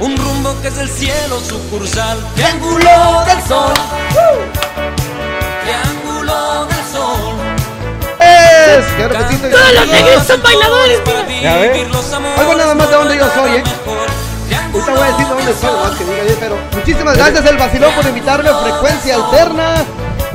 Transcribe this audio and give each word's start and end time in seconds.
un 0.00 0.16
rumbo 0.16 0.54
que 0.62 0.68
es 0.68 0.78
el 0.78 0.88
cielo 0.88 1.40
sucursal. 1.40 2.18
Triángulo 2.34 3.24
del 3.26 3.42
Sol. 3.46 3.72
Triángulo 5.64 6.66
del 6.66 6.84
Sol. 6.92 7.34
Es, 8.20 8.84
que 8.84 9.02
sí, 9.28 9.36
Todos 9.50 9.72
los 9.74 9.86
negros 9.88 10.26
son 10.26 10.42
bailadores, 10.42 11.00
ves. 11.04 11.18
Algo 12.38 12.54
nada 12.54 12.74
más 12.74 12.88
de 12.90 12.94
dónde 12.96 13.16
yo 13.16 13.30
soy, 13.34 13.50
¿eh? 13.56 13.62
Ahorita 14.72 14.92
voy 14.92 15.02
a 15.02 15.06
decir 15.12 15.26
de 15.26 15.34
dónde 15.34 15.54
soy, 15.60 15.80
más 15.82 15.98
que 15.98 16.04
diga 16.04 16.24
yo, 16.28 16.34
pero 16.40 16.56
muchísimas 16.74 17.16
gracias 17.16 17.44
el 17.46 17.56
vacilón 17.56 17.92
por 17.94 18.06
invitarme 18.06 18.50
a 18.50 18.58
Frecuencia 18.58 19.14
Alterna. 19.16 19.74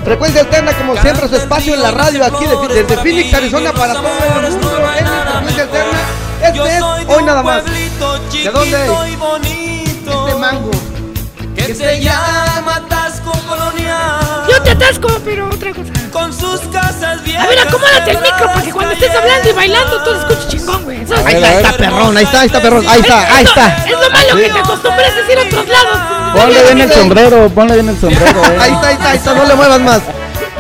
Frecuencia 0.03 0.41
Alterna, 0.41 0.73
como 0.73 0.97
siempre, 0.97 1.29
su 1.29 1.35
espacio 1.35 1.73
en 1.75 1.81
la 1.81 1.91
radio 1.91 2.25
aquí 2.25 2.45
de- 2.45 2.73
desde 2.73 2.97
Phoenix, 2.97 3.33
Arizona, 3.33 3.71
para 3.73 3.93
todo 3.93 4.07
el 4.07 4.51
mundo. 4.51 4.67
En 4.97 5.07
Frecuencia 5.31 5.63
Alterna. 5.63 5.99
Este 6.43 6.77
es 6.77 6.83
hoy 7.07 7.23
nada 7.23 7.41
más. 7.43 7.63
¿De 7.65 8.49
dónde 8.51 8.85
es? 8.85 10.05
De 10.05 10.35
Mango. 10.35 10.71
Que 11.55 11.73
se 11.73 12.01
llama 12.01 12.81
Tasco 12.89 13.31
Colonial. 13.47 14.45
Yo 14.49 14.61
te 14.61 14.71
atasco, 14.71 15.07
pero 15.23 15.47
otra 15.47 15.71
cosa. 15.71 15.91
Con 16.11 16.33
sus 16.33 16.59
casas 16.71 17.23
bien. 17.23 17.39
A 17.39 17.47
ver, 17.47 17.59
acomódate 17.59 18.11
el 18.11 18.17
micro 18.17 18.47
para 18.47 18.61
que 18.61 18.71
cuando 18.71 18.91
estés 18.91 19.15
hablando 19.15 19.49
y 19.49 19.53
bailando 19.53 20.03
todo 20.03 20.19
escuches 20.19 20.47
chingón, 20.49 20.83
güey. 20.83 20.97
Ahí 20.97 21.35
está, 21.35 21.47
ahí 21.47 21.55
está 21.63 21.77
perrón, 21.77 22.17
ahí 22.17 22.23
está, 22.25 22.39
ahí 22.41 22.47
está 22.47 22.61
perrón, 22.61 22.85
ahí 22.87 22.99
está, 22.99 23.35
ahí 23.35 23.43
está. 23.45 23.77
Es 23.85 23.91
lo 23.91 24.09
malo 24.09 24.35
que 24.35 24.49
te 24.49 24.59
acostumbras 24.59 25.11
a 25.11 25.15
decir 25.15 25.37
a 25.37 25.41
otros 25.47 25.67
lados. 25.67 25.99
Ponle 26.33 26.63
bien 26.63 26.81
el 26.81 26.91
sombrero, 26.91 27.49
ponle 27.49 27.73
bien 27.75 27.89
el 27.89 27.99
sombrero. 27.99 28.43
eh. 28.43 28.57
Ahí 28.59 28.71
está, 28.73 28.87
ahí 28.87 28.93
está, 28.95 29.09
ahí 29.11 29.17
está, 29.17 29.33
no 29.33 29.45
le 29.45 29.55
muevas 29.55 29.79
más. 29.79 30.01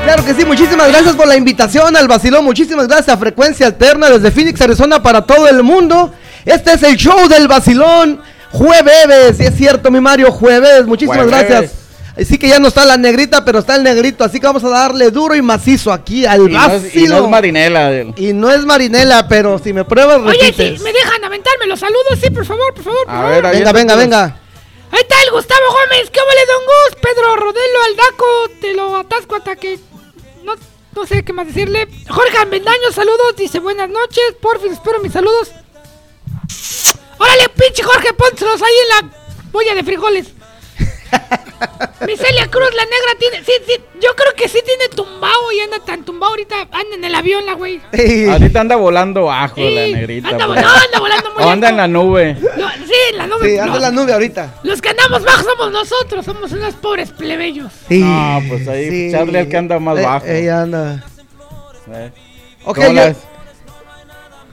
Claro 0.03 0.25
que 0.25 0.33
sí, 0.33 0.45
muchísimas 0.45 0.89
gracias 0.89 1.15
por 1.15 1.27
la 1.27 1.35
invitación 1.37 1.95
al 1.95 2.07
vacilón, 2.07 2.43
muchísimas 2.43 2.87
gracias 2.87 3.09
a 3.09 3.17
Frecuencia 3.17 3.67
Alterna 3.67 4.09
desde 4.09 4.31
Phoenix, 4.31 4.59
Arizona 4.61 5.01
para 5.01 5.21
todo 5.25 5.47
el 5.47 5.63
mundo. 5.63 6.13
Este 6.45 6.73
es 6.73 6.83
el 6.83 6.97
show 6.97 7.27
del 7.29 7.47
vacilón, 7.47 8.21
jueves, 8.51 9.37
sí 9.37 9.45
es 9.45 9.55
cierto 9.55 9.89
mi 9.89 10.01
Mario, 10.01 10.31
jueves, 10.31 10.85
muchísimas 10.85 11.25
Jueves. 11.25 11.47
gracias. 11.47 11.71
Así 12.19 12.37
que 12.37 12.47
ya 12.49 12.59
no 12.59 12.67
está 12.67 12.85
la 12.85 12.97
negrita, 12.97 13.43
pero 13.45 13.59
está 13.59 13.75
el 13.75 13.83
negrito, 13.83 14.23
así 14.23 14.39
que 14.39 14.45
vamos 14.45 14.63
a 14.65 14.69
darle 14.69 15.09
duro 15.09 15.33
y 15.35 15.41
macizo 15.41 15.91
aquí 15.91 16.25
al 16.25 16.41
Y 16.49 16.53
no, 16.53 16.65
es, 16.71 16.95
y 16.95 17.07
no 17.07 17.23
es 17.23 17.29
marinela. 17.29 17.89
del- 17.89 18.13
Y 18.17 18.33
no 18.33 18.51
es 18.51 18.63
Marinela, 18.65 19.27
pero 19.27 19.57
si 19.57 19.73
me 19.73 19.83
pruebas, 19.85 20.17
Oye, 20.19 20.37
repites. 20.37 20.77
si 20.79 20.83
me 20.83 20.91
dejan 20.93 21.23
aventarme 21.23 21.65
los 21.65 21.79
saludos, 21.79 22.19
sí, 22.21 22.29
por 22.29 22.45
favor, 22.45 22.71
por 22.75 22.83
favor. 22.83 23.05
por 23.05 23.15
A 23.15 23.17
favor. 23.21 23.41
ver, 23.41 23.53
Venga, 23.55 23.71
venga, 23.71 23.95
venga. 23.95 24.23
Ahí 24.91 24.99
está 25.01 25.15
el 25.25 25.31
Gustavo 25.31 25.61
Gómez. 25.69 26.07
¿Qué 26.11 26.19
vale, 26.19 26.41
don 26.45 26.65
Gus? 26.65 26.95
Pedro 27.01 27.35
Rodelo 27.35 27.79
Aldaco. 27.89 28.25
Te 28.61 28.73
lo 28.75 28.95
atasco 28.97 29.35
hasta 29.37 29.55
que. 29.55 29.79
No, 30.43 30.55
no 30.95 31.05
sé 31.05 31.23
qué 31.23 31.33
más 31.33 31.47
decirle. 31.47 31.87
Jorge 32.09 32.37
Avendaño, 32.37 32.91
saludos. 32.91 33.35
Dice 33.37 33.59
buenas 33.59 33.89
noches. 33.89 34.35
Porfis, 34.41 34.73
espero 34.73 34.99
mis 34.99 35.13
saludos. 35.13 35.51
Órale, 37.17 37.49
pinche 37.49 37.83
Jorge, 37.83 38.13
pónselos 38.13 38.61
ahí 38.61 38.73
en 38.83 38.89
la 38.89 39.15
boya 39.51 39.75
de 39.75 39.83
frijoles. 39.83 40.27
Miselia 42.05 42.47
Cruz, 42.47 42.69
la 42.75 42.83
negra 42.83 43.17
tiene. 43.19 43.43
Sí, 43.45 43.51
sí, 43.65 43.81
yo 44.01 44.13
creo 44.15 44.33
que 44.35 44.49
sí 44.49 44.59
tiene 44.65 44.89
tumbao 44.93 45.51
y 45.55 45.59
anda 45.61 45.79
tan 45.85 46.03
tumbao 46.03 46.29
ahorita. 46.31 46.55
Anda 46.71 46.95
en 46.95 47.03
el 47.05 47.15
avión, 47.15 47.45
la 47.45 47.53
güey. 47.53 47.81
Ey. 47.91 48.27
Ahorita 48.29 48.59
anda 48.61 48.75
volando 48.75 49.23
bajo 49.25 49.55
Sí, 49.55 49.73
la 49.73 49.81
negrita. 49.97 50.29
anda, 50.29 50.47
pues. 50.47 50.61
no, 50.61 50.67
anda 50.69 50.99
volando 50.99 51.31
muy 51.33 51.43
O 51.43 51.49
anda 51.49 51.69
en 51.69 51.77
la 51.77 51.87
nube. 51.87 52.33
No, 52.57 52.69
sí, 52.71 52.93
en 53.11 53.17
la 53.17 53.27
nube. 53.27 53.49
Sí, 53.49 53.57
anda 53.57 53.65
no. 53.71 53.75
en 53.77 53.81
la 53.81 53.91
nube 53.91 54.13
ahorita. 54.13 54.55
Los 54.63 54.81
que 54.81 54.89
andamos 54.89 55.23
bajo 55.23 55.43
somos 55.43 55.71
nosotros, 55.71 56.25
somos 56.25 56.51
unos 56.51 56.73
pobres 56.75 57.11
plebeyos. 57.11 57.71
Sí. 57.87 57.99
No, 57.99 58.41
pues 58.49 58.67
ahí 58.67 59.11
Charlie 59.11 59.39
el 59.39 59.49
que 59.49 59.57
anda 59.57 59.79
más 59.79 59.97
Eh, 59.97 60.01
bajo. 60.01 60.25
Ella 60.25 60.61
anda. 60.61 61.05
Eh. 61.93 62.11
Ok. 62.65 62.79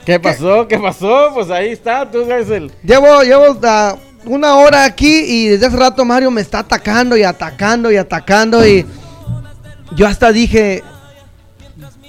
¿Qué 0.05 0.19
pasó? 0.19 0.67
¿Qué 0.67 0.79
pasó? 0.79 1.31
Pues 1.33 1.49
ahí 1.51 1.69
está, 1.69 2.09
tú 2.09 2.21
eres 2.21 2.49
el... 2.49 2.71
Llevo, 2.83 3.21
llevo 3.21 3.55
ah, 3.63 3.95
una 4.25 4.55
hora 4.55 4.85
aquí 4.85 5.23
y 5.27 5.47
desde 5.47 5.67
hace 5.67 5.77
rato 5.77 6.05
Mario 6.05 6.31
me 6.31 6.41
está 6.41 6.59
atacando 6.59 7.17
y 7.17 7.23
atacando 7.23 7.91
y 7.91 7.97
atacando 7.97 8.65
y 8.65 8.85
yo 9.95 10.07
hasta 10.07 10.31
dije, 10.31 10.83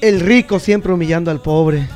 el 0.01 0.21
rico 0.21 0.59
siempre 0.59 0.93
humillando 0.93 1.31
al 1.31 1.41
pobre. 1.41 1.89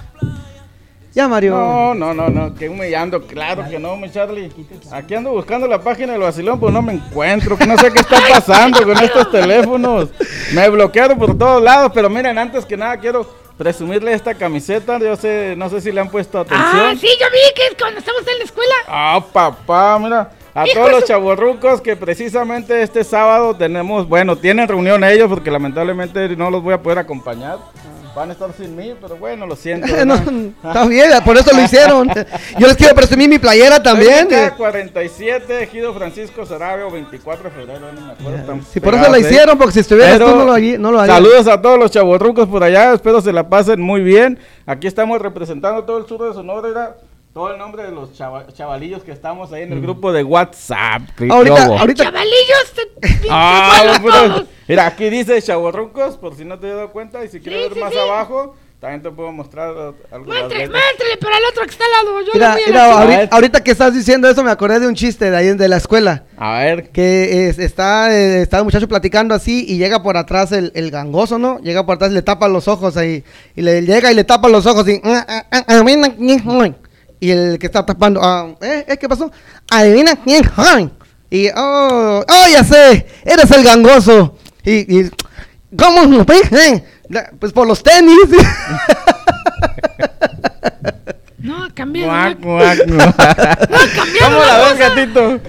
Ya 1.16 1.28
Mario. 1.28 1.56
No, 1.56 1.94
no, 1.94 2.12
no, 2.12 2.28
no, 2.28 2.54
que 2.54 2.68
humillando, 2.68 3.26
claro 3.26 3.64
que 3.70 3.78
no, 3.78 3.96
mi 3.96 4.10
Charlie. 4.10 4.52
Aquí 4.92 5.14
ando 5.14 5.30
buscando 5.30 5.66
la 5.66 5.80
página 5.80 6.12
del 6.12 6.20
vacilón, 6.20 6.60
pues 6.60 6.74
no 6.74 6.82
me 6.82 6.92
encuentro, 6.92 7.56
que 7.56 7.66
no 7.66 7.78
sé 7.78 7.90
qué 7.90 8.00
está 8.00 8.20
pasando 8.28 8.82
con 8.82 8.98
estos 9.02 9.30
teléfonos. 9.30 10.10
Me 10.52 10.68
bloquearon 10.68 11.18
por 11.18 11.38
todos 11.38 11.62
lados, 11.62 11.90
pero 11.94 12.10
miren, 12.10 12.36
antes 12.36 12.66
que 12.66 12.76
nada 12.76 12.98
quiero 12.98 13.26
presumirle 13.56 14.12
esta 14.12 14.34
camiseta, 14.34 14.98
yo 14.98 15.16
sé, 15.16 15.54
no 15.56 15.70
sé 15.70 15.80
si 15.80 15.90
le 15.90 16.02
han 16.02 16.10
puesto 16.10 16.38
atención. 16.38 16.86
Ah, 16.86 16.94
sí, 17.00 17.08
yo 17.18 17.26
vi 17.32 17.54
que 17.54 17.66
es 17.68 17.76
cuando 17.80 17.98
estamos 17.98 18.20
en 18.28 18.38
la 18.38 18.44
escuela. 18.44 18.74
Ah, 18.86 19.24
papá, 19.32 19.98
mira. 19.98 20.30
A 20.54 20.66
Hijo 20.66 20.78
todos 20.78 20.90
los 20.90 21.04
chavorrucos 21.04 21.82
que 21.82 21.96
precisamente 21.96 22.80
este 22.80 23.04
sábado 23.04 23.54
tenemos, 23.54 24.08
bueno, 24.08 24.36
tienen 24.36 24.66
reunión 24.66 25.04
ellos 25.04 25.28
porque 25.28 25.50
lamentablemente 25.50 26.34
no 26.34 26.50
los 26.50 26.62
voy 26.62 26.72
a 26.72 26.80
poder 26.80 26.98
acompañar. 26.98 27.58
Van 28.14 28.30
a 28.30 28.32
estar 28.32 28.50
sin 28.54 28.74
mí, 28.74 28.94
pero 28.98 29.16
bueno, 29.18 29.46
lo 29.46 29.54
siento. 29.54 29.86
No, 30.06 30.14
está 30.14 30.86
bien, 30.86 31.10
por 31.26 31.36
eso 31.36 31.54
lo 31.54 31.60
hicieron. 31.60 32.08
Yo 32.58 32.66
les 32.66 32.74
quiero 32.74 32.94
presumir 32.94 33.28
mi 33.28 33.38
playera 33.38 33.82
también. 33.82 34.28
Técnica 34.28 34.46
eh. 34.46 34.54
47, 34.56 35.62
Ejido 35.64 35.92
Francisco 35.92 36.46
Sarabia, 36.46 36.86
24 36.90 37.44
de 37.44 37.50
febrero, 37.50 37.92
no 37.92 38.00
me 38.00 38.12
acuerdo. 38.12 38.58
Si 38.72 38.80
por 38.80 38.94
eso 38.94 39.10
lo 39.10 39.16
¿eh? 39.16 39.20
hicieron, 39.20 39.58
porque 39.58 39.74
si 39.74 39.80
estuvieras 39.80 40.14
Pero 40.14 40.30
tú 40.30 40.36
no 40.36 40.44
lo, 40.46 40.58
no 40.78 40.92
lo 40.92 41.00
harías. 41.00 41.16
Saludos 41.16 41.48
a 41.48 41.60
todos 41.60 41.78
los 41.78 41.90
chavorrucos 41.90 42.48
por 42.48 42.64
allá, 42.64 42.94
espero 42.94 43.20
se 43.20 43.30
la 43.30 43.50
pasen 43.50 43.82
muy 43.82 44.00
bien. 44.00 44.38
Aquí 44.64 44.86
estamos 44.86 45.20
representando 45.20 45.84
todo 45.84 45.98
el 45.98 46.06
sur 46.06 46.26
de 46.26 46.32
Sonora, 46.32 46.96
todo 47.36 47.52
el 47.52 47.58
nombre 47.58 47.82
de 47.82 47.90
los 47.92 48.14
chava- 48.14 48.46
chavalillos 48.54 49.02
que 49.04 49.12
estamos 49.12 49.52
ahí 49.52 49.64
en 49.64 49.72
el 49.74 49.82
grupo 49.82 50.10
de 50.10 50.24
WhatsApp. 50.24 51.02
Mm. 51.18 51.30
Ahorita, 51.30 51.66
Lobo. 51.66 51.78
ahorita, 51.78 52.04
Chavalillos, 52.04 52.72
te- 52.74 53.10
Ah, 53.30 53.98
pues, 54.00 54.14
mira, 54.66 54.86
aquí 54.86 55.10
dice 55.10 55.42
chavorrucos, 55.42 56.16
por 56.16 56.34
si 56.34 56.46
no 56.46 56.58
te 56.58 56.70
has 56.70 56.76
dado 56.76 56.92
cuenta, 56.92 57.22
y 57.26 57.28
si 57.28 57.40
quieres 57.40 57.60
Sí, 57.64 57.68
ver 57.68 57.74
sí, 57.74 57.80
más 57.80 57.92
sí. 57.92 57.98
abajo, 57.98 58.56
también 58.80 59.02
te 59.02 59.10
puedo 59.10 59.32
mostrar 59.32 59.68
algunas 59.68 60.26
Muéstrale, 60.44 60.66
letras. 60.66 60.82
muéstrale, 60.82 61.16
pero 61.20 61.34
al 61.34 61.42
otro 61.50 61.62
que 61.64 61.70
está 61.72 61.84
al 61.84 61.90
lado. 62.06 62.20
Yo 62.22 62.30
mira, 62.32 62.54
le 62.54 62.54
voy 62.54 62.62
a 62.62 62.66
mira, 62.68 62.84
decir. 62.86 63.02
ahorita, 63.16 63.34
ahorita 63.36 63.64
que 63.64 63.70
estás 63.70 63.92
diciendo 63.94 64.30
eso 64.30 64.42
me 64.42 64.50
acordé 64.50 64.80
de 64.80 64.86
un 64.86 64.94
chiste 64.94 65.30
de 65.30 65.36
ahí 65.36 65.48
de 65.54 65.68
la 65.68 65.76
escuela. 65.76 66.24
A 66.38 66.60
ver, 66.60 66.88
Que 66.88 67.48
es- 67.50 67.58
está, 67.58 68.14
eh, 68.16 68.40
está 68.40 68.56
el 68.60 68.64
muchacho 68.64 68.88
platicando 68.88 69.34
así 69.34 69.66
y 69.68 69.76
llega 69.76 70.02
por 70.02 70.16
atrás 70.16 70.52
el, 70.52 70.72
el 70.74 70.90
gangoso, 70.90 71.38
¿no? 71.38 71.58
Llega 71.58 71.84
por 71.84 71.96
atrás 71.96 72.12
y 72.12 72.14
le 72.14 72.22
tapa 72.22 72.48
los 72.48 72.66
ojos 72.66 72.96
ahí. 72.96 73.24
Y 73.54 73.60
le 73.60 73.82
llega 73.82 74.10
y 74.10 74.14
le 74.14 74.24
tapa 74.24 74.48
los 74.48 74.64
ojos 74.64 74.88
y... 74.88 75.02
Y 77.20 77.30
el 77.30 77.58
que 77.58 77.66
está 77.66 77.84
tapando... 77.86 78.20
ah, 78.22 78.48
¿eh? 78.60 78.84
¿eh? 78.88 78.96
¿Qué 78.98 79.08
pasó? 79.08 79.30
Adivina 79.70 80.16
quién 80.16 80.42
soy. 80.54 80.90
Y... 81.30 81.48
Oh, 81.56 82.24
oh, 82.28 82.48
ya 82.52 82.62
sé. 82.64 83.06
Eres 83.24 83.50
el 83.50 83.64
gangoso. 83.64 84.36
Y... 84.64 85.00
y 85.00 85.10
¿Cómo 85.76 86.04
lo? 86.04 86.84
La- 87.08 87.30
Pues 87.38 87.52
por 87.52 87.66
los 87.66 87.82
tenis. 87.82 88.16
No, 91.38 91.68
cambié. 91.74 92.04
Cuac, 92.04 92.38
No, 92.40 92.46
cuac, 92.58 92.86
cuac. 92.86 93.94
cambiaron 93.94 94.32
¿Cómo 94.32 94.44
la 94.44 94.58
ves, 94.68 94.78
gatito? 94.78 95.40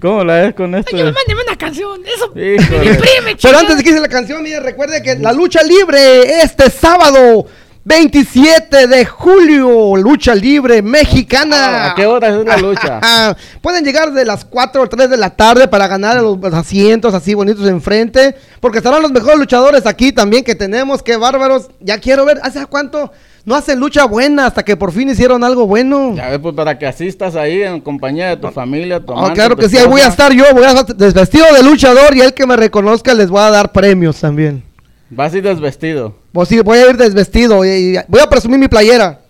¿Cómo 0.00 0.24
la 0.24 0.34
ves 0.42 0.54
con 0.54 0.74
esto? 0.74 0.94
Oye, 0.94 1.04
mándeme 1.04 1.42
una 1.46 1.56
canción. 1.56 2.00
Eso 2.04 2.32
me 2.34 2.54
Híjole. 2.54 2.78
deprime, 2.90 2.96
Pero 3.24 3.36
chingada. 3.36 3.60
antes 3.60 3.76
de 3.76 3.82
que 3.84 3.90
hice 3.90 4.00
la 4.00 4.08
canción, 4.08 4.42
mire, 4.42 4.60
recuerde 4.60 5.02
que 5.02 5.16
la 5.16 5.32
lucha 5.32 5.62
libre 5.62 6.40
este 6.42 6.70
sábado 6.70 7.46
27 7.86 8.86
de 8.86 9.04
julio, 9.04 9.94
lucha 9.96 10.34
libre 10.34 10.80
mexicana. 10.80 11.56
Ah, 11.58 11.90
¿a 11.90 11.94
qué 11.94 12.06
hora 12.06 12.28
es 12.28 12.46
la 12.46 12.56
lucha? 12.56 13.36
Pueden 13.60 13.84
llegar 13.84 14.10
de 14.12 14.24
las 14.24 14.46
4 14.46 14.82
o 14.82 14.88
3 14.88 15.10
de 15.10 15.18
la 15.18 15.28
tarde 15.28 15.68
para 15.68 15.86
ganar 15.86 16.22
los, 16.22 16.42
asientos 16.54 17.12
así 17.12 17.34
bonitos 17.34 17.68
enfrente, 17.68 18.36
porque 18.60 18.78
estarán 18.78 19.02
los 19.02 19.12
mejores 19.12 19.38
luchadores 19.38 19.84
aquí 19.84 20.12
también 20.12 20.44
que 20.44 20.54
tenemos, 20.54 21.02
qué 21.02 21.18
bárbaros. 21.18 21.68
Ya 21.80 21.98
quiero 21.98 22.24
ver, 22.24 22.40
¿hace 22.42 22.64
cuánto 22.64 23.12
no 23.44 23.54
hacen 23.54 23.78
lucha 23.78 24.06
buena 24.06 24.46
hasta 24.46 24.62
que 24.62 24.78
por 24.78 24.90
fin 24.90 25.10
hicieron 25.10 25.44
algo 25.44 25.66
bueno? 25.66 26.14
Ya 26.14 26.30
ves, 26.30 26.38
pues 26.38 26.54
para 26.54 26.78
que 26.78 26.86
asistas 26.86 27.36
ahí 27.36 27.62
en 27.62 27.82
compañía 27.82 28.28
de 28.28 28.38
tu 28.38 28.48
familia, 28.48 29.00
tu 29.04 29.12
Oh, 29.12 29.18
amante, 29.18 29.34
claro 29.34 29.56
que 29.56 29.68
sí, 29.68 29.76
ahí 29.76 29.86
voy 29.86 30.00
a 30.00 30.06
estar 30.06 30.32
yo, 30.32 30.44
voy 30.54 30.64
a 30.64 30.70
estar 30.70 30.96
desvestido 30.96 31.52
de 31.52 31.62
luchador 31.62 32.16
y 32.16 32.22
el 32.22 32.32
que 32.32 32.46
me 32.46 32.56
reconozca 32.56 33.12
les 33.12 33.28
voy 33.28 33.42
a 33.42 33.50
dar 33.50 33.72
premios 33.72 34.18
también. 34.22 34.64
Vas 35.10 35.34
a 35.34 35.36
ir 35.36 35.42
desvestido. 35.42 36.23
Pues 36.34 36.48
sí, 36.48 36.58
voy 36.62 36.78
a 36.78 36.90
ir 36.90 36.96
desvestido 36.96 37.64
y, 37.64 37.68
y 37.68 37.96
voy 38.08 38.20
a 38.20 38.28
presumir 38.28 38.58
mi 38.58 38.66
playera. 38.66 39.20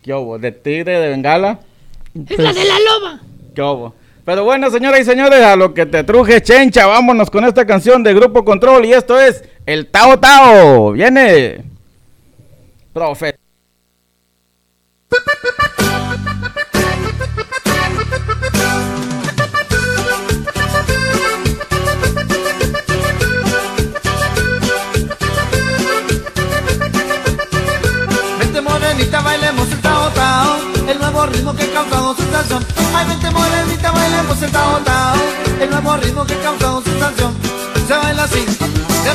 ¿Qué 0.00 0.14
hubo? 0.14 0.38
¿De 0.38 0.52
tigre, 0.52 1.00
de 1.00 1.08
bengala? 1.08 1.58
Es 2.14 2.38
la 2.38 2.52
de 2.52 2.64
la 2.64 2.78
loba. 2.78 3.20
¿Qué 3.52 3.60
hubo? 3.60 3.94
Pero 4.24 4.44
bueno, 4.44 4.70
señoras 4.70 5.00
y 5.00 5.04
señores, 5.04 5.40
a 5.40 5.56
lo 5.56 5.74
que 5.74 5.86
te 5.86 6.04
truje, 6.04 6.40
chencha, 6.40 6.86
vámonos 6.86 7.30
con 7.30 7.44
esta 7.44 7.66
canción 7.66 8.04
de 8.04 8.14
Grupo 8.14 8.44
Control 8.44 8.84
y 8.84 8.92
esto 8.92 9.18
es 9.18 9.42
El 9.66 9.88
Tao 9.88 10.20
Tao. 10.20 10.92
Viene. 10.92 11.64
Profe. 12.92 13.41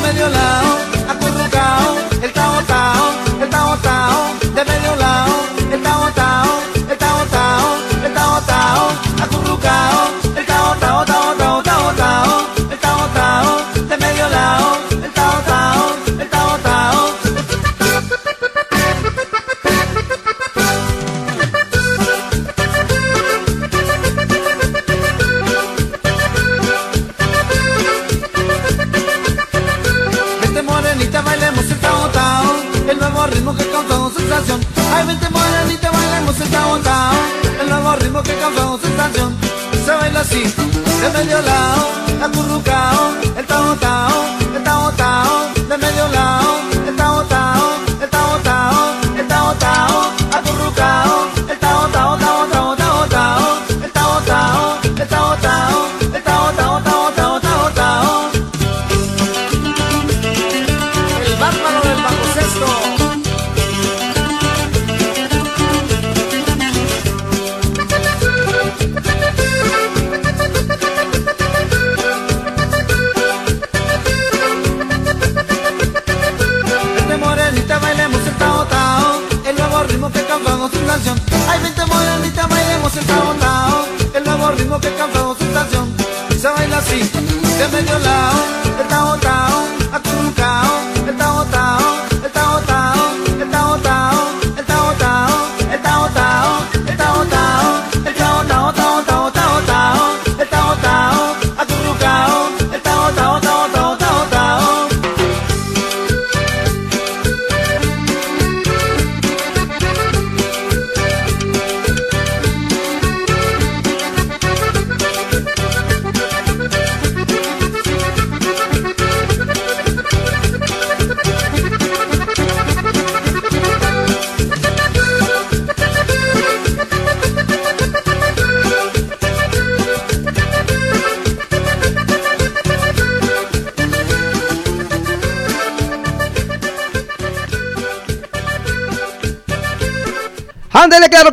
meglio 0.07 0.29
la 0.29 0.96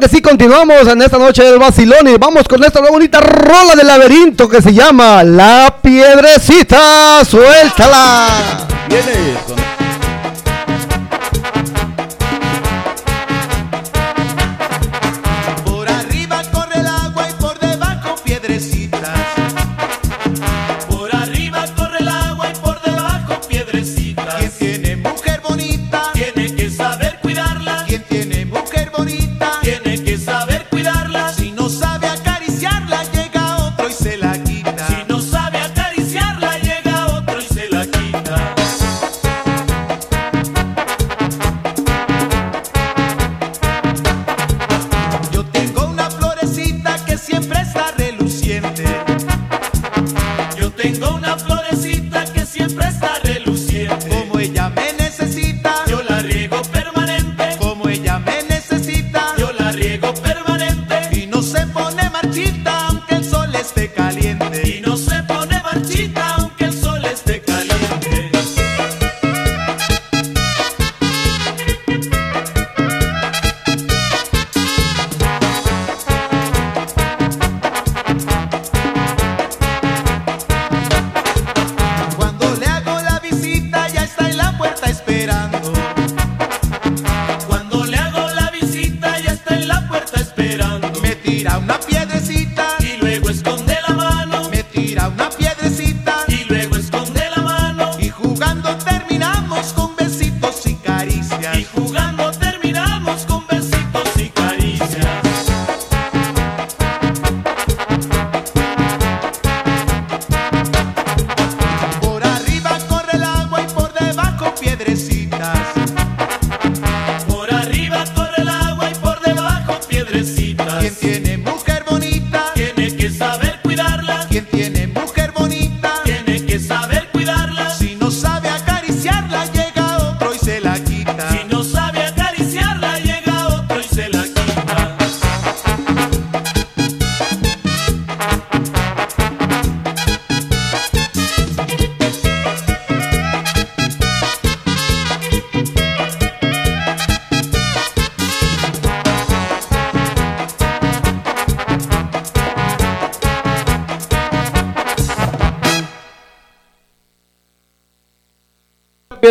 Que 0.01 0.09
sí, 0.09 0.21
continuamos 0.21 0.89
en 0.89 1.03
esta 1.03 1.19
noche 1.19 1.45
del 1.45 1.59
vacilón 1.59 2.09
y 2.09 2.17
vamos 2.17 2.49
con 2.49 2.63
esta 2.65 2.81
bonita 2.81 3.21
rola 3.21 3.77
del 3.77 3.87
laberinto 3.87 4.49
que 4.49 4.61
se 4.61 4.75
llama 4.75 5.23
La 5.23 5.77
Piedrecita. 5.81 7.25
Suéltala. 7.25 8.27
Viene 8.89 9.64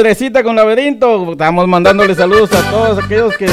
Piedrecita 0.04 0.44
con 0.44 0.58
Laberinto. 0.58 1.32
Estamos 1.32 1.66
mandándole 1.66 2.14
saludos 2.14 2.52
a 2.52 2.70
todos 2.70 3.02
aquellos 3.02 3.38
que 3.38 3.48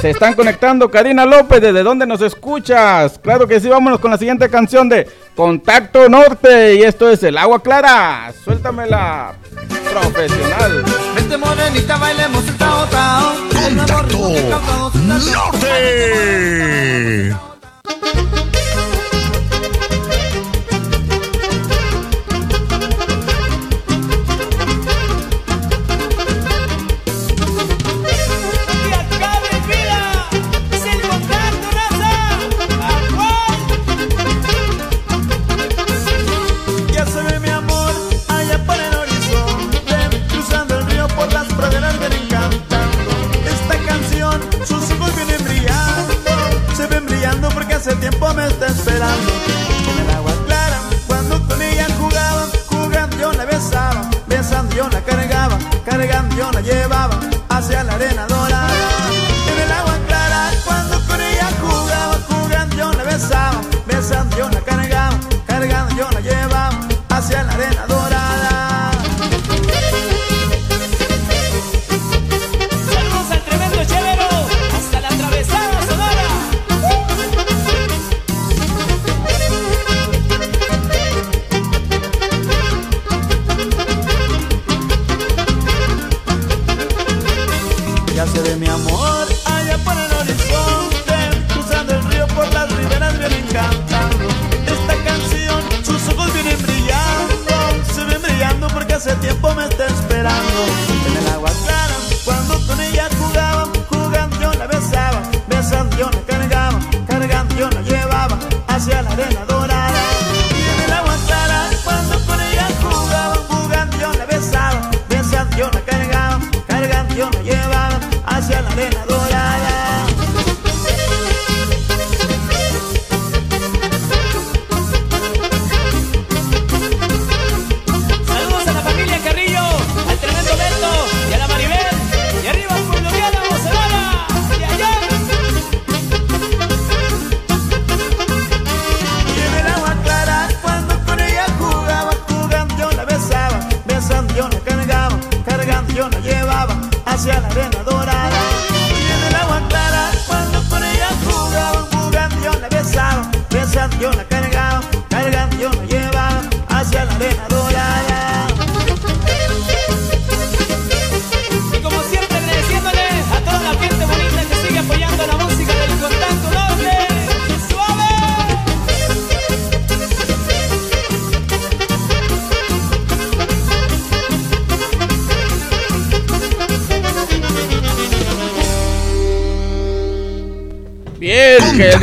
se 0.00 0.10
están 0.10 0.34
conectando. 0.34 0.88
Karina 0.88 1.26
López, 1.26 1.60
¿desde 1.60 1.82
dónde 1.82 2.06
nos 2.06 2.20
escuchas? 2.20 3.18
Claro 3.18 3.48
que 3.48 3.58
sí, 3.58 3.68
vámonos 3.68 3.98
con 3.98 4.12
la 4.12 4.16
siguiente 4.16 4.48
canción 4.48 4.88
de 4.88 5.08
Contacto 5.34 6.08
Norte. 6.08 6.76
Y 6.76 6.84
esto 6.84 7.10
es 7.10 7.24
El 7.24 7.36
Agua 7.36 7.60
Clara. 7.60 8.32
Suéltamela, 8.44 9.34
profesional. 9.90 10.84
Vente 11.16 11.36
morenita, 11.38 11.96
bailemos 11.96 12.46
el 12.46 12.56
tao 12.56 12.86
sensación. 13.50 14.48
Norte. 15.42 17.36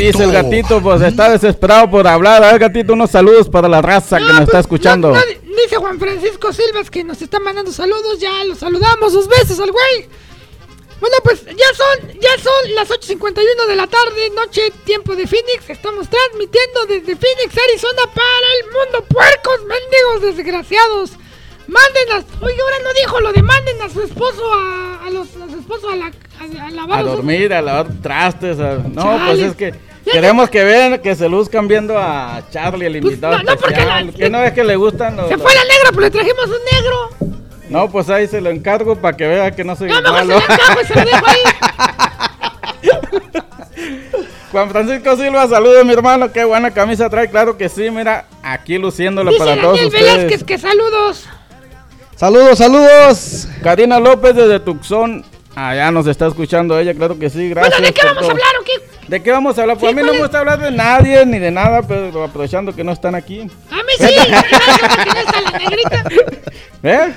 Dice 0.05 0.23
el 0.23 0.31
gatito? 0.31 0.81
Pues 0.81 1.01
está 1.01 1.29
desesperado 1.29 1.89
por 1.89 2.07
hablar. 2.07 2.43
A 2.43 2.51
ver, 2.51 2.59
gatito, 2.59 2.93
unos 2.93 3.11
saludos 3.11 3.49
para 3.49 3.67
la 3.67 3.81
raza 3.81 4.17
que 4.17 4.23
No, 4.23 4.29
nos 4.33 4.39
está 4.41 4.51
pues, 4.51 4.61
escuchando. 4.65 5.09
no- 5.09 5.15
no- 5.15 5.61
dice 5.63 5.75
Juan 5.77 5.99
Francisco 5.99 6.51
Silvas 6.53 6.89
que 6.89 7.03
nos 7.03 7.21
está 7.21 7.39
mandando 7.39 7.71
saludos. 7.71 8.19
Ya 8.19 8.43
los 8.45 8.59
saludamos 8.59 9.13
dos 9.13 9.27
veces 9.27 9.59
al 9.59 9.71
güey. 9.71 10.07
Bueno, 10.99 11.17
pues 11.23 11.43
ya 11.45 11.73
son, 11.75 12.11
ya 12.13 12.29
son 12.41 12.75
las 12.75 12.89
8.51 12.89 13.65
de 13.67 13.75
la 13.75 13.87
tarde, 13.87 14.29
noche, 14.35 14.71
tiempo 14.85 15.15
de 15.17 15.27
Phoenix. 15.27 15.69
Estamos 15.69 16.07
transmitiendo 16.09 16.85
desde 16.87 17.15
Phoenix, 17.17 17.57
Arizona 17.69 18.03
para 18.13 18.47
el 18.61 18.71
mundo. 18.71 19.05
Puercos, 19.09 19.59
mendigos, 19.67 20.35
desgraciados. 20.35 21.11
Manden 21.67 22.11
a... 22.11 22.45
Oye, 22.45 22.55
ahora 22.61 22.75
no 22.83 22.89
dijo 23.01 23.19
lo 23.19 23.33
de 23.33 23.41
manden 23.41 23.81
a 23.81 23.89
su 23.89 24.01
esposo 24.01 24.53
a, 24.53 25.05
a 25.05 25.09
los, 25.09 25.27
a 25.35 25.49
su 25.49 25.59
esposo 25.59 25.89
a 25.89 25.95
la... 25.95 26.05
A, 26.05 26.67
a 26.67 26.71
lavar 26.71 26.99
A 26.99 27.03
los- 27.03 27.15
dormir, 27.17 27.53
a 27.53 27.61
lavar 27.61 27.87
trastes. 28.01 28.59
a- 28.59 28.75
No, 28.77 29.19
pues 29.25 29.39
es 29.39 29.55
que 29.55 29.73
queremos 30.13 30.49
que 30.49 30.63
vean, 30.63 30.99
que 30.99 31.15
se 31.15 31.27
luzcan 31.29 31.67
viendo 31.67 31.97
a 31.97 32.41
Charlie, 32.51 32.85
el 32.85 32.93
Pues, 33.01 33.13
invitado 33.13 33.37
no, 33.37 33.43
no, 33.43 33.55
porque 33.57 33.73
especial. 33.73 34.05
la- 34.07 34.13
Que 34.13 34.29
no 34.29 34.43
es 34.43 34.53
que 34.53 34.63
le 34.63 34.75
gustan 34.75 35.15
los... 35.17 35.27
Se 35.27 35.37
fue 35.37 35.53
la 35.53 35.61
negra, 35.63 35.89
pero 35.89 36.01
le 36.01 36.11
trajimos 36.11 36.45
un 36.45 36.53
negro. 36.71 37.09
No, 37.69 37.89
pues 37.89 38.09
ahí 38.09 38.27
se 38.27 38.39
lo 38.41 38.49
encargo 38.49 38.95
para 38.95 39.17
que 39.17 39.27
vea 39.27 39.51
que 39.51 39.63
no 39.63 39.75
soy 39.75 39.89
No, 39.89 40.01
mejor 40.01 40.19
se 40.19 40.25
malo. 40.25 40.39
lo 40.75 40.81
y 40.81 40.85
se 40.85 40.95
lo 40.95 41.01
dejo 41.05 41.25
ahí. 41.27 41.39
Juan 44.51 44.69
Francisco 44.69 45.15
Silva, 45.17 45.47
saludos 45.47 45.83
mi 45.83 45.93
hermano, 45.93 46.31
qué 46.31 46.43
buena 46.43 46.69
camisa 46.71 47.09
trae, 47.09 47.27
claro 47.29 47.57
que 47.57 47.69
sí, 47.69 47.89
mira, 47.89 48.25
aquí 48.43 48.77
luciéndola 48.77 49.31
Dice 49.31 49.39
para 49.43 49.55
todos 49.59 49.77
Daniel 49.79 49.87
ustedes. 49.87 50.13
Velázquez 50.13 50.43
que 50.43 50.57
saludos. 50.59 51.25
Saludos, 52.15 52.57
saludos. 52.59 53.47
Karina 53.63 53.99
López 53.99 54.35
desde 54.35 54.59
Tucson, 54.59 55.25
allá 55.55 55.89
nos 55.91 56.05
está 56.05 56.27
escuchando 56.27 56.77
ella, 56.77 56.93
claro 56.93 57.17
que 57.17 57.31
sí, 57.31 57.49
gracias. 57.49 57.73
Bueno, 57.79 57.87
¿de 57.87 57.93
qué 57.93 58.05
vamos 58.05 58.23
a 58.27 58.31
hablar 58.31 58.47
o 58.61 58.63
qué? 58.63 58.73
¿De 59.07 59.21
qué 59.21 59.31
vamos 59.31 59.57
a 59.57 59.61
hablar? 59.61 59.77
Pues 59.77 59.91
Sí, 59.91 59.97
a 59.97 60.01
mí 60.01 60.01
no 60.01 60.07
¿cuál 60.07 60.17
me 60.17 60.23
gusta 60.23 60.39
hablar 60.39 60.59
de 60.59 60.71
nadie 60.71 61.25
ni 61.25 61.39
de 61.39 61.51
nada, 61.51 61.81
pero 61.83 62.23
aprovechando 62.23 62.73
que 62.73 62.83
no 62.83 62.91
están 62.91 63.15
aquí. 63.15 63.41
A 63.41 63.75
mí 63.77 63.91
sí, 63.97 64.05
y 64.27 64.31
más 64.31 64.43
que 64.43 65.09
no 65.13 65.19
está 65.19 65.41
la 65.41 65.57
negrita. 65.57 66.03
¿Eh? 66.83 67.13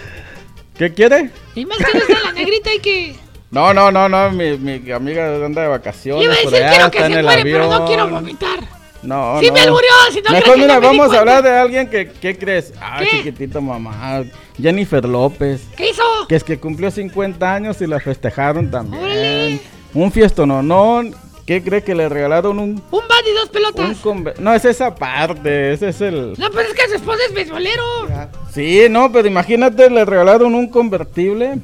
¿Qué 0.76 0.92
quiere? 0.92 1.30
Y 1.54 1.64
más 1.64 1.78
que 1.78 1.84
no 1.98 2.04
está 2.04 2.20
la 2.24 2.32
negrita 2.32 2.70
hay 2.70 2.78
que... 2.80 3.16
No, 3.50 3.72
no, 3.72 3.90
no, 3.92 4.08
no, 4.08 4.30
mi, 4.32 4.58
mi 4.58 4.90
amiga 4.90 5.36
anda 5.44 5.62
de 5.62 5.68
vacaciones. 5.68 6.24
Iba 6.24 6.34
a 6.34 6.36
decir 6.36 6.54
allá, 6.56 6.70
quiero 6.70 6.90
que 6.90 6.98
se 7.14 7.22
muere, 7.22 7.42
pero 7.44 7.70
no 7.70 7.86
quiero 7.86 8.08
vomitar. 8.08 8.58
No, 9.02 9.38
Sí 9.40 9.46
no. 9.46 9.52
me 9.52 9.60
alburió, 9.60 9.90
si 10.12 10.20
no, 10.20 10.30
Mejor 10.32 10.58
mira, 10.58 10.74
no 10.74 10.80
me 10.80 10.88
di 10.90 10.98
vamos 10.98 11.14
a 11.14 11.20
hablar 11.20 11.42
de 11.44 11.50
alguien 11.56 11.88
que, 11.88 12.10
¿qué 12.10 12.36
crees? 12.36 12.72
Ay, 12.80 13.06
¿Qué? 13.06 13.16
chiquitito 13.18 13.60
mamá, 13.62 14.24
Jennifer 14.60 15.04
López. 15.04 15.62
¿Qué 15.76 15.90
hizo? 15.90 16.02
Que 16.28 16.34
es 16.34 16.42
que 16.42 16.58
cumplió 16.58 16.90
50 16.90 17.54
años 17.54 17.80
y 17.80 17.86
la 17.86 18.00
festejaron 18.00 18.68
también. 18.70 19.02
Órale. 19.04 19.60
Un 19.94 20.10
fiestononón. 20.10 21.14
¿Qué 21.46 21.62
cree 21.62 21.82
que 21.84 21.94
le 21.94 22.08
regalaron 22.08 22.58
un, 22.58 22.70
Un 22.90 23.00
bat 23.08 23.24
y 23.24 23.32
dos 23.32 23.44
un 23.44 24.24
pelotas. 24.24 24.40
No, 24.40 24.52
es 24.52 24.64
esa 24.64 24.94
parte, 24.96 25.72
ese 25.72 25.90
es 25.90 26.00
el... 26.00 26.34
No, 26.38 26.50
pues 26.50 26.66
es 26.68 26.74
que 26.74 26.88
su 26.88 26.94
esposa 26.96 27.20
es 27.28 27.32
beisbolero. 27.34 27.84
Sí, 28.52 28.86
no, 28.90 29.12
pero 29.12 29.28
imagínate, 29.28 29.88
le 29.88 30.04
regalaron 30.04 30.54
un 30.56 30.68
convertible. 30.68 31.58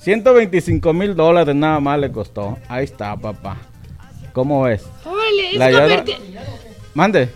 125 0.00 0.92
mil 0.92 1.14
dólares 1.14 1.54
nada 1.54 1.78
más 1.80 1.98
le 1.98 2.10
costó. 2.10 2.58
Ahí 2.68 2.84
está, 2.84 3.16
papá. 3.16 3.56
¿Cómo 4.32 4.62
ves? 4.62 4.84
Órale, 5.04 5.50
es 5.52 5.56
La 5.58 5.70
llave- 5.70 6.04
converti- 6.04 6.16
Mande. 6.94 7.28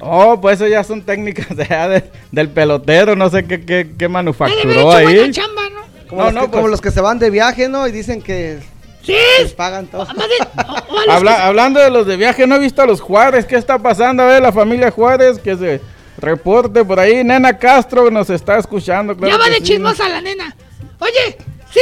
Oh, 0.00 0.38
pues 0.40 0.56
eso 0.60 0.66
ya 0.66 0.82
son 0.82 1.00
técnicas 1.02 1.46
ya 1.68 1.88
de- 1.88 2.04
del 2.32 2.48
pelotero, 2.48 3.14
no 3.14 3.30
sé 3.30 3.44
qué, 3.44 3.60
qué, 3.60 3.86
qué 3.96 4.04
de 4.04 4.08
manufacturó 4.08 4.90
ahí. 4.92 5.30
chamba, 5.30 5.62
¿no? 5.70 5.80
Como, 6.08 6.20
No, 6.22 6.24
los 6.26 6.34
no, 6.34 6.40
que, 6.42 6.46
como 6.48 6.62
pues- 6.62 6.70
los 6.72 6.80
que 6.80 6.90
se 6.90 7.00
van 7.00 7.18
de 7.18 7.30
viaje, 7.30 7.68
¿no? 7.68 7.86
Y 7.86 7.92
dicen 7.92 8.20
que 8.20 8.58
Sí, 9.04 9.16
les 9.40 9.52
pagan 9.52 9.86
todo. 9.86 10.04
más 10.06 10.28
bien, 10.28 10.48
o- 10.68 10.72
o 10.94 10.98
a 10.98 11.06
los 11.06 11.14
Habla- 11.16 11.36
que- 11.36 11.42
hablando 11.42 11.80
de 11.80 11.90
los 11.90 12.06
de 12.06 12.16
viaje, 12.16 12.46
no 12.46 12.56
he 12.56 12.58
visto 12.58 12.82
a 12.82 12.86
los 12.86 13.00
Juárez. 13.00 13.46
¿Qué 13.46 13.56
está 13.56 13.78
pasando? 13.78 14.22
A 14.22 14.26
ver, 14.26 14.42
la 14.42 14.52
familia 14.52 14.90
Juárez 14.90 15.38
que 15.38 15.56
se 15.56 15.80
reporte 16.18 16.84
por 16.84 17.00
ahí. 17.00 17.24
Nena 17.24 17.58
Castro 17.58 18.10
nos 18.10 18.30
está 18.30 18.58
escuchando. 18.58 19.16
claro 19.16 19.32
ya 19.32 19.38
va 19.42 19.48
de 19.48 19.56
sí. 19.56 19.62
chismosa 19.64 20.08
la 20.08 20.20
nena. 20.20 20.54
Oye, 21.00 21.36
sí, 21.72 21.80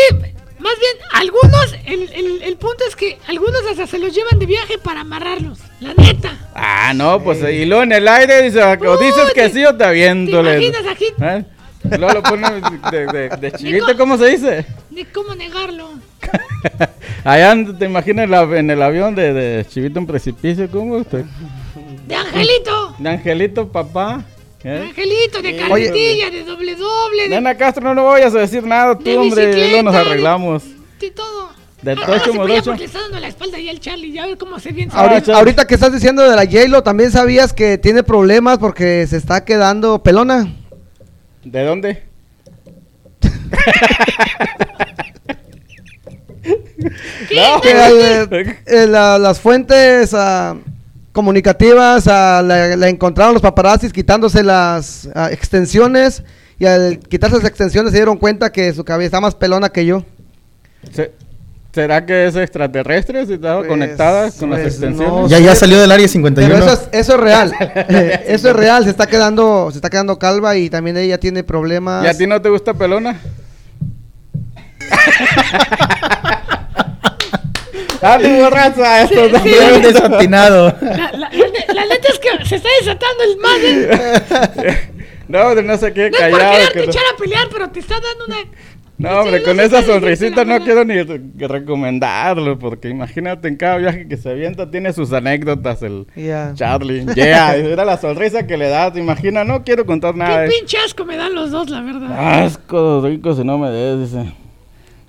más 0.58 0.74
bien, 0.78 0.96
algunos, 1.12 1.74
el, 1.86 2.10
el, 2.14 2.42
el 2.42 2.56
punto 2.56 2.84
es 2.88 2.96
que 2.96 3.18
algunos 3.28 3.60
hasta 3.70 3.86
se 3.86 3.98
los 3.98 4.14
llevan 4.14 4.38
de 4.38 4.46
viaje 4.46 4.78
para 4.78 5.00
amarrarlos. 5.02 5.58
La 5.80 5.92
neta. 5.94 6.36
Ah, 6.54 6.92
no, 6.94 7.22
pues 7.22 7.38
y 7.42 7.64
luego 7.66 7.82
en 7.82 7.92
el 7.92 8.08
aire 8.08 8.42
dice, 8.42 8.62
o 8.62 8.96
dices 8.98 9.32
que 9.34 9.50
sí 9.50 9.64
o 9.64 9.74
te 9.76 9.84
aviento. 9.84 10.38
¿Te 10.38 10.42
le- 10.42 10.62
imaginas 10.64 10.86
aquí? 10.90 11.06
¿Eh? 11.22 11.44
Luego 11.82 12.12
lo 12.14 12.22
ponen 12.22 12.62
de, 12.90 13.06
de, 13.06 13.28
de 13.40 13.52
chivito. 13.52 13.96
¿cómo 13.96 14.16
se 14.18 14.26
dice? 14.28 14.66
Ni 14.90 15.04
cómo 15.04 15.34
negarlo. 15.34 15.88
Allá 17.24 17.54
te 17.78 17.84
imaginas 17.86 18.24
en, 18.24 18.30
la- 18.30 18.58
en 18.58 18.70
el 18.70 18.82
avión 18.82 19.14
de, 19.14 19.32
de 19.32 19.64
chivito 19.66 19.98
en 19.98 20.06
precipicio, 20.06 20.70
¿cómo? 20.70 21.02
Te- 21.04 21.24
De 22.06 22.14
Angelito. 22.14 22.94
De 22.98 23.08
Angelito, 23.08 23.68
papá. 23.68 24.22
De 24.62 24.76
¿eh? 24.76 24.82
Angelito, 24.88 25.40
de 25.42 25.56
carretilla, 25.56 26.30
de 26.30 26.44
doble 26.44 26.76
doble, 26.76 27.22
de, 27.24 27.28
Nena 27.30 27.54
Castro, 27.56 27.82
no, 27.82 27.94
no 27.94 28.04
vayas 28.04 28.34
a 28.34 28.38
decir 28.40 28.62
nada 28.62 28.96
tú, 28.96 29.04
De 29.04 29.16
hombre. 29.18 29.54
Luego 29.70 29.82
nos 29.84 29.94
arreglamos. 29.94 30.62
de 31.00 31.10
todo. 31.10 31.50
De 31.82 31.92
Ah, 31.92 32.20
porque 32.36 32.46
le 32.76 32.84
está 32.84 33.00
dando 33.00 33.18
la 33.20 33.28
espalda 33.28 33.58
ya 33.58 33.70
el 33.70 33.80
Charlie. 33.80 34.12
Ya 34.12 34.26
ve 34.26 34.36
cómo 34.36 34.58
se 34.60 34.70
bien. 34.70 34.90
Ah, 34.92 35.00
Ahorita, 35.08 35.34
ahorita 35.34 35.66
que 35.66 35.74
estás 35.74 35.90
diciendo 35.94 36.22
de 36.28 36.36
la 36.36 36.44
J-Lo, 36.44 36.82
¿también 36.82 37.10
sabías 37.10 37.54
que 37.54 37.78
tiene 37.78 38.02
problemas 38.02 38.58
porque 38.58 39.06
se 39.06 39.16
está 39.16 39.46
quedando 39.46 40.02
pelona? 40.02 40.46
¿De 41.44 41.64
dónde? 41.64 42.02
No. 47.34 47.60
Que, 47.60 47.70
eh, 47.70 48.56
eh, 48.66 48.86
la- 48.86 49.18
las 49.18 49.40
fuentes 49.40 50.14
ah, 50.14 50.56
comunicativas 51.12 52.06
ah, 52.08 52.42
la, 52.44 52.76
la 52.76 52.88
encontraron 52.88 53.34
los 53.34 53.42
paparazzis 53.42 53.92
quitándose 53.92 54.42
las 54.42 55.08
ah, 55.14 55.30
extensiones 55.30 56.22
y 56.58 56.66
al 56.66 56.98
quitarse 56.98 57.36
las 57.36 57.44
extensiones 57.46 57.92
se 57.92 57.98
dieron 57.98 58.16
cuenta 58.16 58.50
que 58.52 58.72
su 58.72 58.84
cabeza 58.84 59.06
está 59.06 59.20
más 59.20 59.34
pelona 59.34 59.68
que 59.70 59.84
yo. 59.86 60.04
Se- 60.92 61.12
¿Será 61.72 62.04
que 62.04 62.26
es 62.26 62.34
extraterrestre 62.34 63.24
si 63.26 63.34
estaba 63.34 63.58
Pues, 63.58 63.68
conectada 63.68 64.30
con 64.32 64.50
las 64.50 64.60
pues, 64.60 64.72
extensiones? 64.74 65.12
no 65.14 65.28
Ya, 65.28 65.38
ya 65.38 65.54
salió 65.54 65.80
del 65.80 65.92
área 65.92 66.08
51. 66.08 66.52
Pero 66.52 66.64
eso 66.66 66.74
es, 66.74 66.88
eso 66.92 67.14
es 67.14 67.20
real. 67.20 67.52
Eh, 67.60 68.24
eso 68.26 68.50
es 68.50 68.56
real, 68.56 68.82
se 68.84 68.90
está 68.90 69.06
quedando 69.06 69.68
se 69.70 69.78
está 69.78 69.88
quedando 69.88 70.18
calva 70.18 70.56
y 70.56 70.68
también 70.68 70.96
ella 70.96 71.18
tiene 71.18 71.44
problemas. 71.44 72.04
¿Y 72.04 72.08
a 72.08 72.14
ti 72.14 72.26
no 72.26 72.42
te 72.42 72.48
gusta 72.48 72.74
pelona? 72.74 73.20
¡Dale, 78.00 78.42
borracha! 78.42 79.02
Esto 79.02 79.26
Sí, 79.26 79.32
también. 79.32 79.56
Bien 79.68 79.82
desatinado. 79.82 80.74
La, 80.80 80.96
la- 80.96 81.12
la 81.12 81.28
ne- 81.30 81.66
la 81.74 81.84
neta 81.86 82.08
es 82.08 82.18
que 82.18 82.44
se 82.46 82.56
está 82.56 82.68
desatando 82.80 83.22
el 83.24 83.36
madre. 83.38 84.90
No, 85.30 85.54
de 85.54 85.62
no 85.62 85.78
sé 85.78 85.92
qué, 85.92 86.10
No 86.10 86.18
es 86.18 86.30
por 86.32 86.40
que 86.72 86.78
no- 86.78 86.84
echar 86.90 87.04
a 87.14 87.16
pelear, 87.16 87.46
pero 87.52 87.70
te 87.70 87.78
está 87.78 87.94
dando 88.00 88.24
una. 88.26 88.38
No, 89.00 89.20
hombre, 89.20 89.42
con 89.42 89.58
esa 89.60 89.82
sonrisita 89.82 90.44
no 90.44 90.60
quiero 90.62 90.84
ni 90.84 91.02
re- 91.02 91.20
recomendarlo, 91.38 92.58
porque 92.58 92.88
imagínate 92.88 93.48
en 93.48 93.56
cada 93.56 93.78
viaje 93.78 94.06
que 94.06 94.16
se 94.16 94.30
avienta 94.30 94.70
tiene 94.70 94.92
sus 94.92 95.12
anécdotas 95.12 95.82
el 95.82 96.06
Ya. 96.14 96.52
Charlie. 96.54 97.06
Yeah, 97.14 97.56
era 97.56 97.84
la 97.84 97.96
sonrisa 97.96 98.46
que 98.46 98.56
le 98.56 98.68
da, 98.68 98.92
te 98.92 99.00
imaginas, 99.00 99.46
no 99.46 99.64
quiero 99.64 99.86
contar 99.86 100.14
nada. 100.14 100.44
Qué 100.44 100.50
pinche 100.58 100.76
asco 100.84 101.04
me 101.04 101.16
dan 101.16 101.34
los 101.34 101.50
dos, 101.50 101.70
la 101.70 101.80
verdad. 101.80 102.44
Asco, 102.44 103.00
rico 103.02 103.34
si 103.34 103.42
no 103.44 103.56
me 103.58 103.70
des, 103.70 104.10
dice. 104.10 104.32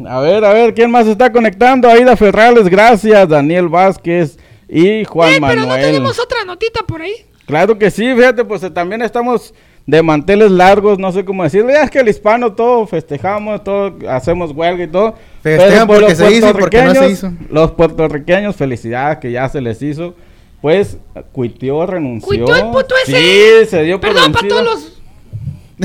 A 0.08 0.19
ver, 0.21 0.43
a 0.45 0.54
ver, 0.54 0.73
¿quién 0.73 0.89
más 0.89 1.06
está 1.08 1.32
conectando? 1.32 1.88
Aida 1.89 2.15
Ferrales, 2.15 2.67
gracias. 2.69 3.27
Daniel 3.27 3.67
Vázquez 3.67 4.39
y 4.69 5.04
Juan 5.04 5.34
Eh, 5.34 5.38
pero 5.41 5.62
no 5.62 5.67
Manuel. 5.67 5.82
tenemos 5.86 6.17
otra 6.19 6.45
notita 6.45 6.82
por 6.88 7.01
ahí. 7.01 7.13
Claro 7.45 7.77
que 7.77 7.91
sí, 7.91 8.12
fíjate, 8.15 8.45
pues 8.45 8.63
eh, 8.63 8.69
también 8.71 9.01
estamos 9.01 9.54
de 9.88 10.04
manteles 10.04 10.52
largos, 10.52 11.00
no 11.00 11.12
sé 11.12 11.26
cómo 11.26 11.44
decirlo. 11.44 11.72
Ya 11.72 11.84
es 11.84 11.89
que 11.89 12.00
el 12.00 12.08
hispano 12.08 12.54
todo 12.54 12.86
festejamos, 12.88 13.63
todo 13.63 13.94
hacemos 14.10 14.52
huelga 14.52 14.84
y 14.84 14.88
todo. 14.88 15.15
Festejan 15.41 15.88
porque 15.88 16.02
los 16.10 16.17
se 16.17 16.32
hizo 16.32 16.50
y 16.50 16.54
porque 16.54 16.82
no 16.84 16.94
se 16.94 17.00
puertorriqueños- 17.00 17.12
hizo. 17.12 17.32
Los 17.50 17.72
puertorriqueños, 17.72 18.56
felicidad 18.56 19.20
que 19.20 19.32
ya 19.32 19.50
se 19.50 19.60
les 19.62 19.82
hizo. 19.82 20.13
Pues 20.62 20.98
cuitió, 21.32 21.86
renunció. 21.88 22.28
Cuitió 22.28 22.56
el 22.56 22.65
puto 22.72 22.94
ese. 23.06 23.17
Sí, 23.63 23.70
se 23.70 23.84
dio 23.84 24.00
por 24.00 24.13
Perdón 24.13 24.32
para 24.32 24.48
todos 24.48 24.63
los. 24.63 25.02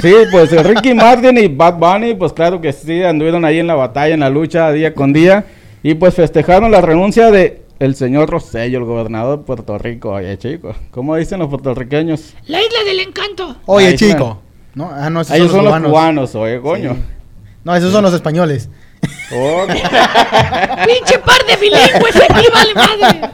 Sí, 0.03 0.13
pues 0.31 0.51
Ricky 0.67 0.93
Martin 0.93 1.39
y 1.39 1.49
Bad 1.49 1.79
Bunny, 1.79 2.13
pues 2.15 2.31
claro 2.35 2.61
que 2.61 2.71
sí, 2.75 3.03
anduvieron 3.03 3.47
ahí 3.47 3.59
en 3.61 3.67
la 3.67 3.75
batalla, 3.77 4.13
en 4.13 4.21
la 4.21 4.29
lucha 4.29 4.71
día 4.71 4.93
con 4.95 5.15
día. 5.15 5.47
Y 5.83 5.95
pues 5.95 6.15
festejaron 6.15 6.71
la 6.71 6.83
renuncia 6.83 7.31
de 7.31 7.63
el 7.79 7.95
señor 7.95 8.31
Rosello, 8.31 8.79
el 8.79 8.85
gobernador 8.85 9.39
de 9.39 9.45
Puerto 9.45 9.79
Rico. 9.79 10.11
Oye, 10.13 10.37
chicos, 10.39 10.77
¿cómo 10.91 11.17
dicen 11.17 11.39
los 11.39 11.49
puertorriqueños? 11.49 12.35
La 12.47 12.61
isla 12.63 12.85
del 12.85 13.01
encanto. 13.01 13.57
Oye, 13.67 13.89
Ahí 13.89 13.97
chico. 13.97 14.43
No, 14.75 14.91
ah, 14.93 15.09
no, 15.11 15.21
esos 15.23 15.35
Ellos 15.37 15.51
son 15.51 15.65
los 15.65 15.69
cubanos. 15.69 15.91
cubanos, 15.91 16.35
oye, 16.35 16.61
coño. 16.61 16.97
No, 17.65 17.75
esos 17.75 17.93
son 17.93 18.03
los 18.05 18.13
españoles. 18.15 18.69
Ok. 19.33 19.69
Pinche 20.87 21.19
par 21.19 21.45
de 21.47 21.57
bilingües 21.61 22.17
aquí, 22.17 22.47
vale 22.53 22.75
madre. 22.75 23.31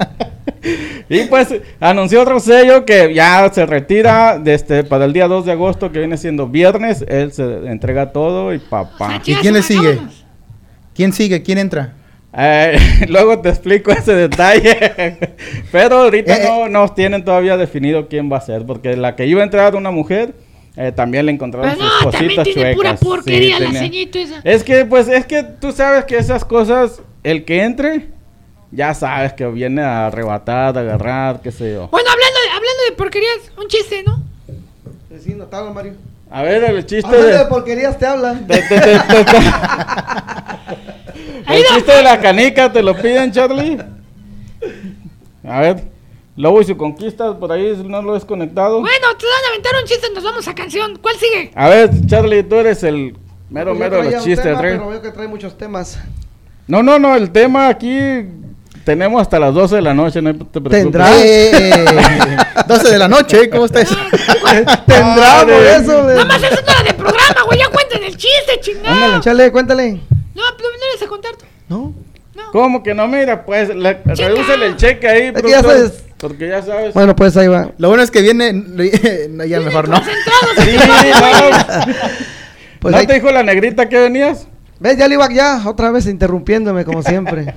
y 1.08 1.24
pues 1.26 1.48
anunció 1.80 2.24
Rosello 2.24 2.84
que 2.84 3.12
ya 3.12 3.50
se 3.52 3.66
retira 3.66 4.38
desde, 4.38 4.84
para 4.84 5.04
el 5.04 5.12
día 5.12 5.28
2 5.28 5.44
de 5.46 5.52
agosto, 5.52 5.90
que 5.92 5.98
viene 5.98 6.16
siendo 6.16 6.46
viernes. 6.48 7.04
Él 7.08 7.32
se 7.32 7.42
entrega 7.68 8.12
todo 8.12 8.54
y 8.54 8.58
papá. 8.58 9.18
O 9.20 9.24
sea, 9.24 9.34
¿Y 9.34 9.34
quién 9.36 9.54
le 9.54 9.62
sigue? 9.62 9.94
vámonos. 9.96 10.24
¿Quién 10.94 11.12
sigue? 11.12 11.42
¿Quién 11.42 11.58
entra? 11.58 11.94
Eh, 12.34 12.78
luego 13.08 13.38
te 13.40 13.48
explico 13.50 13.90
ese 13.92 14.14
detalle. 14.14 15.18
Pero 15.72 15.96
ahorita 16.02 16.36
Eh, 16.36 16.44
no 16.48 16.68
nos 16.68 16.94
tienen 16.94 17.24
todavía 17.24 17.56
definido 17.56 18.08
quién 18.08 18.30
va 18.32 18.38
a 18.38 18.40
ser. 18.40 18.64
Porque 18.64 18.96
la 18.96 19.14
que 19.16 19.26
iba 19.26 19.40
a 19.40 19.44
entrar 19.44 19.74
una 19.76 19.90
mujer, 19.90 20.34
eh, 20.76 20.92
también 20.92 21.26
le 21.26 21.32
encontraron 21.32 21.70
Pero 21.76 21.82
sus 21.82 22.04
no, 22.04 22.10
también 22.10 22.28
cositas 22.36 22.44
tiene 22.44 22.74
chuecas. 22.74 22.98
pura 23.00 23.10
porquería 23.16 23.58
la 23.60 23.66
tenía- 23.70 24.08
esa. 24.14 24.40
Es 24.44 24.64
que, 24.64 24.84
pues, 24.86 25.08
es 25.08 25.26
que 25.26 25.42
tú 25.42 25.72
sabes 25.72 26.04
que 26.06 26.16
esas 26.16 26.44
cosas, 26.44 27.02
el 27.22 27.44
que 27.44 27.62
entre, 27.62 28.08
ya 28.70 28.94
sabes 28.94 29.34
que 29.34 29.46
viene 29.48 29.82
a 29.82 30.06
arrebatar, 30.06 30.76
a 30.78 30.80
agarrar, 30.80 31.40
qué 31.42 31.52
sé 31.52 31.72
yo. 31.74 31.88
Bueno, 31.88 32.08
hablando 32.10 32.38
de, 32.40 32.48
hablando 32.48 32.82
de 32.88 32.96
porquerías, 32.96 33.38
un 33.60 33.68
chiste, 33.68 34.02
¿no? 34.06 34.22
Sí, 35.22 35.34
notable, 35.34 35.70
Mario. 35.74 35.92
A 36.30 36.40
ver, 36.42 36.64
el 36.64 36.86
chiste 36.86 37.06
Hablando 37.06 37.26
de 37.28 37.38
de... 37.38 37.44
porquerías 37.44 37.98
te 37.98 38.06
hablan. 38.06 38.46
de- 38.46 38.54
de- 38.56 38.62
de- 38.62 38.76
de- 38.78 39.24
de- 39.24 39.52
Ahí 40.66 40.91
el 41.48 41.64
chiste 41.74 41.92
de 41.92 42.02
la 42.02 42.20
canica, 42.20 42.72
¿te 42.72 42.82
lo 42.82 42.94
piden, 42.96 43.32
Charlie? 43.32 43.78
A 45.44 45.60
ver, 45.60 45.84
Lobo 46.36 46.60
y 46.60 46.64
su 46.64 46.76
conquista, 46.76 47.38
por 47.38 47.52
ahí 47.52 47.82
no 47.84 48.00
lo 48.00 48.14
has 48.14 48.24
conectado. 48.24 48.80
Bueno, 48.80 49.06
te 49.18 49.26
van 49.26 49.44
a 49.44 49.48
aventar 49.48 49.72
un 49.80 49.86
chiste, 49.86 50.06
nos 50.14 50.24
vamos 50.24 50.48
a 50.48 50.54
canción. 50.54 50.96
¿Cuál 50.96 51.16
sigue? 51.16 51.50
A 51.54 51.68
ver, 51.68 51.90
Charlie, 52.06 52.42
tú 52.42 52.56
eres 52.56 52.82
el 52.84 53.16
mero, 53.50 53.74
mero 53.74 54.02
de 54.02 54.12
los 54.12 54.24
chistes, 54.24 54.42
tema. 54.44 54.60
Pero 54.60 54.88
veo 54.88 55.02
que 55.02 55.10
trae 55.10 55.28
muchos 55.28 55.56
temas. 55.58 55.98
No, 56.66 56.82
no, 56.82 56.98
no, 56.98 57.16
el 57.16 57.30
tema 57.30 57.68
aquí 57.68 57.98
tenemos 58.84 59.20
hasta 59.20 59.38
las 59.38 59.52
12 59.52 59.76
de 59.76 59.82
la 59.82 59.94
noche, 59.94 60.22
no 60.22 60.32
te 60.32 60.60
preocupes. 60.60 60.82
Tendrá. 60.82 61.08
Eh, 61.22 61.86
12 62.66 62.90
de 62.90 62.98
la 62.98 63.08
noche, 63.08 63.50
¿cómo 63.50 63.66
estás? 63.66 63.88
Tendrá 64.86 65.40
por 65.40 65.52
Madre. 65.52 65.76
eso. 65.76 66.02
Nada 66.02 66.24
más 66.24 66.42
eso 66.42 66.62
no 66.64 66.72
era 66.72 66.82
de 66.82 66.94
programa, 66.94 67.42
güey. 67.46 67.61
El 68.04 68.16
chiste, 68.16 68.60
chingado. 68.60 68.94
Ándale, 68.94 69.20
chale, 69.22 69.52
cuéntale. 69.52 69.92
No, 70.34 70.42
pero 70.56 70.68
no 70.70 70.92
les 70.92 71.02
a 71.02 71.06
contar 71.06 71.32
tú. 71.36 71.44
¿No? 71.68 71.94
No. 72.34 72.50
¿Cómo 72.52 72.82
que 72.82 72.94
no? 72.94 73.06
Mira, 73.08 73.44
pues, 73.44 73.74
le, 73.74 74.00
redúcele 74.04 74.66
el 74.66 74.76
cheque 74.76 75.08
ahí, 75.08 75.32
Es 75.34 75.42
que 75.42 75.50
ya 75.50 75.62
sabes. 75.62 76.04
Porque 76.18 76.48
ya 76.48 76.62
sabes. 76.62 76.94
Bueno, 76.94 77.14
pues 77.16 77.36
ahí 77.36 77.48
va. 77.48 77.70
Lo 77.78 77.88
bueno 77.88 78.02
es 78.02 78.10
que 78.10 78.22
viene. 78.22 78.52
no, 78.52 79.44
ya 79.44 79.60
mejor 79.60 79.88
no. 79.88 79.96
Sí, 79.96 80.76
no. 80.76 81.96
Pues 82.80 82.92
¿No 82.92 82.98
ahí- 82.98 83.06
te 83.06 83.14
dijo 83.14 83.30
la 83.30 83.44
negrita 83.44 83.88
que 83.88 83.96
venías? 83.96 84.48
¿Ves? 84.80 84.96
Ya 84.98 85.06
le 85.06 85.14
iba 85.14 85.28
ya, 85.32 85.62
otra 85.66 85.92
vez 85.92 86.06
interrumpiéndome 86.06 86.84
como 86.84 87.00
siempre. 87.02 87.54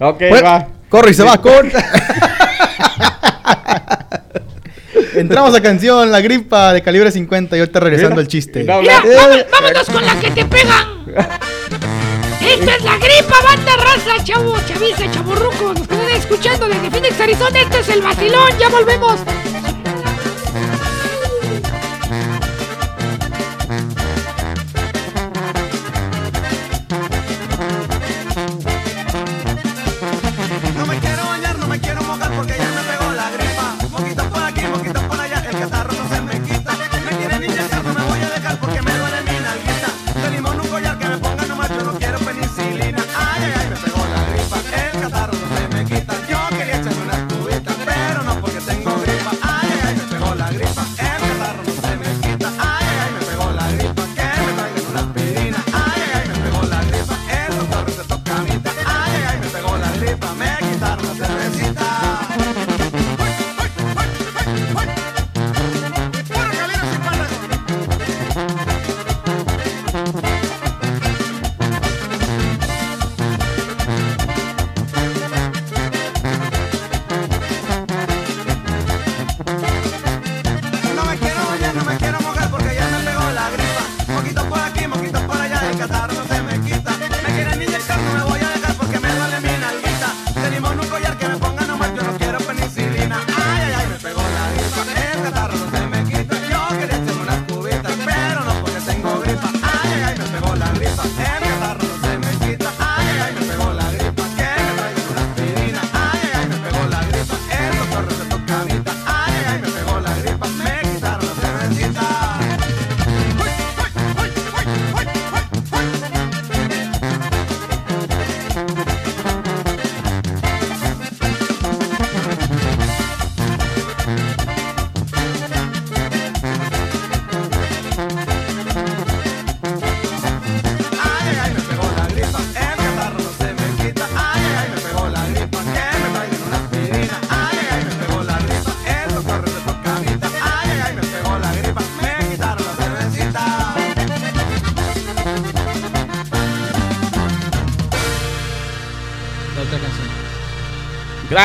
Ok, 0.00 0.18
Pues- 0.30 0.42
va. 0.42 0.68
Corre 0.88 1.10
y 1.10 1.14
se 1.14 1.22
va, 1.22 1.40
corre. 1.40 1.72
Entramos 5.14 5.54
a 5.54 5.60
canción 5.60 6.10
La 6.10 6.20
Gripa 6.20 6.72
de 6.72 6.82
calibre 6.82 7.10
50 7.10 7.56
y 7.56 7.60
ahorita 7.60 7.80
regresando 7.80 8.20
el 8.20 8.28
chiste. 8.28 8.64
no 8.64 8.80
Mira, 8.80 8.98
habla- 8.98 9.16
vámonos, 9.16 9.46
vámonos 9.50 9.86
con 9.90 10.06
la 10.06 10.20
que 10.20 10.30
te 10.30 10.44
pegan. 10.44 10.86
Esta 12.40 12.74
es 12.76 12.82
la 12.84 12.96
gripa, 12.98 13.36
banda 13.44 13.76
raza, 13.76 14.24
chavo, 14.24 14.56
chaviza, 14.66 15.10
chavorruco. 15.12 15.72
Los 15.74 15.86
que 15.86 15.94
están 15.94 16.10
escuchando 16.10 16.68
desde 16.68 16.90
Phoenix, 16.90 17.20
Arizona, 17.20 17.60
este 17.60 17.80
es 17.80 17.88
el 17.88 18.02
vacilón. 18.02 18.50
Ya 18.58 18.68
volvemos. 18.68 19.20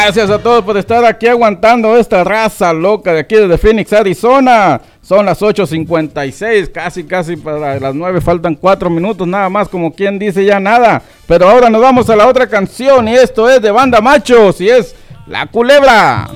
Gracias 0.07 0.29
a 0.29 0.39
todos 0.39 0.63
por 0.63 0.77
estar 0.77 1.03
aquí 1.03 1.27
aguantando 1.27 1.97
esta 1.97 2.23
raza 2.23 2.71
loca 2.71 3.11
de 3.11 3.19
aquí 3.19 3.35
desde 3.35 3.57
Phoenix, 3.57 3.91
Arizona. 3.91 4.79
Son 5.01 5.25
las 5.25 5.41
8.56, 5.41 6.71
casi, 6.71 7.03
casi 7.03 7.35
para 7.35 7.77
las 7.77 7.93
9. 7.93 8.21
Faltan 8.21 8.55
4 8.55 8.89
minutos 8.89 9.27
nada 9.27 9.49
más, 9.49 9.67
como 9.67 9.93
quien 9.93 10.17
dice 10.17 10.45
ya 10.45 10.61
nada. 10.61 11.01
Pero 11.27 11.49
ahora 11.49 11.69
nos 11.69 11.81
vamos 11.81 12.09
a 12.09 12.15
la 12.15 12.25
otra 12.25 12.47
canción 12.47 13.05
y 13.09 13.15
esto 13.15 13.49
es 13.49 13.61
de 13.61 13.69
Banda 13.69 13.99
Machos 13.99 14.61
y 14.61 14.69
es 14.69 14.95
La 15.27 15.45
Culebra. 15.45 16.29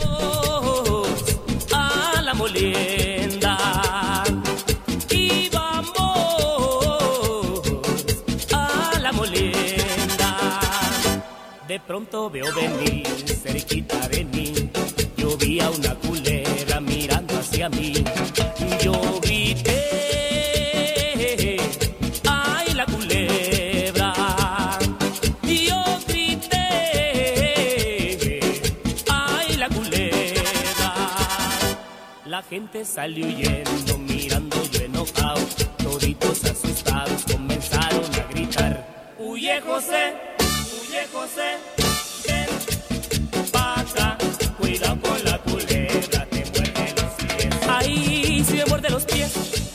Veo 12.11 12.29
venir 12.53 13.07
cerquita 13.41 14.05
de 14.09 14.25
mí, 14.25 14.53
yo 15.15 15.37
vi 15.37 15.61
a 15.61 15.69
una 15.69 15.95
culebra 15.95 16.81
mirando 16.81 17.39
hacia 17.39 17.69
mí. 17.69 17.93
Yo 18.83 19.21
grité, 19.21 19.79
ay 22.27 22.73
la 22.73 22.85
culebra. 22.85 24.13
Yo 25.43 25.83
grité, 26.05 26.67
ay 29.09 29.55
la 29.55 29.69
culebra. 29.69 30.93
La 32.25 32.43
gente 32.43 32.83
salió 32.83 33.25
huyendo, 33.25 33.97
mirando 33.99 34.61
yo 34.69 34.81
enojado. 34.81 35.39
Toditos 35.77 36.43
asustados 36.43 37.23
comenzaron 37.31 38.03
a 38.15 38.23
gritar. 38.33 39.15
Huye 39.17 39.61
José, 39.61 40.13
huye 40.77 41.07
José, 41.13 41.57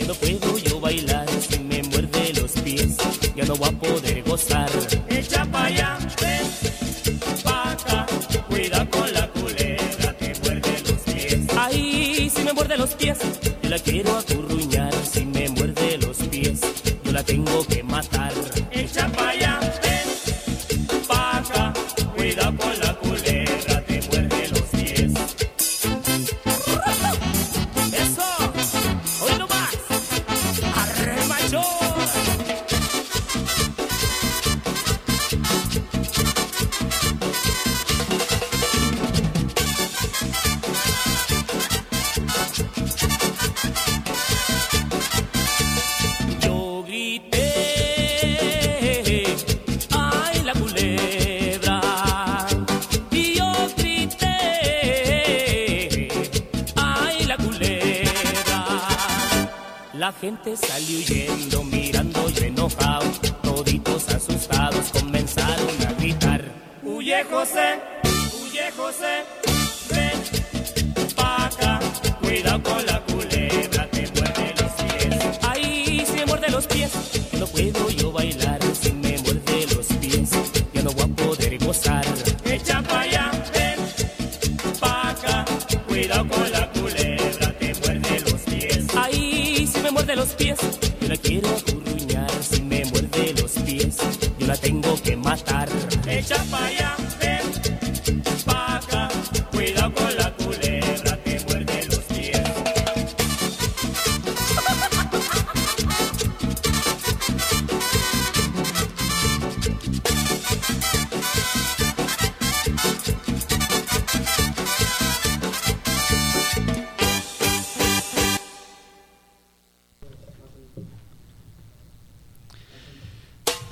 no 0.07 0.15
puedo 0.15 0.59
yo 0.59 0.81
bailar. 0.81 1.27
Si 1.49 1.59
me 1.59 1.83
muerde 1.83 2.33
los 2.41 2.53
pies, 2.53 2.97
ya 3.35 3.45
no 3.45 3.57
voy 3.57 3.69
a 3.69 3.73
poder 3.73 4.23
gozar. 4.23 4.71
Echa 5.09 5.45
pa' 5.47 5.65
allá, 5.67 5.99
ven 6.21 7.19
pa' 7.43 7.73
acá. 7.73 8.07
Cuida 8.49 8.89
con 8.91 9.13
la 9.13 9.29
culebra, 9.33 10.13
te 10.19 10.33
muerde 10.43 10.83
los 10.89 11.01
pies. 11.15 11.39
Ay, 11.57 12.31
si 12.35 12.43
me 12.43 12.53
muerde 12.53 12.77
los 12.77 12.95
pies, 12.95 13.19
yo 13.63 13.69
la 13.69 13.79
quiero 13.79 14.17
acurruñar. 14.17 14.95
Si 15.13 15.25
me 15.25 15.49
muerde 15.49 15.99
los 15.99 16.17
pies, 16.19 16.61
yo 17.05 17.13
la 17.13 17.23
tengo 17.23 17.67
que 17.67 17.83
matar. 17.83 18.06
La 60.63 60.79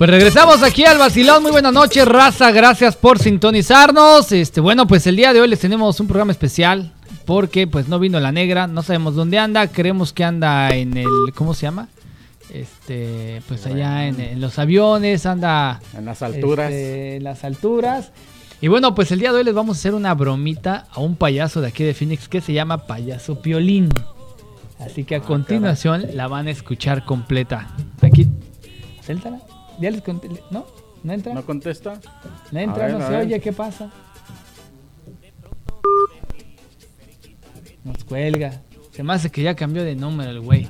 Pues 0.05 0.17
regresamos 0.17 0.61
aquí 0.61 0.85
al 0.85 0.99
vacilón. 0.99 1.41
Muy 1.41 1.51
buenas 1.51 1.73
noches, 1.73 2.07
raza. 2.07 2.51
Gracias 2.51 2.95
por 2.95 3.17
sintonizarnos. 3.17 4.31
Este, 4.31 4.61
bueno, 4.61 4.85
pues 4.85 5.07
el 5.07 5.15
día 5.15 5.33
de 5.33 5.41
hoy 5.41 5.47
les 5.47 5.59
tenemos 5.59 5.99
un 5.99 6.05
programa 6.05 6.31
especial 6.31 6.93
porque 7.25 7.65
pues 7.65 7.87
no 7.87 7.97
vino 7.97 8.19
la 8.19 8.31
negra, 8.31 8.67
no 8.67 8.83
sabemos 8.83 9.15
dónde 9.15 9.39
anda, 9.39 9.65
creemos 9.65 10.13
que 10.13 10.23
anda 10.23 10.69
en 10.75 10.95
el 10.95 11.07
¿cómo 11.33 11.55
se 11.55 11.63
llama? 11.63 11.87
Este, 12.53 13.41
pues 13.47 13.65
allá 13.65 14.05
en, 14.05 14.19
en 14.21 14.41
los 14.41 14.59
aviones, 14.59 15.25
anda 15.25 15.81
En 15.97 16.05
las 16.05 16.21
alturas. 16.21 16.71
este, 16.71 17.15
en 17.15 17.23
las 17.23 17.43
alturas. 17.43 18.11
Y 18.61 18.67
bueno, 18.67 18.93
pues 18.93 19.11
el 19.11 19.17
día 19.17 19.31
de 19.31 19.39
hoy 19.39 19.43
les 19.43 19.55
vamos 19.55 19.77
a 19.77 19.79
hacer 19.79 19.95
una 19.95 20.13
bromita 20.13 20.85
a 20.91 20.99
un 20.99 21.15
payaso 21.15 21.61
de 21.61 21.69
aquí 21.69 21.83
de 21.83 21.95
Phoenix 21.95 22.29
que 22.29 22.41
se 22.41 22.53
llama 22.53 22.85
Payaso 22.85 23.41
Piolín. 23.41 23.89
Así 24.79 25.03
que 25.03 25.15
a 25.15 25.21
continuación 25.21 26.05
la 26.13 26.27
van 26.27 26.45
a 26.45 26.51
escuchar 26.51 27.05
completa. 27.05 27.73
Aquí, 28.03 28.27
suéltala. 29.03 29.39
Ya 29.79 29.91
les 29.91 30.01
conté. 30.01 30.29
¿No? 30.51 30.65
¿No 31.03 31.13
entra? 31.13 31.33
¿No 31.33 31.45
contesta? 31.45 31.99
No 32.51 32.59
entra, 32.59 32.85
ver, 32.87 32.97
no 32.97 33.07
se 33.07 33.15
oye, 33.15 33.39
¿qué 33.39 33.53
pasa? 33.53 33.91
Nos 37.83 38.03
cuelga. 38.03 38.61
Se 38.91 39.03
me 39.03 39.13
hace 39.13 39.29
que 39.29 39.43
ya 39.43 39.55
cambió 39.55 39.83
de 39.83 39.95
número 39.95 40.31
el 40.31 40.39
güey. 40.41 40.67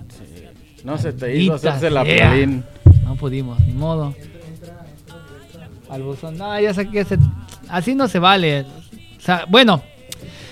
No 0.83 0.97
se 0.97 1.13
te 1.13 1.35
hizo 1.35 1.53
hacerse 1.55 1.89
la 1.89 2.03
pelín. 2.03 2.63
No 3.03 3.15
pudimos, 3.15 3.59
ni 3.61 3.73
modo. 3.73 4.13
Al 5.89 6.01
buzón. 6.03 6.37
No, 6.37 6.59
ya 6.59 6.73
sé 6.73 6.89
que 6.89 7.01
ese- 7.01 7.17
así 7.69 7.95
no 7.95 8.07
se 8.07 8.19
vale. 8.19 8.61
O 9.17 9.21
sea, 9.21 9.45
bueno, 9.47 9.81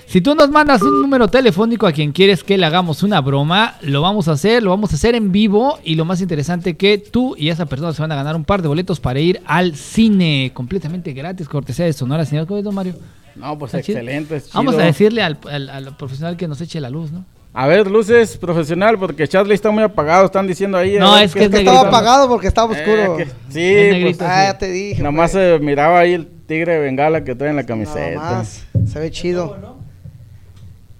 si 0.06 0.22
tú 0.22 0.36
nos 0.36 0.50
mandas 0.50 0.82
un 0.82 1.02
número 1.02 1.28
telefónico 1.28 1.88
a 1.88 1.92
quien 1.92 2.12
quieres 2.12 2.44
que 2.44 2.58
le 2.58 2.66
hagamos 2.66 3.02
una 3.04 3.20
broma, 3.22 3.76
lo 3.82 4.02
vamos 4.02 4.28
a 4.28 4.34
hacer, 4.34 4.62
lo 4.62 4.70
vamos 4.70 4.92
a 4.92 4.96
hacer 4.96 5.16
en 5.16 5.32
vivo 5.32 5.80
y 5.84 5.96
lo 5.96 6.06
más 6.06 6.22
interesante 6.22 6.76
que 6.76 6.98
tú 7.00 7.36
y 7.38 7.50
esa 7.50 7.66
persona 7.66 7.94
se 7.94 8.02
van 8.02 8.12
a 8.12 8.16
ganar 8.16 8.36
un 8.36 8.46
par 8.46 8.62
de 8.62 8.68
boletos 8.68 9.00
para 9.00 9.20
ir 9.20 9.42
al 9.46 9.76
cine 9.76 10.52
completamente 10.54 11.14
gratis, 11.14 11.48
cortesía 11.50 11.86
de 11.86 11.94
Sonora, 11.94 12.26
señor 12.26 12.46
¿Cómo 12.48 12.60
es, 12.60 12.64
don 12.64 12.76
Mario. 12.76 12.96
No, 13.36 13.58
pues 13.58 13.74
excelente. 13.74 14.36
es 14.36 14.52
Vamos 14.54 14.74
chido. 14.74 14.84
a 14.84 14.86
decirle 14.86 15.24
al, 15.24 15.38
al- 15.50 15.70
al 15.70 15.98
profesional 15.98 16.38
que 16.38 16.48
nos 16.48 16.62
eche 16.62 16.80
la 16.80 16.90
luz, 16.92 17.12
¿no? 17.12 17.26
A 17.56 17.68
ver, 17.68 17.90
luces 17.90 18.38
profesional, 18.38 18.98
porque 18.98 19.28
Charlie 19.28 19.54
está 19.54 19.70
muy 19.72 19.84
apagado, 19.84 20.26
están 20.26 20.46
diciendo 20.48 20.76
ahí. 20.78 20.98
No, 21.00 21.14
ver 21.14 21.24
es 21.26 21.34
que 21.34 21.40
Es 21.44 21.46
que 21.46 21.52
negrito. 21.58 21.72
estaba 21.72 21.88
apagado 21.88 22.28
porque 22.28 22.48
estaba 22.48 22.76
Eh, 22.76 22.80
oscuro. 22.82 23.18
que- 23.18 23.24
Es 23.24 23.30
sí, 23.50 23.60
negrito. 23.60 24.18
pues, 24.20 24.30
ah, 24.30 24.46
ya 24.46 24.58
te 24.58 24.72
dije. 24.72 25.02
nomás 25.04 25.32
pues. 25.32 25.58
se 25.60 25.64
miraba 25.64 26.00
ahí 26.00 26.14
el 26.14 26.28
tigre 26.48 26.74
de 26.74 26.80
bengala 26.80 27.24
que 27.24 27.36
trae 27.36 27.52
en 27.52 27.56
la 27.58 27.62
Nada 27.62 27.68
camiseta. 27.68 28.20
más. 28.20 28.66
Se 28.92 29.00
ve 29.00 29.12
chido. 29.12 29.73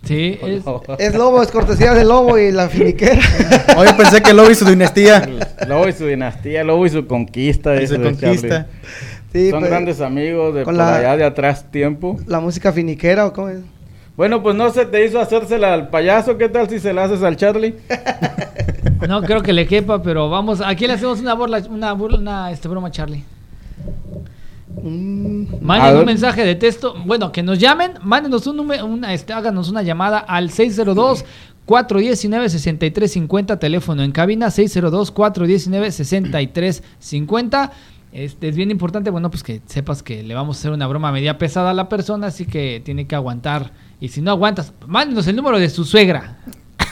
Sí, 0.04 0.38
es, 0.44 0.64
Es 1.00 1.16
lobo, 1.16 1.42
es 1.42 1.50
cortesía 1.50 1.94
del 1.94 2.10
lobo 2.10 2.38
y 2.38 2.52
la 2.52 2.68
finiquera. 2.68 3.22
Hoy 3.78 3.88
pensé 3.98 4.22
que 4.22 4.34
Lobo 4.34 4.52
y 4.52 4.56
su 4.56 4.66
dinastía. 4.66 5.24
Lobo 5.66 5.88
y 5.88 5.94
su 5.94 6.06
dinastía, 6.06 6.64
Lobo 6.66 6.86
y 6.86 6.90
su 6.90 7.08
conquista. 7.08 7.76
Y 7.82 7.86
de 7.88 8.02
conquista. 8.02 8.68
Sí, 9.32 9.50
Son 9.50 9.62
pues, 9.62 9.72
grandes 9.72 10.02
amigos 10.02 10.54
de 10.56 10.64
por 10.66 10.74
la- 10.74 10.98
allá 10.98 11.16
de 11.18 11.24
atrás 11.24 11.72
tiempo. 11.72 12.18
La 12.28 12.42
música 12.42 12.74
finiquera 12.74 13.26
o 13.28 13.34
cómo 13.34 13.50
es. 13.50 13.60
Bueno, 14.18 14.44
pues 14.44 14.56
no 14.56 14.70
se 14.72 14.86
te 14.86 15.06
hizo 15.06 15.20
hacérsela 15.20 15.74
al 15.74 15.90
payaso. 15.90 16.38
¿Qué 16.38 16.50
tal 16.50 16.70
si 16.70 16.80
se 16.80 16.94
la 16.94 17.06
haces 17.06 17.24
al 17.24 17.36
Charlie? 17.38 17.74
No 19.08 19.22
creo 19.24 19.42
que 19.42 19.54
le 19.54 19.66
quepa, 19.66 20.04
pero 20.04 20.30
vamos, 20.30 20.62
aquí 20.62 20.86
le 20.86 20.94
hacemos 20.94 21.20
una 21.20 21.34
burla, 21.34 21.64
una 21.70 21.94
burla, 21.94 22.18
una 22.20 22.52
este, 22.52 22.68
broma 22.68 22.90
a 22.90 22.92
Charlie. 22.92 23.24
Manden 24.82 25.94
ver. 25.94 26.00
un 26.00 26.06
mensaje 26.06 26.44
de 26.44 26.56
texto. 26.56 26.96
Bueno, 27.06 27.32
que 27.32 27.44
nos 27.44 27.60
llamen, 27.60 27.94
mándenos 28.02 28.48
un 28.48 28.58
número, 28.58 28.86
una, 28.86 29.14
este, 29.14 29.34
háganos 29.34 29.70
una 29.70 29.82
llamada 29.84 30.20
al 30.20 30.50
602 30.50 31.26
419 31.66 32.50
6350 32.50 33.60
teléfono 33.60 34.04
en 34.04 34.12
cabina 34.12 34.50
602 34.50 35.12
419 35.12 35.92
6350. 35.92 37.72
Este 38.12 38.48
es 38.48 38.56
bien 38.56 38.70
importante, 38.70 39.10
bueno, 39.10 39.32
pues 39.32 39.42
que 39.42 39.62
sepas 39.66 40.04
que 40.04 40.22
le 40.22 40.36
vamos 40.36 40.58
a 40.58 40.60
hacer 40.60 40.72
una 40.72 40.86
broma 40.86 41.12
media 41.12 41.40
pesada 41.40 41.72
a 41.72 41.74
la 41.74 41.90
persona, 41.90 42.28
así 42.28 42.46
que 42.46 42.82
tiene 42.84 43.08
que 43.08 43.16
aguantar. 43.16 43.72
Y 44.00 44.10
si 44.10 44.22
no 44.22 44.30
aguantas, 44.32 44.74
mándenos 44.86 45.26
el 45.28 45.36
número 45.36 45.58
de 45.58 45.70
su 45.70 45.84
suegra. 45.84 46.38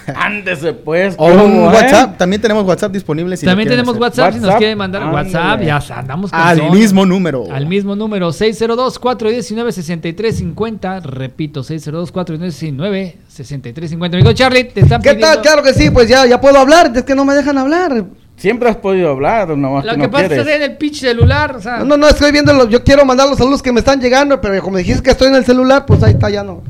Ándese 0.16 0.74
pues. 0.74 1.16
O 1.18 1.28
un 1.28 1.38
¿cómo, 1.38 1.72
eh? 1.72 1.76
WhatsApp. 1.76 2.18
También 2.18 2.42
tenemos 2.42 2.66
WhatsApp 2.66 2.92
disponible. 2.92 3.38
si 3.38 3.46
También 3.46 3.70
tenemos 3.70 3.92
hacer. 3.92 4.02
WhatsApp, 4.02 4.32
si 4.34 4.40
nos 4.40 4.46
WhatsApp. 4.48 4.60
quieren 4.60 4.78
mandar. 4.78 5.14
WhatsApp, 5.14 5.62
ya 5.62 5.78
andamos 5.96 6.32
con 6.32 6.40
Al 6.40 6.58
son. 6.58 6.72
mismo 6.72 7.06
número. 7.06 7.46
Al 7.52 7.66
mismo 7.68 7.96
número, 7.96 8.30
602-419-6350. 8.32 11.02
Repito, 11.04 11.62
602-419-6350. 11.64 14.14
Amigo 14.14 14.34
Charlie, 14.34 14.64
te 14.66 14.82
están 14.82 15.02
¿Qué 15.02 15.12
pidiendo... 15.14 15.36
tal? 15.36 15.42
Claro 15.42 15.64
que 15.64 15.74
sí, 15.74 15.90
pues 15.90 16.08
ya, 16.10 16.26
ya 16.26 16.40
puedo 16.42 16.58
hablar, 16.60 16.92
es 16.96 17.04
que 17.04 17.16
no 17.16 17.24
me 17.26 17.34
dejan 17.34 17.58
hablar. 17.58 18.04
Siempre 18.38 18.70
has 18.70 18.78
podido 18.78 19.10
hablar, 19.12 19.50
nomás 19.56 19.86
Lo 19.86 19.92
que 19.92 19.98
que 19.98 20.04
no 20.08 20.12
pasa 20.12 20.24
es 20.24 20.30
que 20.30 20.36
quieres. 20.36 20.48
estás 20.54 20.66
en 20.66 20.72
el 20.72 20.78
pitch 20.78 21.00
celular, 21.02 21.56
o 21.58 21.62
sea... 21.62 21.78
No, 21.80 21.86
no, 21.86 21.98
no, 21.98 22.08
estoy 22.08 22.32
viendo, 22.32 22.52
los- 22.54 22.70
yo 22.70 22.84
quiero 22.84 23.06
mandar 23.06 23.30
los 23.30 23.38
saludos 23.38 23.62
que 23.62 23.72
me 23.72 23.80
están 23.82 24.02
llegando, 24.02 24.42
pero 24.42 24.60
como 24.64 24.78
dijiste 24.78 25.04
que 25.04 25.12
estoy 25.12 25.28
en 25.28 25.36
el 25.36 25.46
celular, 25.46 25.86
pues 25.86 26.02
ahí 26.02 26.14
está, 26.14 26.28
ya 26.32 26.44
no. 26.44 26.64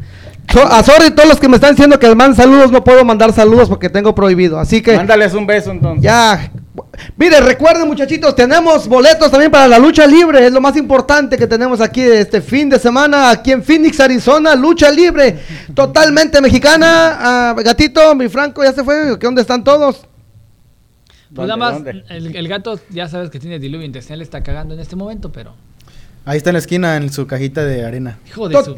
So- 0.49 0.65
a 0.65 0.84
sorry 0.84 1.12
todos 1.12 1.30
los 1.30 1.39
que 1.39 1.47
me 1.47 1.56
están 1.56 1.71
diciendo 1.71 1.97
que 1.97 2.08
mandan 2.10 2.36
saludos, 2.36 2.71
no 2.71 2.84
puedo 2.84 3.06
mandar 3.06 3.32
saludos 3.34 3.69
porque 3.69 3.89
tengo 3.89 4.13
prohibido, 4.13 4.60
así 4.60 4.82
que 4.82 4.97
Mándales 4.97 5.34
un 5.34 5.45
beso 5.47 5.71
entonces. 5.71 6.04
ya. 6.04 6.51
Mire, 7.17 7.39
recuerden 7.41 7.88
muchachitos, 7.88 8.36
tenemos 8.36 8.88
boletos 8.88 9.32
también 9.32 9.49
para 9.51 9.67
la 9.67 9.80
lucha 9.80 10.06
libre, 10.06 10.45
es 10.45 10.51
lo 10.51 10.62
más 10.62 10.75
importante 10.77 11.38
que 11.38 11.47
tenemos 11.47 11.80
aquí 11.82 12.01
este 12.01 12.41
fin 12.41 12.69
de 12.69 12.80
semana, 12.80 13.30
aquí 13.30 13.51
en 13.51 13.63
Phoenix, 13.63 13.99
Arizona, 13.99 14.56
lucha 14.56 14.89
libre, 14.91 15.39
totalmente 15.73 16.41
mexicana. 16.41 17.17
Ah, 17.19 17.56
gatito, 17.63 18.13
mi 18.15 18.27
Franco, 18.30 18.63
ya 18.63 18.73
se 18.73 18.84
fue, 18.84 19.17
¿qué 19.19 19.25
dónde 19.25 19.41
están 19.41 19.63
todos? 19.63 20.06
Pues 21.34 21.47
nada 21.47 21.71
¿Dónde, 21.71 21.93
más, 21.93 22.04
el, 22.10 22.36
el 22.36 22.47
gato 22.47 22.77
ya 22.89 23.08
sabes 23.08 23.30
que 23.30 23.39
tiene 23.39 23.58
diluvio 23.58 23.86
intestinal, 23.86 24.21
está 24.21 24.43
cagando 24.43 24.73
en 24.73 24.80
este 24.82 24.95
momento, 24.97 25.32
pero... 25.32 25.54
Ahí 26.23 26.38
está 26.38 26.51
en 26.51 26.53
la 26.53 26.60
esquina, 26.60 26.97
en 26.97 27.12
su 27.12 27.25
cajita 27.25 27.65
de 27.65 27.84
arena. 27.84 28.19
Hijo 28.27 28.47
de 28.47 28.55
Tot- 28.55 28.65
su... 28.65 28.77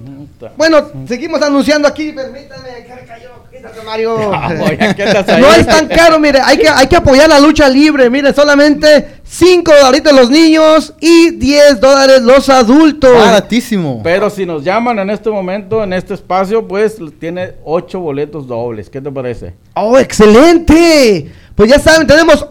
Bueno, 0.56 0.88
seguimos 1.08 1.42
anunciando 1.42 1.90
aquí, 1.90 2.14
permítame, 2.14 2.70
que 2.86 3.06
cayó, 3.06 3.32
quítate, 3.52 3.82
Mario. 3.86 4.16
Oye, 4.64 4.94
¿qué 4.96 5.04
andas 5.04 5.28
ahí? 5.28 5.42
No 5.42 5.54
es 5.54 5.68
tan 5.68 5.88
caro, 5.90 6.20
mire, 6.20 6.40
hay 6.42 6.58
que, 6.58 6.70
hay 6.70 6.88
que 6.88 6.96
apoyar 6.96 7.28
la 7.28 7.42
lucha 7.42 7.68
libre, 7.68 8.10
mire, 8.10 8.32
solamente 8.34 9.20
5 9.26 9.74
dolaritos 9.76 10.14
los 10.14 10.30
niños 10.30 10.94
y 11.02 11.32
10 11.32 11.82
dólares 11.82 12.22
los 12.22 12.48
adultos. 12.48 13.14
Baratísimo. 13.14 14.00
Pero 14.04 14.30
si 14.30 14.46
nos 14.46 14.64
llaman 14.64 15.00
en 15.00 15.10
este 15.10 15.30
momento, 15.30 15.84
en 15.84 15.92
este 15.92 16.14
espacio, 16.14 16.66
pues 16.66 16.96
tiene 17.20 17.56
ocho 17.66 18.00
boletos 18.00 18.48
dobles. 18.48 18.90
¿Qué 18.90 19.02
te 19.02 19.12
parece? 19.12 19.54
Oh, 19.76 19.98
excelente. 20.00 21.30
Pues 21.56 21.70
ya 21.70 21.78
saben, 21.78 22.08
tenemos 22.08 22.48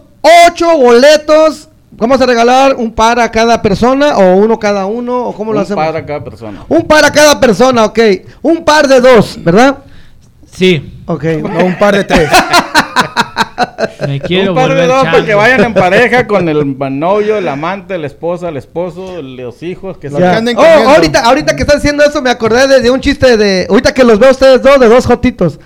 8 0.50 0.76
boletos. 0.76 1.70
Vamos 1.92 2.20
a 2.20 2.26
regalar 2.26 2.74
un 2.76 2.92
par 2.92 3.20
a 3.20 3.31
cada 3.31 3.61
persona 3.61 4.16
o 4.16 4.37
uno 4.37 4.59
cada 4.59 4.87
uno 4.87 5.26
o 5.26 5.35
cómo 5.35 5.52
lo 5.52 5.59
Un 5.59 5.64
hacemos. 5.64 5.85
para 5.85 6.05
cada 6.05 6.24
persona. 6.24 6.64
Un 6.68 6.83
par 6.83 7.05
a 7.05 7.12
cada 7.12 7.38
persona, 7.38 7.85
ok. 7.85 7.98
Un 8.42 8.64
par 8.64 8.88
de 8.88 9.00
dos, 9.00 9.38
¿verdad? 9.42 9.78
Sí, 10.50 10.92
Ok. 11.07 11.24
No, 11.24 11.64
un 11.64 11.78
par 11.78 11.96
de 11.96 12.05
tres. 12.05 12.31
me 14.07 14.20
quiero 14.20 14.52
un 14.52 14.57
par 14.57 14.74
de 14.74 14.87
dos 14.87 15.05
para 15.05 15.24
que 15.24 15.35
vayan 15.35 15.64
en 15.64 15.74
pareja 15.74 16.26
con 16.28 16.48
el 16.48 16.76
novio, 16.98 17.38
el 17.38 17.48
amante, 17.48 17.98
la 17.98 18.07
esposa, 18.07 18.48
el 18.48 18.57
esposo, 18.57 19.20
los 19.20 19.62
hijos. 19.62 19.98
Que 19.98 20.09
que 20.09 20.24
anden 20.24 20.57
Oh, 20.57 20.62
ahorita, 20.62 21.20
ahorita 21.20 21.57
que 21.57 21.62
están 21.62 21.78
haciendo 21.78 22.05
eso, 22.05 22.22
me 22.22 22.31
acordé 22.31 22.66
de, 22.68 22.81
de 22.81 22.90
un 22.90 23.00
chiste 23.00 23.37
de. 23.37 23.66
Ahorita 23.68 23.92
que 23.92 24.05
los 24.05 24.18
veo 24.18 24.31
ustedes 24.31 24.62
dos, 24.62 24.78
de 24.78 24.88
dos 24.88 25.07
jotitos. 25.07 25.59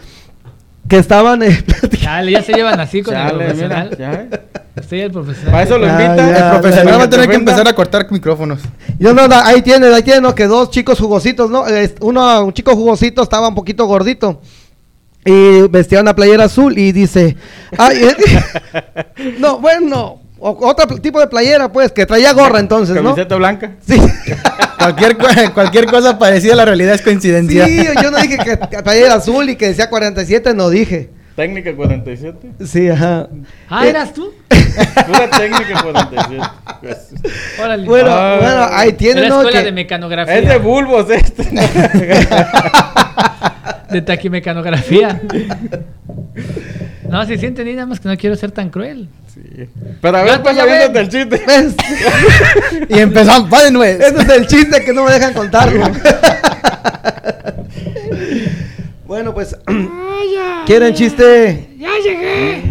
Que 0.88 0.98
estaban. 0.98 1.42
eh. 1.42 1.64
Chale, 2.00 2.32
ya 2.32 2.42
se 2.42 2.52
llevan 2.52 2.78
así 2.80 3.02
con 3.02 3.14
el 3.16 3.22
mira, 3.24 3.36
profesional. 3.38 3.96
ya, 3.98 4.12
eh. 4.12 4.28
Estoy 4.76 5.00
el 5.00 5.10
profesional. 5.10 5.50
Para 5.52 5.62
eso 5.64 5.78
lo 5.78 5.86
invita. 5.88 6.16
ya, 6.16 6.38
El 6.54 6.60
profesional 6.60 6.92
ya, 6.94 6.98
va 6.98 7.04
a 7.04 7.10
tener 7.10 7.28
que 7.28 7.34
empezar 7.36 7.66
a 7.68 7.72
cortar 7.74 8.06
micrófonos. 8.10 8.60
Yo 8.98 9.12
no, 9.14 9.26
no, 9.26 9.34
ahí 9.42 9.62
tiene, 9.62 9.86
ahí 9.88 10.02
tiene, 10.02 10.20
¿no? 10.20 10.34
que 10.34 10.46
dos 10.46 10.70
chicos 10.70 10.98
jugositos, 10.98 11.50
¿no? 11.50 11.64
Uno, 12.00 12.44
un 12.44 12.52
chico 12.52 12.74
jugosito 12.76 13.22
estaba 13.22 13.48
un 13.48 13.54
poquito 13.54 13.86
gordito. 13.86 14.40
Y 15.24 15.62
vestía 15.68 16.00
una 16.00 16.14
playera 16.14 16.44
azul 16.44 16.78
y 16.78 16.92
dice, 16.92 17.36
ay, 17.76 17.96
eh, 18.04 18.16
no, 19.40 19.58
bueno, 19.58 20.20
o- 20.38 20.68
otro 20.68 20.86
tipo 20.98 21.18
de 21.18 21.26
playera, 21.26 21.72
pues, 21.72 21.90
que 21.90 22.06
traía 22.06 22.32
gorra 22.32 22.60
entonces, 22.60 22.94
¿no? 22.96 23.10
Camiseta 23.10 23.34
blanca. 23.34 23.72
Sí. 23.84 24.00
Cualquier, 24.78 25.16
cu- 25.16 25.26
cualquier 25.54 25.86
cosa 25.86 26.18
parecida 26.18 26.52
a 26.54 26.56
la 26.56 26.64
realidad 26.64 26.94
es 26.94 27.02
coincidencia. 27.02 27.66
Sí, 27.66 27.84
yo 28.02 28.10
no 28.10 28.18
dije 28.18 28.38
que, 28.38 28.58
que 28.70 28.82
playera 28.82 29.14
azul 29.14 29.48
y 29.50 29.56
que 29.56 29.68
decía 29.68 29.88
47, 29.90 30.54
no 30.54 30.68
dije. 30.70 31.10
Técnica 31.34 31.74
47. 31.76 32.52
Sí, 32.66 32.88
ajá. 32.88 33.28
Ah, 33.68 33.84
Eh, 33.86 33.90
¿eras 33.90 34.12
tú? 34.14 34.32
Pura 34.48 35.28
técnica 35.30 35.82
47. 35.82 36.40
Pues, 36.80 36.96
Órale. 37.62 37.84
Bueno, 37.86 38.10
Ah. 38.10 38.38
bueno, 38.40 38.66
ahí 38.70 38.92
tiene, 38.94 39.28
¿no? 39.28 39.40
escuela 39.40 39.58
Que- 39.60 39.64
de 39.66 39.72
mecanografía. 39.72 40.38
es 40.38 40.48
de 40.48 40.58
bulbos 40.58 41.10
este. 41.10 41.42
de 43.90 44.02
taquimecanografía. 44.02 45.20
No, 47.08 47.24
si 47.26 47.38
sí 47.38 47.46
entendí, 47.46 47.72
nada 47.74 47.86
más 47.86 48.00
que 48.00 48.08
no 48.08 48.16
quiero 48.16 48.36
ser 48.36 48.50
tan 48.50 48.70
cruel. 48.70 49.08
Pero 50.00 50.16
a 50.16 50.22
ver, 50.22 50.42
pues 50.42 50.56
ya 50.56 50.62
aviéntate 50.62 50.98
el 51.00 51.08
chiste. 51.08 51.42
¿Ves? 51.46 51.74
Y 52.88 52.98
empezamos, 53.00 53.52
va 53.52 53.64
de 53.64 53.70
nuevo. 53.70 54.02
Ese 54.02 54.16
es 54.22 54.28
el 54.28 54.46
chiste 54.46 54.84
que 54.84 54.92
no 54.92 55.04
me 55.04 55.12
dejan 55.12 55.32
contarlo. 55.34 55.84
bueno, 59.06 59.34
pues, 59.34 59.56
Vaya. 59.66 60.62
¿quieren 60.66 60.94
chiste 60.94 61.68
Ya 61.78 61.90
llegué. 62.02 62.62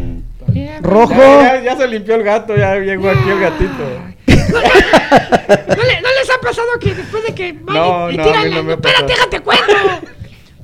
Rojo? 0.81 1.15
Ya, 1.15 1.55
ya- 1.57 1.61
ya 1.63 1.77
se 1.77 1.87
limpió 1.87 2.15
el 2.15 2.23
gato, 2.23 2.55
ya 2.55 2.75
llegó 2.75 3.09
aquí 3.09 3.29
el 3.29 3.39
gatito. 3.39 3.83
¿No, 4.27 5.83
le- 5.83 6.01
no 6.01 6.09
les 6.19 6.29
ha 6.29 6.39
pasado 6.41 6.67
que 6.79 6.93
después 6.93 7.23
de 7.25 7.33
que 7.33 7.53
van 7.53 7.75
No, 7.75 8.11
y, 8.11 8.17
no, 8.17 8.23
tiran 8.23 8.49
la 8.51 8.61
no 8.63 8.71
Espérate, 8.73 9.05
déjate 9.07 9.39
cuento. 9.41 9.73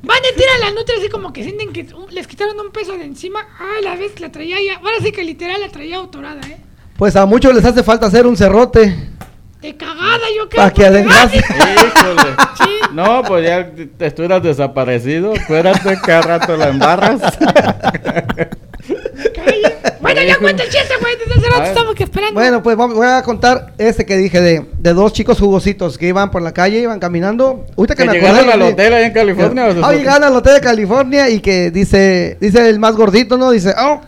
Van 0.04 0.18
y 0.18 0.36
tiran 0.36 0.60
la 0.62 0.72
nutria 0.72 0.98
así 0.98 1.10
como 1.10 1.32
que 1.32 1.44
sienten 1.44 1.72
que 1.72 1.88
les 2.10 2.28
quitaron 2.28 2.60
un 2.60 2.72
peso 2.72 2.98
de 2.98 3.06
encima. 3.06 3.48
Ay, 3.60 3.84
la 3.84 3.96
vez 3.96 4.20
la 4.20 4.32
traía 4.32 4.58
ya. 4.62 4.78
Ahora 4.78 4.98
sí 5.02 5.12
que 5.12 5.24
literal 5.24 5.62
la 5.62 5.70
traía 5.70 5.98
autorada, 5.98 6.42
¿eh? 6.48 6.58
Pues 6.98 7.16
a 7.16 7.26
muchos 7.26 7.54
les 7.54 7.66
hace 7.66 7.84
falta 7.84 8.08
hacer 8.08 8.26
un 8.26 8.36
cerrote. 8.36 8.96
De 9.62 9.78
cagada, 9.78 10.26
yo 10.36 10.50
creo. 10.50 10.64
Pa' 10.64 10.72
que 10.72 10.86
adelgace. 10.86 11.38
Híjole. 11.98 12.36
No, 12.94 13.22
pues 13.24 13.46
ya 13.46 13.70
te 13.72 13.86
te 13.86 14.06
estuvieras 14.08 14.42
desaparecido. 14.42 15.34
Espérate, 15.34 16.00
cada 16.04 16.22
rato 16.22 16.58
la 16.58 16.70
embarras. 16.70 17.22
Bueno, 20.14 20.28
ya 20.28 20.38
cuenta 20.40 20.64
el 20.64 20.70
chiste, 20.70 20.94
güey. 21.00 21.16
Desde 21.18 21.40
hace 21.40 21.50
rato 21.50 21.64
estamos 21.70 21.96
que 21.96 22.04
esperando. 22.04 22.34
Bueno, 22.40 22.64
pues 22.64 22.76
voy 22.76 23.08
a 23.08 23.22
contar 23.24 23.74
ese 23.78 24.06
que 24.06 24.18
dije 24.18 24.42
de, 24.42 24.66
de 24.78 24.94
dos 24.94 25.14
chicos 25.14 25.40
jugositos 25.40 25.98
que 25.98 26.08
iban 26.08 26.32
por 26.32 26.42
la 26.42 26.54
calle, 26.54 26.80
iban 26.80 27.00
caminando. 27.00 27.66
Ahorita 27.78 27.96
que, 27.96 28.04
Que 28.04 28.10
me 28.10 28.14
llegaron 28.16 28.40
acordé, 28.50 28.54
al 28.54 28.62
hotel 28.74 28.94
ahí 28.94 29.04
en 29.06 29.14
California. 29.14 29.66
¿o 29.68 29.74
se 29.74 29.80
Ah, 29.80 29.84
fue? 29.88 29.98
llegaron 29.98 30.24
al 30.26 30.36
hotel 30.36 30.54
de 30.56 30.62
California 30.62 31.30
y 31.30 31.40
que 31.40 31.72
dice, 31.72 32.38
dice 32.42 32.68
el 32.70 32.80
más 32.80 32.96
gordito, 32.96 33.38
¿no? 33.38 33.52
Dice, 33.52 33.74
oh, 33.78 34.02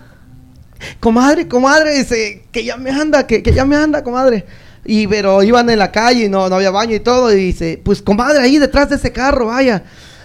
comadre, 1.00 1.48
comadre, 1.48 1.94
dice, 1.96 2.44
que 2.52 2.64
ya 2.64 2.78
me 2.78 2.92
anda, 2.92 3.26
que, 3.28 3.42
que 3.44 3.54
ya 3.54 3.66
me 3.66 3.76
anda, 3.76 4.04
comadre. 4.04 4.46
Y 4.86 5.08
pero 5.08 5.42
iban 5.44 5.70
en 5.70 5.80
la 5.80 5.92
calle 5.92 6.26
y 6.26 6.30
no, 6.30 6.50
no 6.50 6.56
había 6.56 6.72
baño 6.72 6.96
y 6.96 7.00
todo. 7.00 7.32
Y 7.32 7.36
dice, 7.38 7.82
pues 7.84 8.02
comadre, 8.02 8.40
ahí 8.42 8.58
detrás 8.58 8.90
de 8.90 8.98
ese 8.98 9.12
carro, 9.12 9.46
vaya. 9.48 9.84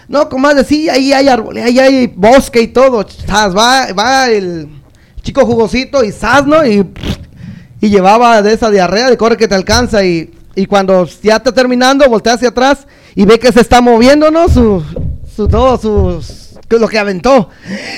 No, 0.09 0.27
comadre, 0.27 0.63
sí, 0.63 0.89
ahí 0.89 1.13
hay 1.13 1.27
árboles, 1.29 1.63
ahí 1.63 1.79
hay 1.79 2.07
bosque 2.07 2.61
y 2.61 2.67
todo. 2.67 3.05
Zas, 3.07 3.55
Va, 3.55 3.87
va 3.93 4.27
el 4.29 4.67
chico 5.21 5.45
jugosito 5.45 6.03
y 6.03 6.11
sas, 6.11 6.45
¿no? 6.45 6.65
Y, 6.65 6.85
y 7.81 7.89
llevaba 7.89 8.41
de 8.41 8.53
esa 8.53 8.69
diarrea 8.69 9.09
de 9.09 9.17
corre 9.17 9.37
que 9.37 9.47
te 9.47 9.55
alcanza. 9.55 10.03
Y, 10.03 10.31
y 10.55 10.65
cuando 10.65 11.05
ya 11.21 11.37
está 11.37 11.51
terminando, 11.51 12.07
voltea 12.09 12.33
hacia 12.33 12.49
atrás 12.49 12.87
y 13.15 13.25
ve 13.25 13.39
que 13.39 13.51
se 13.51 13.61
está 13.61 13.81
moviendo, 13.81 14.31
¿no? 14.31 14.49
Su, 14.49 14.83
su 15.35 15.47
todo, 15.47 15.77
sus 15.77 16.49
lo 16.77 16.87
que 16.87 16.99
aventó. 16.99 17.49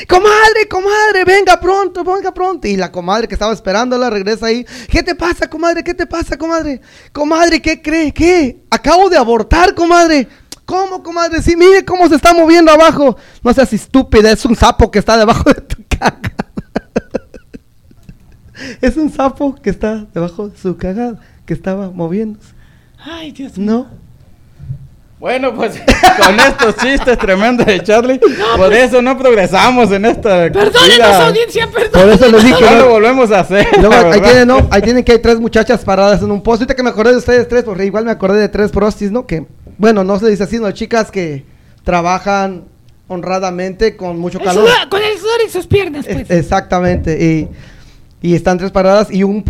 Comadre, 0.08 0.68
comadre, 0.70 1.26
venga 1.26 1.60
pronto, 1.60 2.04
venga 2.04 2.34
pronto. 2.34 2.68
Y 2.68 2.78
la 2.78 2.92
comadre 2.92 3.28
que 3.28 3.36
estaba 3.36 3.52
esperándola 3.52 4.10
regresa 4.10 4.46
ahí. 4.46 4.66
¿Qué 4.88 5.04
te 5.04 5.16
pasa, 5.16 5.50
comadre? 5.50 5.84
¿Qué 5.84 5.94
te 5.94 6.06
pasa, 6.06 6.38
comadre? 6.38 6.80
Comadre, 7.12 7.62
¿qué 7.62 7.82
cree? 7.82 8.14
¿Qué? 8.14 8.64
Acabo 8.70 9.10
de 9.10 9.18
abortar, 9.18 9.76
comadre. 9.76 10.28
¿Cómo, 10.64 11.04
comadre? 11.04 11.42
Sí, 11.42 11.56
mire 11.58 11.84
cómo 11.84 12.08
se 12.08 12.16
está 12.16 12.34
moviendo 12.34 12.72
abajo. 12.72 13.18
No 13.44 13.54
seas 13.54 13.74
estúpida, 13.74 14.32
es 14.32 14.46
un 14.46 14.56
sapo 14.56 14.90
que 14.90 15.00
está 15.00 15.18
debajo 15.18 15.52
de 15.52 15.62
tu 15.62 15.78
caga. 15.90 16.31
es 18.82 18.98
un 18.98 19.12
sapo 19.12 19.56
que 19.56 19.70
está 19.70 20.06
debajo 20.14 20.50
de 20.50 20.58
su 20.58 20.78
cagada, 20.78 21.20
que 21.46 21.54
estaba 21.54 21.92
moviéndose. 21.92 22.50
Ay, 23.04 23.32
Dios 23.32 23.58
mío. 23.58 23.72
No. 23.72 24.02
Bueno, 25.20 25.54
pues 25.54 25.80
con 26.26 26.40
estos 26.40 26.76
chistes 26.78 27.16
tremendos 27.20 27.64
de 27.68 27.80
Charlie, 27.84 28.20
por 28.58 28.74
eso 28.74 29.04
no 29.04 29.16
progresamos 29.18 29.92
en 29.92 30.06
esta. 30.06 30.52
Perdónenos, 30.52 31.08
audiencia, 31.08 31.68
Por 31.70 31.92
perdón. 31.92 32.10
eso 32.10 32.28
les 32.32 32.44
dije 32.44 32.58
que 32.58 32.66
No 32.66 32.72
lo 32.72 32.86
no. 32.86 32.90
volvemos 32.90 33.32
a 33.32 33.42
hacer. 33.42 33.68
La 33.82 34.00
ahí 34.12 34.20
tienen, 34.20 34.48
¿no? 34.48 34.68
Ahí 34.72 34.82
tienen 34.82 35.04
que 35.04 35.12
hay 35.12 35.20
tres 35.20 35.40
muchachas 35.40 35.84
paradas 35.86 36.24
en 36.24 36.32
un 36.32 36.42
post. 36.42 36.62
Ahorita 36.62 36.76
que 36.76 36.82
me 36.82 36.90
acordé 36.90 37.12
de 37.12 37.18
ustedes 37.18 37.48
tres, 37.48 37.64
porque 37.64 37.86
igual 37.86 38.04
me 38.06 38.10
acordé 38.12 38.40
de 38.40 38.50
tres 38.50 38.72
prostis, 38.72 39.12
¿no? 39.12 39.28
Que, 39.28 39.46
bueno, 39.78 40.04
no 40.04 40.18
se 40.18 40.28
dice 40.28 40.42
así, 40.44 40.58
¿no? 40.58 40.72
Chicas 40.72 41.12
que 41.12 41.46
trabajan 41.84 42.64
honradamente 43.08 43.96
con 43.96 44.18
mucho 44.18 44.40
El 44.40 44.46
calor. 44.46 44.68
sudor- 44.68 44.90
con 44.90 45.04
el 45.04 45.20
sudor 45.20 45.42
en 45.46 45.52
sus 45.52 45.68
piernas, 45.68 46.06
pues. 46.12 46.32
Eh, 46.32 46.40
Exactamente. 46.40 47.24
Y, 47.24 47.48
y 48.22 48.36
están 48.36 48.58
tres 48.58 48.72
paradas 48.72 49.08
y 49.12 49.24
un, 49.24 49.44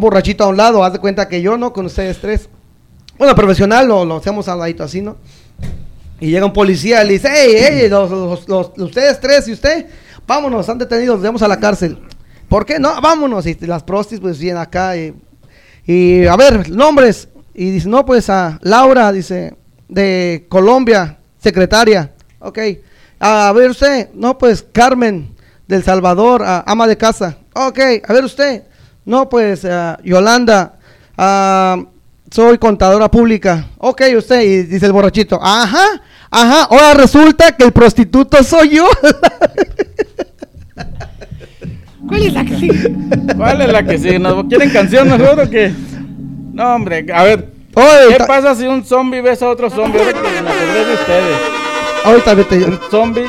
borrachito 0.00 0.44
a 0.44 0.48
un 0.48 0.56
lado. 0.56 0.82
Haz 0.84 0.94
de 0.94 0.98
cuenta 0.98 1.28
que 1.28 1.40
yo, 1.42 1.56
¿no? 1.56 1.72
Con 1.72 1.86
ustedes 1.86 2.18
tres. 2.20 2.48
Bueno, 3.18 3.34
profesional, 3.34 3.86
lo, 3.88 4.16
hacemos 4.16 4.48
al 4.48 4.58
ladito 4.58 4.82
así, 4.82 5.00
¿no? 5.00 5.16
Y 6.20 6.30
llega 6.30 6.44
un 6.46 6.52
policía 6.52 7.02
y 7.04 7.06
le 7.06 7.12
dice, 7.14 7.28
hey, 7.32 7.54
hey, 7.58 7.88
los, 7.88 8.10
los- 8.10 8.48
los- 8.48 8.70
ustedes 8.78 9.20
tres 9.20 9.46
y 9.48 9.52
usted, 9.52 9.86
vámonos, 10.26 10.60
están 10.60 10.78
detenidos, 10.78 11.22
vamos 11.22 11.42
a 11.42 11.48
la 11.48 11.58
cárcel. 11.60 11.98
¿Por 12.48 12.64
qué? 12.64 12.78
No, 12.78 13.00
vámonos. 13.00 13.46
Y 13.46 13.54
las 13.66 13.82
prostis 13.82 14.20
pues 14.20 14.38
vienen 14.38 14.60
acá 14.62 14.96
y, 14.96 15.14
y, 15.86 16.26
a 16.26 16.36
ver, 16.36 16.70
nombres. 16.70 17.28
Y 17.54 17.70
dice, 17.70 17.88
no, 17.88 18.04
pues 18.04 18.28
a 18.30 18.58
Laura, 18.62 19.12
dice, 19.12 19.54
de 19.88 20.46
Colombia, 20.48 21.18
secretaria. 21.38 22.12
Ok. 22.38 22.58
A 23.18 23.50
ver 23.52 23.70
usted, 23.70 24.10
no, 24.14 24.36
pues 24.36 24.64
Carmen, 24.72 25.34
del 25.66 25.82
Salvador, 25.82 26.42
a- 26.44 26.64
ama 26.66 26.86
de 26.86 26.96
casa. 26.96 27.36
Ok, 27.54 27.78
a 28.06 28.12
ver 28.12 28.24
usted, 28.24 28.62
no, 29.04 29.28
pues 29.28 29.64
ah, 29.64 29.98
Yolanda, 30.04 30.74
soy 32.30 32.58
contadora 32.58 33.10
pública. 33.10 33.66
Ok, 33.78 34.02
usted, 34.16 34.42
y 34.42 34.62
dice 34.64 34.86
el 34.86 34.92
borrachito, 34.92 35.38
ajá, 35.42 35.84
ajá, 36.30 36.62
ahora 36.64 36.94
resulta 36.94 37.56
que 37.56 37.64
el 37.64 37.72
prostituto 37.72 38.42
soy 38.44 38.70
yo. 38.76 38.88
¿Cuál 42.08 42.22
es 42.22 42.32
la 42.34 42.44
que 42.44 42.56
sigue? 42.56 42.94
¿Cuál 43.36 43.60
es 43.62 43.72
la 43.72 43.82
que 43.84 43.98
sigue? 43.98 44.18
¿Nos 44.18 44.44
quieren 44.44 44.70
canción 44.70 45.08
mejor 45.08 45.40
o 45.40 45.50
qué? 45.50 45.72
No, 46.52 46.74
hombre, 46.76 47.04
a 47.12 47.24
ver. 47.24 47.48
Oye, 47.74 48.16
¿Qué 48.16 48.24
pasa 48.24 48.54
si 48.54 48.66
un 48.66 48.84
zombie 48.84 49.20
besa 49.20 49.46
a 49.46 49.50
otro 49.50 49.68
zombie? 49.68 49.98
Ahora 50.00 50.12
que 50.12 50.20
me 50.20 50.28
acordé 50.38 50.84
de 50.86 50.94
ustedes. 50.94 51.36
ahorita 52.04 52.34
vete. 52.34 52.64
Un 52.64 52.78
zombie 52.90 53.26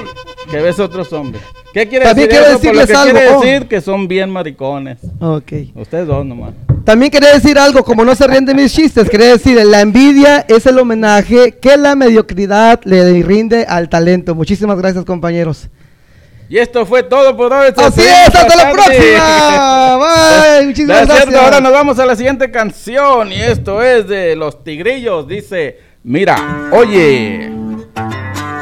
que 0.50 0.58
besa 0.62 0.84
a 0.84 0.86
otro 0.86 1.04
zombie. 1.04 1.42
¿Qué 1.78 1.88
quiere 1.88 2.06
También 2.06 2.28
decir 2.28 2.42
quiero 2.42 2.58
decirles 2.58 2.86
quiere 2.88 3.20
algo, 3.20 3.38
oh. 3.38 3.42
decir 3.44 3.68
que 3.68 3.82
son 3.82 4.08
bien 4.08 4.32
maricones. 4.32 4.98
Ok. 5.20 5.52
Ustedes 5.76 6.08
dos 6.08 6.26
nomás. 6.26 6.56
También 6.84 7.12
quería 7.12 7.32
decir 7.34 7.60
algo, 7.60 7.84
como 7.84 8.04
no 8.04 8.16
se 8.16 8.26
ríen 8.26 8.46
de 8.46 8.56
mis 8.56 8.74
chistes, 8.74 9.08
quería 9.08 9.28
decir, 9.28 9.64
la 9.64 9.82
envidia 9.82 10.44
es 10.48 10.66
el 10.66 10.80
homenaje 10.80 11.52
que 11.52 11.78
la 11.78 11.96
mediocridad 11.96 12.82
le 12.84 13.22
rinde 13.22 13.64
al 13.70 13.90
talento. 13.90 14.34
Muchísimas 14.34 14.76
gracias, 14.80 15.06
compañeros. 15.06 15.70
Y 16.50 16.58
esto 16.58 16.84
fue 16.84 17.04
todo 17.04 17.38
por 17.38 17.54
hoy. 17.54 17.68
Así 17.78 18.02
es, 18.02 18.34
hasta 18.34 18.56
la 18.56 18.72
próxima. 18.72 19.98
Bye, 20.58 20.66
muchísimas 20.66 20.98
cierto, 21.06 21.14
gracias. 21.14 21.44
ahora 21.44 21.60
nos 21.60 21.74
vamos 21.74 22.00
a 22.00 22.08
la 22.08 22.16
siguiente 22.16 22.50
canción. 22.50 23.32
Y 23.32 23.40
esto 23.40 23.84
es 23.84 24.08
de 24.08 24.36
Los 24.36 24.64
Tigrillos. 24.64 25.28
Dice, 25.28 25.78
mira, 26.04 26.72
oye. 26.72 27.57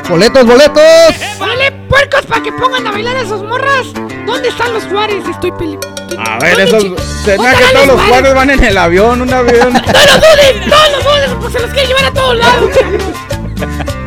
Boletos, 0.09 0.45
boletos. 0.45 0.83
¡Órale, 1.39 1.71
puercos, 1.89 2.25
para 2.27 2.43
que 2.43 2.51
pongan 2.53 2.85
a 2.87 2.91
bailar 2.91 3.17
a 3.17 3.27
sus 3.27 3.41
morras! 3.41 3.87
¿Dónde 4.25 4.49
están 4.49 4.73
los 4.73 4.83
Juárez? 4.83 5.23
Estoy 5.29 5.51
peli... 5.53 5.77
A 6.17 6.37
ver, 6.39 6.55
¿Dónde, 6.55 6.63
esos... 6.63 6.83
chi- 6.83 6.95
Se 7.25 7.31
me 7.31 7.37
¿Dónde 7.37 7.51
hace 7.51 7.63
que 7.65 7.73
todos 7.73 7.87
los 7.87 7.95
Juárez? 7.95 8.09
cuadros 8.11 8.35
van 8.35 8.49
en 8.51 8.63
el 8.63 8.77
avión, 8.77 9.21
un 9.21 9.33
avión. 9.33 9.73
¡No 9.73 9.79
lo 9.79 10.13
duden! 10.17 10.69
¡No 10.69 10.75
lo 10.89 11.09
duden! 11.09 11.39
Pues 11.39 11.53
se 11.53 11.59
los 11.59 11.71
quiere 11.71 11.87
llevar 11.87 12.05
a 12.05 12.11
todos 12.13 12.37
lados. 12.37 12.69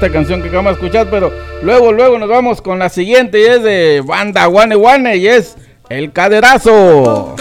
esta 0.00 0.10
canción 0.10 0.40
que 0.40 0.48
acabamos 0.48 0.72
de 0.72 0.86
escuchar, 0.86 1.08
pero 1.10 1.30
luego, 1.62 1.92
luego 1.92 2.18
nos 2.18 2.30
vamos 2.30 2.62
con 2.62 2.78
la 2.78 2.88
siguiente 2.88 3.38
y 3.38 3.44
es 3.44 3.62
de 3.62 4.02
banda 4.02 4.46
Guane 4.46 4.74
Guane 4.74 5.18
y 5.18 5.26
es 5.28 5.58
El 5.90 6.10
Caderazo. 6.10 7.36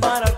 Las 0.00 0.31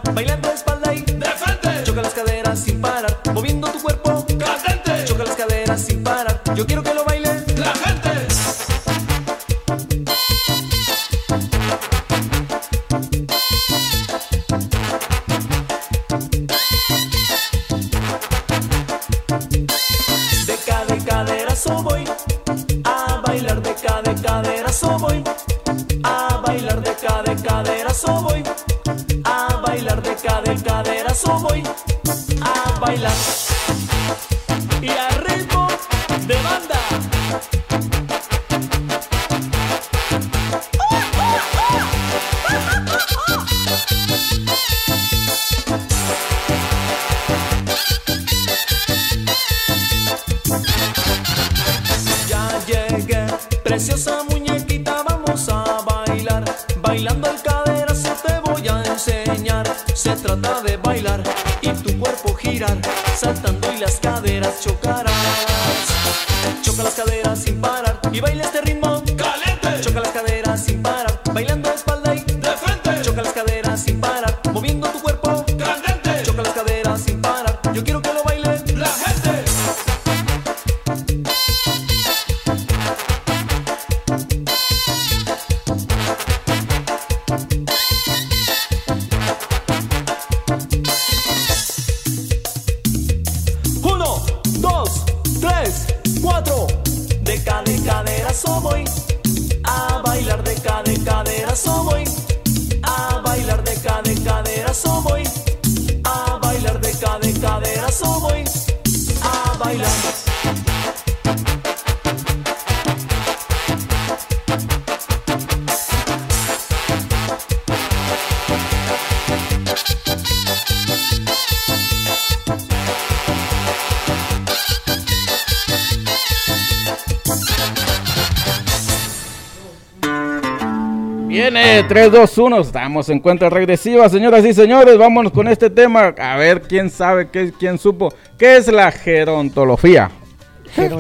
3, 131.89 132.11
2, 132.11 132.39
1, 132.39 132.61
estamos 132.61 133.09
en 133.11 133.21
cuenta 133.21 133.51
regresiva, 133.51 134.09
señoras 134.09 134.45
y 134.45 134.55
señores, 134.55 134.97
vámonos 134.97 135.33
con 135.33 135.47
este 135.49 135.69
tema, 135.71 136.15
a 136.19 136.37
ver 136.37 136.63
quién 136.63 136.89
sabe, 136.91 137.29
qué, 137.31 137.53
quién 137.59 137.79
supo, 137.79 138.13
qué 138.39 138.57
es 138.57 138.69
la 138.69 138.91
gerontología. 138.91 140.11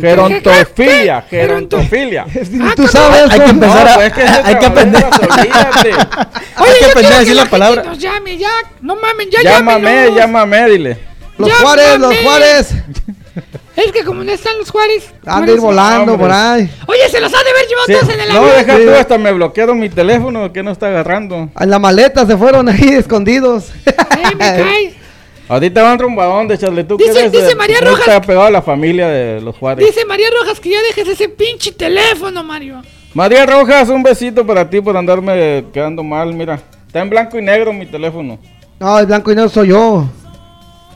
Gerontofilia, 0.00 1.22
gerontofilia. 1.30 2.26
Tú 2.76 2.86
sabes, 2.86 3.30
Hay 3.30 3.40
que 3.40 3.50
empezar 3.50 3.88
a- 3.88 3.94
pues 3.94 4.06
es 4.06 4.12
que 4.12 4.22
hay 4.22 4.54
que 4.56 4.66
aprender. 4.66 5.04
Oye, 5.20 5.50
Hay 6.56 6.78
que 6.78 6.84
aprender 6.84 7.12
a 7.12 7.18
decir 7.18 7.28
que 7.28 7.34
la 7.34 7.40
gente 7.42 7.50
palabra. 7.50 7.82
Nos 7.82 7.98
llame 7.98 8.38
ya. 8.38 8.50
No 8.80 8.94
mamen, 8.94 9.28
ya 9.30 9.42
Llámame, 9.42 10.10
llámame, 10.14 10.70
dile. 10.70 10.98
Los 11.38 11.52
Juárez, 11.54 11.98
los. 11.98 12.14
Juárez. 12.18 12.74
Es 13.76 13.90
que 13.90 14.04
como 14.04 14.22
no 14.22 14.30
están 14.30 14.56
los 14.58 14.70
Juárez. 14.70 15.12
Han 15.26 15.46
de 15.46 15.54
ir 15.54 15.60
volando 15.60 16.16
por 16.16 16.30
ahí. 16.30 16.70
Oye, 16.86 17.08
se 17.10 17.20
los 17.20 17.32
ha 17.34 17.38
de 17.38 17.52
ver 17.52 17.66
llevado 17.68 17.86
Sí, 17.86 17.92
todos 17.94 18.14
en 18.14 18.20
el 18.20 18.28
No, 18.28 18.40
avión. 18.42 18.56
deja 18.58 18.76
Sí. 18.78 18.84
tú, 18.84 18.90
hasta 18.94 19.18
me 19.18 19.32
bloquearon 19.32 19.78
mi 19.80 19.88
teléfono 19.88 20.52
que 20.52 20.62
no 20.62 20.70
está 20.70 20.86
agarrando. 20.88 21.48
En 21.58 21.70
la 21.70 21.78
maleta 21.80 22.24
se 22.24 22.36
fueron 22.36 22.68
ahí 22.68 22.88
escondidos. 22.94 23.70
Eh, 23.86 23.94
me 24.32 24.38
cae. 24.38 24.94
Ahorita 25.48 25.82
van 25.82 25.98
rumbadón 25.98 26.48
de 26.48 26.54
echarle 26.54 26.84
tú. 26.84 26.96
Dice- 26.96 27.28
dice 27.30 27.46
de- 27.48 27.54
María 27.56 27.80
Rojas- 27.80 27.98
Está 28.06 28.20
pegado 28.22 28.46
a 28.46 28.50
la 28.50 28.62
familia 28.62 29.08
de 29.08 29.40
los 29.40 29.56
Juárez. 29.56 29.84
Dice 29.84 30.04
María 30.06 30.28
Rojas 30.40 30.58
que 30.60 30.70
ya 30.70 30.80
dejes 30.82 31.08
ese 31.08 31.28
pinche 31.28 31.72
teléfono, 31.72 32.42
Mario. 32.44 32.80
María 33.12 33.44
Rojas, 33.44 33.88
un 33.90 34.02
besito 34.02 34.46
para 34.46 34.70
ti 34.70 34.80
por 34.80 34.96
andarme 34.96 35.64
quedando 35.72 36.02
mal. 36.02 36.32
Mira, 36.32 36.60
está 36.86 37.00
en 37.00 37.10
blanco 37.10 37.38
y 37.38 37.42
negro 37.42 37.72
mi 37.72 37.86
teléfono. 37.86 38.38
No, 38.80 38.98
el 38.98 39.06
blanco 39.06 39.30
y 39.32 39.34
negro 39.34 39.50
soy 39.50 39.68
yo. 39.68 40.08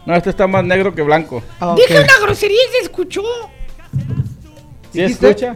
No, 0.08 0.16
este 0.16 0.30
está 0.30 0.46
más 0.46 0.64
negro 0.64 0.94
que 0.94 1.02
blanco. 1.02 1.42
Ah. 1.60 1.74
Dije 1.76 2.00
una 2.00 2.18
grosería 2.22 2.56
y 2.56 2.72
se 2.72 2.78
escuchó. 2.84 3.22
¿Sí 4.90 5.02
escucha? 5.02 5.54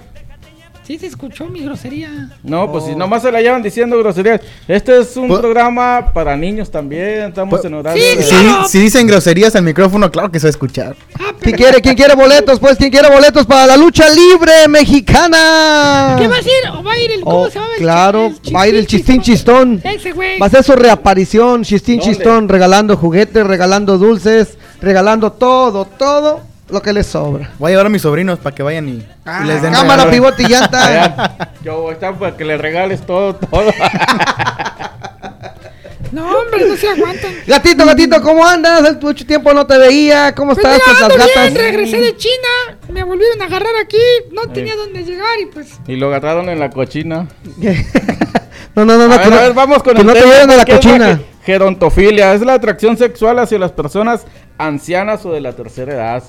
Sí, 0.92 0.98
se 0.98 1.06
escuchó 1.06 1.46
mi 1.46 1.60
grosería. 1.64 2.28
No, 2.42 2.70
pues 2.70 2.84
si 2.84 2.94
nomás 2.94 3.22
se 3.22 3.32
la 3.32 3.40
llevan 3.40 3.62
diciendo 3.62 3.96
groserías. 3.98 4.42
Este 4.68 5.00
es 5.00 5.16
un 5.16 5.26
Pues- 5.26 5.40
programa 5.40 6.10
para 6.12 6.36
niños 6.36 6.70
también. 6.70 7.28
Estamos 7.28 7.48
Pues- 7.48 7.64
en 7.64 7.72
horario. 7.72 8.02
Sí, 8.02 8.18
de- 8.18 8.26
Claro. 8.26 8.68
si 8.68 8.78
dicen 8.78 9.06
groserías 9.06 9.56
al 9.56 9.62
micrófono, 9.62 10.10
claro 10.10 10.30
que 10.30 10.38
se 10.38 10.44
va 10.44 10.48
a 10.48 10.50
escuchar. 10.50 10.94
Ah, 11.18 11.32
¿Quién 11.40 11.56
quiere, 11.56 11.80
quién 11.80 11.94
quiere 11.96 12.14
boletos? 12.14 12.60
Pues, 12.60 12.76
¿quién 12.76 12.90
quiere 12.90 13.08
boletos 13.08 13.46
para 13.46 13.66
la 13.68 13.78
lucha 13.78 14.04
libre 14.10 14.68
mexicana? 14.68 16.16
¿Qué 16.18 16.28
va 16.28 16.34
a 16.34 16.36
decir? 16.36 16.52
¿O 16.78 16.82
va 16.82 16.92
a 16.92 16.98
ir 16.98 17.10
el 17.12 17.20
cómo 17.22 17.40
Oh, 17.42 17.48
se 17.48 17.54
llama? 17.58 17.68
El 17.74 17.78
claro, 17.80 18.32
chi- 18.42 18.52
va 18.52 18.60
a 18.60 18.68
ir 18.68 18.74
el 18.74 18.86
Chistín 18.86 19.22
Chistón. 19.22 19.80
Ese 19.82 20.12
güey. 20.12 20.38
Va 20.38 20.44
a 20.44 20.50
ser 20.50 20.62
su 20.62 20.72
reaparición, 20.76 21.64
Chistín 21.64 22.00
¿Dónde? 22.00 22.14
Chistón, 22.16 22.48
regalando 22.50 22.98
juguetes, 22.98 23.46
regalando 23.46 23.96
dulces, 23.96 24.58
regalando 24.82 25.32
todo, 25.32 25.86
todo 25.86 26.51
lo 26.70 26.80
que 26.82 26.92
les 26.92 27.06
sobra. 27.06 27.50
Voy 27.58 27.68
a 27.68 27.72
llevar 27.72 27.86
a 27.86 27.88
mis 27.90 28.02
sobrinos 28.02 28.38
para 28.38 28.54
que 28.54 28.62
vayan 28.62 28.88
y, 28.88 28.92
y 28.92 29.44
les 29.46 29.60
den 29.62 29.72
Cámara, 29.72 30.08
pivote 30.10 30.42
y 30.42 30.46
llanta. 30.48 30.86
Allá, 30.86 31.52
Yo 31.62 31.80
voy 31.82 31.90
a 31.90 31.94
estar 31.94 32.14
para 32.18 32.36
que 32.36 32.44
le 32.44 32.56
regales 32.56 33.04
todo, 33.04 33.34
todo. 33.36 33.72
No, 36.12 36.26
hombre, 36.40 36.66
no 36.68 36.76
se 36.76 36.88
aguantan. 36.90 37.32
Gatito, 37.46 37.86
gatito, 37.86 38.20
¿cómo 38.20 38.46
andas? 38.46 38.82
Hace 38.82 38.92
mucho 39.00 39.24
tiempo 39.24 39.54
no 39.54 39.66
te 39.66 39.78
veía. 39.78 40.34
¿Cómo 40.34 40.52
Pues 40.54 40.66
estás 40.66 40.78
mira, 40.86 40.98
con 41.08 41.08
las 41.18 41.26
gatas? 41.26 41.52
bien, 41.54 41.64
regresé 41.64 41.96
de 42.02 42.16
China, 42.18 42.76
me 42.90 43.02
volvieron 43.02 43.40
a 43.40 43.46
agarrar 43.46 43.74
aquí, 43.82 43.96
no 44.30 44.42
tenía 44.52 44.76
dónde 44.76 45.04
llegar 45.04 45.40
y 45.40 45.46
pues... 45.46 45.68
y 45.86 45.96
lo 45.96 46.08
agarraron 46.08 46.50
en 46.50 46.60
la 46.60 46.68
cochina. 46.68 47.28
no, 48.76 48.84
no, 48.84 48.98
no, 48.98 49.08
no. 49.08 49.14
a 49.14 49.22
que 49.22 49.24
ver, 49.24 49.30
no- 49.30 49.36
a 49.38 49.40
ver, 49.40 49.54
vamos 49.54 49.82
con 49.82 49.94
que 49.94 50.00
el 50.02 50.06
no 50.06 50.12
te 50.12 50.20
tema, 50.20 50.32
vayan 50.32 50.50
a 50.50 50.56
la 50.56 50.64
¿qué 50.66 50.72
es 50.72 50.78
cochina. 50.80 51.16
ge- 51.16 51.24
Gerontofilia 51.46 52.34
es 52.34 52.42
la 52.42 52.54
atracción 52.54 52.98
sexual 52.98 53.38
hacia 53.38 53.58
las 53.58 53.72
personas 53.72 54.26
ancianas 54.58 55.24
o 55.24 55.32
de 55.32 55.40
la 55.40 55.54
tercera 55.54 55.94
edad. 55.94 56.22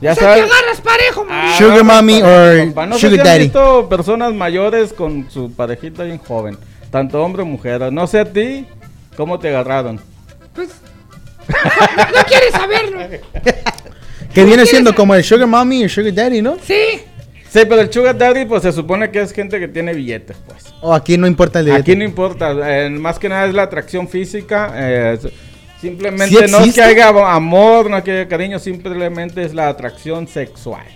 Ya 0.00 0.12
o 0.12 0.14
sea, 0.14 0.34
que 0.34 0.40
sabes. 0.40 0.52
agarras 0.52 0.80
parejo. 0.82 1.26
Ah, 1.30 1.54
Sugar 1.58 1.84
mommy 1.84 2.22
or 2.22 2.58
compa, 2.60 2.86
no 2.86 2.94
sé 2.96 3.00
sugar 3.02 3.14
si 3.14 3.20
han 3.20 3.26
daddy. 3.26 3.44
visto 3.44 3.88
personas 3.88 4.34
mayores 4.34 4.92
con 4.92 5.30
su 5.30 5.50
parejita 5.52 6.04
bien 6.04 6.18
joven, 6.18 6.58
tanto 6.90 7.22
hombre 7.22 7.42
o 7.42 7.46
mujer. 7.46 7.92
No 7.92 8.06
sé 8.06 8.20
a 8.20 8.24
ti, 8.32 8.66
¿cómo 9.16 9.38
te 9.38 9.48
agarraron? 9.48 10.00
Pues. 10.54 10.68
no 11.48 12.22
quieres 12.26 12.50
saberlo. 12.52 12.98
Que 14.34 14.44
viene 14.44 14.66
siendo 14.66 14.94
como 14.94 15.14
el 15.14 15.24
sugar 15.24 15.46
mommy 15.46 15.80
y 15.80 15.82
el 15.84 15.90
sugar 15.90 16.12
daddy, 16.12 16.42
¿no? 16.42 16.56
Sí. 16.62 17.00
Sí, 17.48 17.60
pero 17.66 17.80
el 17.80 17.90
sugar 17.92 18.18
daddy, 18.18 18.44
pues 18.44 18.62
se 18.64 18.72
supone 18.72 19.10
que 19.10 19.22
es 19.22 19.32
gente 19.32 19.58
que 19.58 19.68
tiene 19.68 19.94
billetes, 19.94 20.36
pues. 20.46 20.64
O 20.82 20.92
aquí 20.92 21.16
no 21.16 21.26
importa 21.26 21.60
el 21.60 21.70
Aquí 21.70 21.92
billete. 21.92 21.96
no 21.96 22.04
importa, 22.04 22.52
eh, 22.84 22.90
más 22.90 23.18
que 23.18 23.28
nada 23.30 23.46
es 23.46 23.54
la 23.54 23.62
atracción 23.62 24.08
física. 24.08 24.72
eh, 24.74 25.18
simplemente 25.86 26.46
¿Sí 26.46 26.52
no 26.52 26.58
es 26.60 26.74
que 26.74 26.82
haya 26.82 27.08
amor, 27.08 27.90
no 27.90 27.98
es 27.98 28.04
que 28.04 28.12
haya 28.12 28.28
cariño, 28.28 28.58
simplemente 28.58 29.42
es 29.44 29.54
la 29.54 29.68
atracción 29.68 30.28
sexual. 30.28 30.86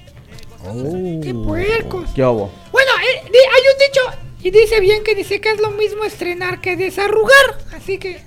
Qué 1.23 1.35
puercos. 1.35 2.11
¿Qué 2.15 2.23
hubo? 2.23 2.51
Bueno, 2.73 2.91
eh, 3.03 3.23
hay 3.25 3.31
un 3.31 3.79
dicho. 3.79 4.01
Y 4.43 4.51
dice 4.51 4.81
bien 4.81 5.03
que 5.05 5.15
dice 5.15 5.41
que 5.41 5.51
es 5.51 5.61
lo 5.61 5.71
mismo 5.71 6.05
estrenar 6.05 6.61
que 6.61 6.77
desarrugar. 6.77 7.59
Así 7.75 7.99
que. 7.99 8.21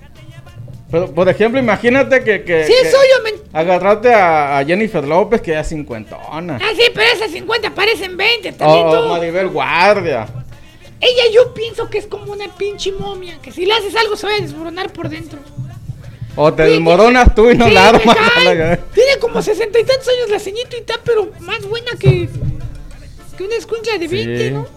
Pero, 0.92 1.12
por 1.12 1.28
ejemplo, 1.28 1.60
imagínate 1.60 2.24
que, 2.24 2.44
que, 2.44 2.66
Sí, 2.66 2.74
que 2.84 2.92
soy 2.92 3.08
yo, 3.18 3.24
men. 3.24 3.34
agarrate 3.52 4.14
a, 4.14 4.60
a 4.60 4.66
Jennifer 4.66 5.04
López, 5.04 5.42
que 5.42 5.52
ya 5.52 5.62
es 5.62 5.70
cincuentona. 5.70 6.60
Ah, 6.62 6.72
sí, 6.76 6.84
pero 6.94 7.08
esas 7.12 7.32
50 7.32 7.74
parecen 7.74 8.16
20. 8.16 8.50
O 8.50 8.54
También 8.54 8.88
o 8.88 8.92
tú. 8.92 8.98
Oh, 8.98 9.08
Maribel 9.10 9.50
Guardia. 9.50 10.28
Ella 11.02 11.24
yo 11.34 11.54
pienso 11.54 11.90
que 11.90 11.98
es 11.98 12.06
como 12.08 12.32
una 12.32 12.48
pinche 12.56 12.92
momia. 12.92 13.40
Que 13.42 13.52
si 13.52 13.66
le 13.66 13.74
haces 13.74 13.96
algo 13.96 14.16
se 14.16 14.28
va 14.28 14.34
a 14.34 14.40
desmoronar 14.40 14.94
por 14.94 15.10
dentro. 15.10 15.40
O 16.36 16.52
te 16.54 16.64
desmoronas 16.64 17.34
tú 17.36 17.50
y 17.52 17.56
no 17.58 17.68
sí, 17.68 17.74
la 17.74 17.90
armas. 17.90 18.16
cae. 18.36 18.78
Tiene 18.94 19.18
como 19.20 19.42
sesenta 19.42 19.80
y 19.80 19.84
tantos 19.84 20.08
años 20.08 20.30
la 20.30 20.40
ceñito 20.40 20.76
y 20.76 20.80
está, 20.80 20.96
pero 21.04 21.32
más 21.40 21.64
buena 21.68 21.92
que. 22.00 22.28
Que 23.38 23.44
una 23.44 23.56
escucha 23.56 23.98
de 23.98 24.08
20, 24.08 24.48
Sí. 24.48 24.52
¿no? 24.54 24.68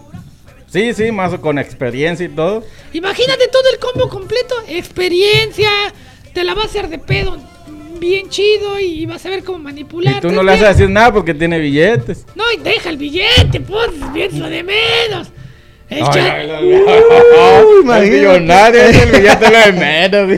Sí, 0.69 0.93
sí, 0.93 1.11
más 1.11 1.33
con 1.39 1.57
experiencia 1.59 2.25
y 2.25 2.29
todo. 2.29 2.63
Imagínate 2.93 3.47
todo 3.47 3.63
el 3.71 3.79
combo 3.79 4.09
completo. 4.09 4.55
Experiencia. 4.67 5.69
Te 6.33 6.43
la 6.43 6.53
va 6.53 6.63
a 6.63 6.65
hacer 6.65 6.89
de 6.89 6.99
pedo. 6.99 7.37
Bien 7.99 8.29
chido 8.29 8.79
y 8.79 9.05
vas 9.07 9.25
a 9.25 9.29
ver 9.29 9.43
cómo 9.43 9.57
manipular. 9.59 10.17
Y 10.17 10.19
tú 10.19 10.29
no 10.29 10.43
le 10.43 10.51
vas 10.51 10.61
a 10.61 10.67
decir 10.69 10.89
nada 10.89 11.11
porque 11.13 11.33
tiene 11.33 11.57
billetes. 11.57 12.25
No, 12.35 12.43
y 12.51 12.57
deja 12.57 12.89
el 12.89 12.97
billete, 12.97 13.59
pues, 13.61 13.89
pienso 14.13 14.43
de 14.47 14.63
menos. 14.63 15.29
El, 15.89 16.03
millonario 18.11 18.81
es 18.81 19.11
billete 19.11 19.49
lo 19.49 19.57
de 19.57 19.71
menos. 19.71 20.29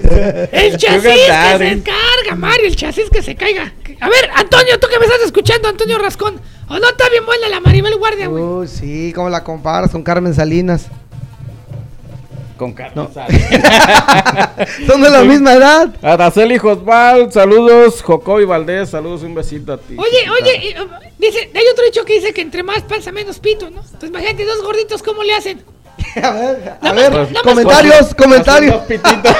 el 0.51 0.77
chasis 0.77 1.01
que 1.01 1.17
se 1.17 1.81
carga, 1.81 2.35
Mario, 2.35 2.67
el 2.67 2.75
chasis 2.75 3.09
que 3.09 3.23
se 3.23 3.35
caiga. 3.35 3.73
A 3.99 4.09
ver, 4.09 4.29
Antonio, 4.35 4.79
tú 4.79 4.87
que 4.87 4.99
me 4.99 5.05
estás 5.05 5.21
escuchando, 5.25 5.67
Antonio 5.67 5.97
Rascón. 5.97 6.39
¿O 6.69 6.77
no 6.77 6.87
está 6.87 7.09
bien 7.09 7.25
buena 7.25 7.49
la 7.49 7.59
Maribel 7.61 7.95
Guardia, 7.95 8.27
güey? 8.27 8.43
Uy, 8.43 8.67
sí, 8.67 9.11
¿cómo 9.15 9.29
la 9.29 9.43
comparas 9.43 9.89
con 9.89 10.03
Carmen 10.03 10.35
Salinas? 10.35 10.87
Con 12.59 12.73
carne. 12.73 12.93
No. 12.93 13.09
Son 14.85 15.01
de 15.01 15.09
la 15.09 15.21
misma 15.23 15.53
edad. 15.53 15.87
Araceli 16.01 16.57
Josval, 16.57 17.31
saludos. 17.31 18.01
Jocobi 18.01 18.43
Valdés, 18.43 18.89
saludos, 18.89 19.23
un 19.23 19.33
besito 19.33 19.71
a 19.71 19.77
ti. 19.77 19.95
Oye, 19.97 20.29
oye, 20.29 20.67
y, 20.75 20.77
uh, 20.77 20.89
dice, 21.17 21.49
hay 21.55 21.63
otro 21.71 21.85
dicho 21.85 22.03
que 22.03 22.15
dice 22.15 22.33
que 22.33 22.41
entre 22.41 22.61
más 22.63 22.81
panza 22.83 23.13
menos 23.13 23.39
pito, 23.39 23.69
¿no? 23.69 23.79
Entonces 23.79 24.09
imagínate 24.09 24.43
dos 24.43 24.61
gorditos, 24.61 25.01
¿cómo 25.01 25.23
le 25.23 25.33
hacen? 25.35 25.63
A 26.21 26.31
ver, 26.31 26.77
a 26.81 26.91
ver, 26.91 27.11
más- 27.13 27.31
nada 27.31 27.31
más 27.31 27.43
comentarios, 27.43 28.13
comentarios. 28.15 28.73
dos 28.75 28.83
pititos. 28.83 29.13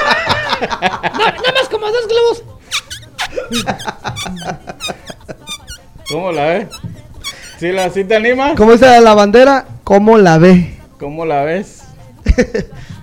Nada 0.80 1.52
más 1.54 1.68
como 1.70 1.86
dos 1.88 2.08
globos. 2.08 2.42
¿Cómo 6.08 6.32
la 6.32 6.44
ves? 6.46 6.68
¿Sí, 7.58 7.70
la, 7.72 7.90
¿Sí 7.90 8.04
te 8.04 8.16
anima? 8.16 8.54
Como 8.54 8.72
dice 8.72 9.00
la 9.00 9.12
bandera, 9.14 9.66
¿cómo 9.84 10.16
la 10.16 10.38
ve? 10.38 10.74
¿Cómo 10.98 11.26
la 11.26 11.44
ves? 11.44 11.82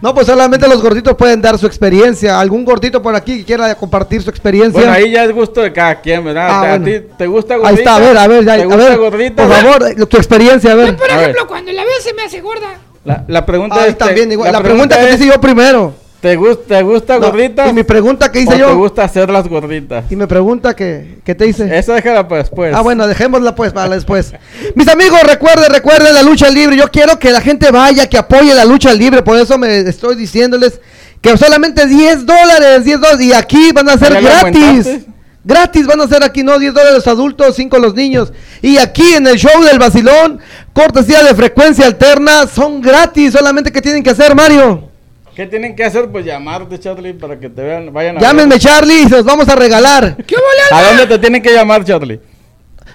No, 0.02 0.14
pues 0.14 0.28
solamente 0.28 0.68
los 0.68 0.82
gorditos 0.82 1.16
pueden 1.16 1.42
dar 1.42 1.58
su 1.58 1.66
experiencia. 1.66 2.40
¿Algún 2.40 2.64
gordito 2.64 3.02
por 3.02 3.16
aquí 3.16 3.40
que 3.40 3.46
quiera 3.46 3.74
compartir 3.76 4.22
su 4.22 4.30
experiencia? 4.30 4.80
Bueno, 4.80 4.94
ahí 4.94 5.10
ya 5.12 5.24
es 5.24 5.34
gusto 5.34 5.62
de 5.62 5.74
cada 5.74 6.00
quien, 6.00 6.24
¿verdad? 6.24 6.48
Ah, 6.50 6.62
¿A 6.62 6.78
bueno. 6.78 6.86
ti 6.86 7.08
te 7.18 7.26
gusta 7.28 7.56
gordita? 7.58 7.70
Ahí 7.70 7.76
está, 7.78 7.96
a 7.96 8.00
ver, 8.00 8.18
a 8.18 8.28
ver, 8.28 8.46
ya, 8.46 8.56
¿Te 8.58 8.62
a 8.64 8.76
ver, 8.76 8.98
gordita? 8.98 9.48
por 9.48 9.56
favor, 9.56 9.84
eh, 9.90 10.06
tu 10.06 10.18
experiencia, 10.18 10.72
a 10.72 10.76
ver. 10.76 10.88
Yo, 10.92 10.98
por 10.98 11.10
A 11.10 11.16
ver. 11.16 11.24
ejemplo, 11.24 11.48
cuando 11.48 11.72
la 11.72 11.84
veo 11.84 12.00
se 12.02 12.14
me 12.14 12.24
hace 12.24 12.42
gorda. 12.42 12.76
La, 13.06 13.24
la 13.28 13.46
pregunta 13.46 13.82
Ahí 13.82 13.90
es... 13.92 13.98
también, 13.98 14.32
igual. 14.32 14.52
La, 14.52 14.62
pregunta 14.62 15.00
que 15.00 15.14
hice 15.14 15.26
yo 15.26 15.42
primero. 15.42 15.94
¿Te, 16.22 16.36
gusta, 16.36 16.78
¿Te 16.78 16.84
gusta 16.84 17.20
No, 17.20 17.28
gordita? 17.28 17.68
y 17.68 17.74
mi 17.74 17.84
pregunta 17.84 18.32
que 18.32 18.40
¿O 18.40 18.42
hice 18.42 18.54
te 18.54 18.60
yo. 18.60 18.76
gusta 18.78 19.04
hacer 19.04 19.30
las 19.30 19.48
gorditas? 19.48 20.06
Y 20.12 20.16
me 20.16 20.28
pregunta 20.28 20.76
que, 20.76 21.20
¿qué 21.24 21.36
te 21.36 21.48
hice? 21.48 21.78
Eso 21.78 21.94
déjala 21.94 22.28
para 22.28 22.42
después. 22.42 22.74
Ah, 22.76 22.82
bueno, 22.82 23.08
dejémosla 23.08 23.56
pues 23.56 23.74
para 23.74 23.96
después. 23.96 24.34
Mis 24.76 24.88
amigos, 24.88 25.22
recuerden, 25.24 25.72
recuerden 25.72 26.14
la 26.14 26.24
lucha 26.24 26.50
libre. 26.50 26.76
Yo 26.78 26.90
quiero 26.92 27.20
que 27.20 27.32
la 27.32 27.42
gente 27.42 27.72
vaya, 27.72 28.08
que 28.08 28.18
apoye 28.18 28.54
la 28.54 28.66
lucha 28.66 28.94
libre. 28.94 29.22
Por 29.22 29.38
eso 29.38 29.58
me 29.58 29.80
estoy 29.80 30.16
diciéndoles 30.16 30.80
que 31.22 31.36
solamente 31.38 31.86
10 31.88 32.26
dólares, 32.26 32.84
10 32.86 33.00
dólares. 33.00 33.22
Y 33.22 33.34
aquí 33.34 33.72
van 33.74 33.90
a 33.90 33.98
ser 33.98 34.14
¿Ya 34.14 34.22
le 34.22 34.30
gratis. 34.30 35.00
Gratis 35.44 35.88
van 35.88 36.02
a 36.02 36.08
ser 36.08 36.24
aquí, 36.24 36.44
no 36.44 36.60
10 36.60 36.74
dólares 36.74 36.96
los 36.96 37.08
adultos, 37.08 37.56
5 37.56 37.80
los 37.80 37.94
niños. 37.96 38.34
Y 38.62 38.78
aquí 38.80 39.14
en 39.14 39.28
el 39.28 39.38
show 39.38 39.64
del 39.64 39.80
vacilón, 39.80 40.40
cortesía 40.74 41.24
de 41.24 41.34
frecuencia 41.34 41.86
alterna, 41.86 42.48
son 42.48 42.82
gratis. 42.82 43.32
Solamente 43.32 43.72
que 43.72 43.82
tienen 43.82 44.04
que 44.04 44.10
hacer, 44.10 44.36
Mario. 44.36 44.90
¿Qué 45.38 45.46
tienen 45.46 45.76
que 45.76 45.84
hacer? 45.84 46.10
Pues 46.10 46.26
llamarte, 46.26 46.80
Charlie, 46.80 47.14
para 47.14 47.40
que 47.40 47.48
te 47.48 47.62
vean, 47.62 47.94
vayan 47.94 48.18
a 48.18 48.20
Llámenme, 48.20 48.56
ver. 48.56 48.60
Charlie, 48.60 49.08
los 49.08 49.24
vamos 49.24 49.48
a 49.48 49.56
regalar. 49.56 50.18
¿Qué 50.26 50.36
¿A 50.72 50.82
dónde 50.82 51.06
te 51.06 51.20
tienen 51.20 51.44
que 51.44 51.54
llamar, 51.54 51.86
Charlie? 51.86 52.20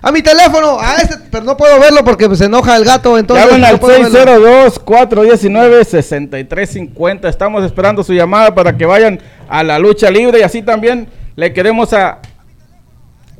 A 0.02 0.10
mi 0.10 0.22
teléfono, 0.22 0.76
a 0.80 0.96
ese, 0.96 1.18
pero 1.30 1.44
no 1.44 1.56
puedo 1.56 1.78
verlo 1.78 2.02
porque 2.04 2.34
se 2.34 2.46
enoja 2.46 2.76
el 2.76 2.84
gato. 2.84 3.16
Entonces 3.16 3.46
Llamen 3.46 3.60
no 3.60 3.66
al 3.68 3.78
verlo. 3.78 4.08
602-419-6350. 4.74 7.28
Estamos 7.28 7.64
esperando 7.64 8.02
su 8.02 8.12
llamada 8.12 8.52
para 8.52 8.76
que 8.76 8.86
vayan 8.86 9.20
a 9.48 9.62
la 9.62 9.78
lucha 9.78 10.10
libre 10.10 10.40
y 10.40 10.42
así 10.42 10.62
también 10.62 11.06
le 11.36 11.52
queremos 11.52 11.92
a... 11.92 12.18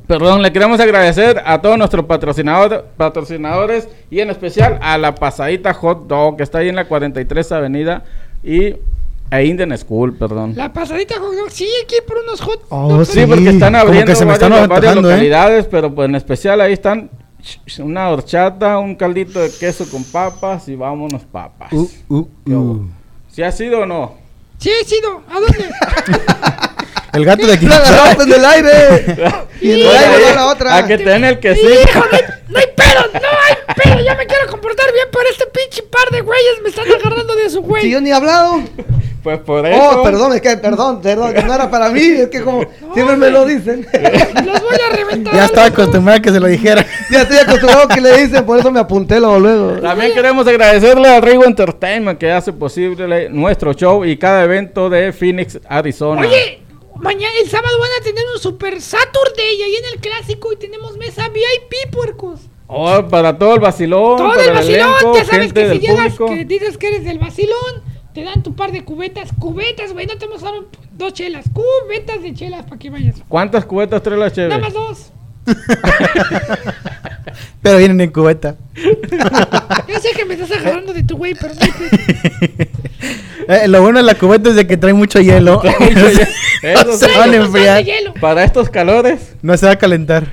Perdón, 0.07 0.41
le 0.41 0.53
queremos 0.53 0.79
agradecer 0.79 1.43
a 1.45 1.61
todos 1.61 1.77
nuestros 1.77 2.05
patrocinador- 2.05 2.85
patrocinadores 2.95 3.89
y 4.09 4.21
en 4.21 4.29
especial 4.29 4.79
a 4.81 4.97
la 4.97 5.13
pasadita 5.15 5.73
Hot 5.73 6.07
Dog 6.07 6.37
que 6.37 6.43
está 6.43 6.59
ahí 6.59 6.69
en 6.69 6.77
la 6.77 6.85
43 6.87 7.51
Avenida 7.51 8.03
y 8.43 8.75
a 9.33 9.41
Indian 9.41 9.75
School, 9.77 10.15
perdón. 10.15 10.53
La 10.55 10.71
pasadita 10.71 11.15
hot 11.19 11.33
dog, 11.33 11.49
sí, 11.51 11.67
aquí 11.83 11.95
por 12.07 12.17
unos 12.19 12.39
hot 12.41 12.65
Oh. 12.69 13.03
Sí, 13.03 13.25
porque 13.25 13.49
están 13.49 13.75
abriendo 13.75 14.05
que 14.11 14.15
se 14.15 14.25
me 14.25 14.31
varias, 14.33 14.43
están 14.51 14.69
varias 14.69 14.91
antojando, 14.91 15.09
¿eh? 15.09 15.13
localidades, 15.13 15.65
pero 15.69 15.93
pues 15.93 16.07
en 16.09 16.15
especial 16.15 16.61
ahí 16.61 16.73
están 16.73 17.09
una 17.79 18.09
horchata, 18.09 18.77
un 18.77 18.95
caldito 18.95 19.39
de 19.39 19.49
queso 19.51 19.89
con 19.89 20.03
papas 20.03 20.67
y 20.67 20.75
vámonos 20.75 21.23
papas. 21.23 21.73
Uh, 21.73 21.89
uh, 22.09 22.27
¿Qué 22.45 22.53
hubo? 22.53 22.71
uh. 22.73 22.87
¿Sí 23.29 23.41
ha 23.41 23.51
sido 23.51 23.79
o 23.81 23.85
no? 23.85 24.13
Sí, 24.59 24.69
he 24.69 24.85
sido. 24.85 25.23
¿A 25.27 25.39
dónde? 25.39 25.69
El 27.13 27.25
gato 27.25 27.45
de 27.45 27.53
aquí. 27.53 27.65
La 27.65 27.77
agarraste 27.77 28.23
en 28.23 28.33
el 28.33 28.45
aire. 28.45 28.71
y 29.61 29.71
en 29.71 29.79
el 29.79 29.85
Pues 29.85 29.97
aire 29.97 30.23
va 30.29 30.35
la 30.35 30.47
otra. 30.47 30.77
A 30.77 30.87
que 30.87 30.97
te 30.97 31.03
den 31.09 31.23
el 31.25 31.39
quesito. 31.39 31.69
Hijo, 31.69 31.99
no 31.99 32.05
hay, 32.17 32.23
no 32.49 32.59
hay 32.59 32.65
pedo, 32.75 33.01
no 33.13 33.19
hay 33.19 33.75
pedo. 33.75 34.03
Ya 34.03 34.15
me 34.15 34.25
quiero 34.25 34.47
comportar 34.49 34.91
bien, 34.93 35.07
pero 35.11 35.25
este 35.29 35.45
pinche 35.47 35.83
par 35.83 36.09
de 36.11 36.21
güeyes 36.21 36.61
me 36.63 36.69
están 36.69 36.85
agarrando 36.87 37.35
de 37.35 37.49
su 37.49 37.57
Si 37.57 37.63
güey. 37.63 37.89
yo 37.91 38.01
ni 38.01 38.09
he 38.09 38.13
hablado. 38.13 38.63
Pues 39.23 39.39
por 39.39 39.65
eso. 39.65 40.01
Oh, 40.01 40.03
perdón, 40.03 40.33
es 40.33 40.41
que, 40.41 40.57
perdón, 40.57 41.01
perdón, 41.01 41.33
que 41.33 41.43
no 41.43 41.53
era 41.53 41.71
para 41.71 41.89
mí, 41.89 42.01
es 42.01 42.27
que 42.27 42.41
como 42.41 42.65
siempre 42.93 43.15
me 43.15 43.29
lo 43.29 43.45
dicen. 43.45 43.87
Los 44.45 44.61
voy 44.61 44.77
a 44.85 44.95
reventar. 44.95 45.33
Ya 45.33 45.45
estaba 45.45 45.67
acostumbrado 45.67 46.19
a 46.19 46.21
que 46.21 46.29
se 46.29 46.41
lo 46.41 46.47
dijera. 46.47 46.85
ya 47.09 47.21
estoy 47.21 47.37
acostumbrado 47.37 47.87
que 47.87 48.01
le 48.01 48.17
dicen, 48.17 48.45
por 48.45 48.59
eso 48.59 48.69
me 48.69 48.81
apunté 48.81 49.21
luego, 49.21 49.39
luego. 49.39 49.71
También 49.79 50.13
queremos 50.13 50.45
agradecerle 50.45 51.07
a 51.07 51.21
Rigo 51.21 51.45
Entertainment 51.45 52.19
que 52.19 52.31
hace 52.31 52.51
posible 52.51 53.29
nuestro 53.29 53.73
show 53.73 54.03
y 54.03 54.17
cada 54.17 54.43
evento 54.43 54.89
de 54.89 55.13
Phoenix, 55.13 55.57
Arizona. 55.69 56.21
Oye, 56.21 56.61
mañana, 56.95 57.33
el 57.41 57.49
sábado 57.49 57.79
van 57.79 57.91
a 58.01 58.03
tener 58.03 58.23
un 58.33 58.41
super 58.41 58.81
Saturday 58.81 59.61
ahí 59.61 59.75
en 59.75 59.93
el 59.93 60.01
clásico 60.01 60.51
y 60.51 60.57
tenemos 60.57 60.97
mesa 60.97 61.29
VIP, 61.29 61.93
puercos. 61.93 62.41
Oh, 62.67 63.07
para 63.07 63.37
todo 63.37 63.55
el 63.55 63.61
vacilón. 63.61 64.17
Todo 64.17 64.29
para 64.29 64.43
el 64.43 64.53
vacilón, 64.53 64.89
elenco, 64.99 65.15
ya 65.15 65.25
sabes 65.25 65.53
que 65.53 65.69
si 65.71 65.79
llegas, 65.79 66.15
público. 66.15 66.25
que 66.27 66.45
dices 66.45 66.77
que 66.77 66.87
eres 66.87 67.05
del 67.05 67.19
vacilón, 67.19 67.83
te 68.13 68.23
dan 68.23 68.43
tu 68.43 68.55
par 68.55 68.71
de 68.71 68.83
cubetas, 68.83 69.29
cubetas, 69.39 69.93
güey, 69.93 70.05
no 70.05 70.17
te 70.17 70.25
hemos 70.25 70.41
dado 70.41 70.65
dos 70.91 71.13
chelas, 71.13 71.45
cubetas 71.51 72.21
de 72.21 72.33
chelas 72.33 72.63
para 72.63 72.77
que 72.77 72.89
vayas. 72.89 73.15
¿Cuántas 73.27 73.65
cubetas 73.65 74.03
trae 74.03 74.17
la 74.17 74.25
Nada 74.25 74.35
chévere? 74.35 74.59
más 74.59 74.73
dos. 74.73 75.11
Pero 77.61 77.77
vienen 77.77 78.01
en 78.01 78.11
cubeta. 78.11 78.55
Yo 78.75 79.99
sé 79.99 80.11
que 80.15 80.25
me 80.25 80.35
estás 80.35 80.51
agarrando 80.51 80.93
de 80.93 81.03
tu 81.03 81.17
güey, 81.17 81.33
pero 81.35 81.53
no. 81.53 81.61
Eh, 83.45 83.67
lo 83.67 83.81
bueno 83.81 83.97
de 83.99 84.05
la 84.05 84.15
cubeta 84.15 84.51
es 84.51 84.55
de 84.55 84.65
que 84.65 84.77
trae 84.77 84.93
mucho 84.93 85.19
hielo. 85.19 85.61
Mucho 85.61 85.77
hielo. 85.89 86.21
Eso 86.61 86.85
No 86.85 86.93
se 86.93 87.17
van 87.17 87.33
a 87.33 87.35
enfriar. 87.35 87.83
Para 88.21 88.45
estos 88.45 88.69
calores. 88.69 89.35
No 89.41 89.57
se 89.57 89.65
va 89.65 89.73
a 89.73 89.75
calentar. 89.75 90.31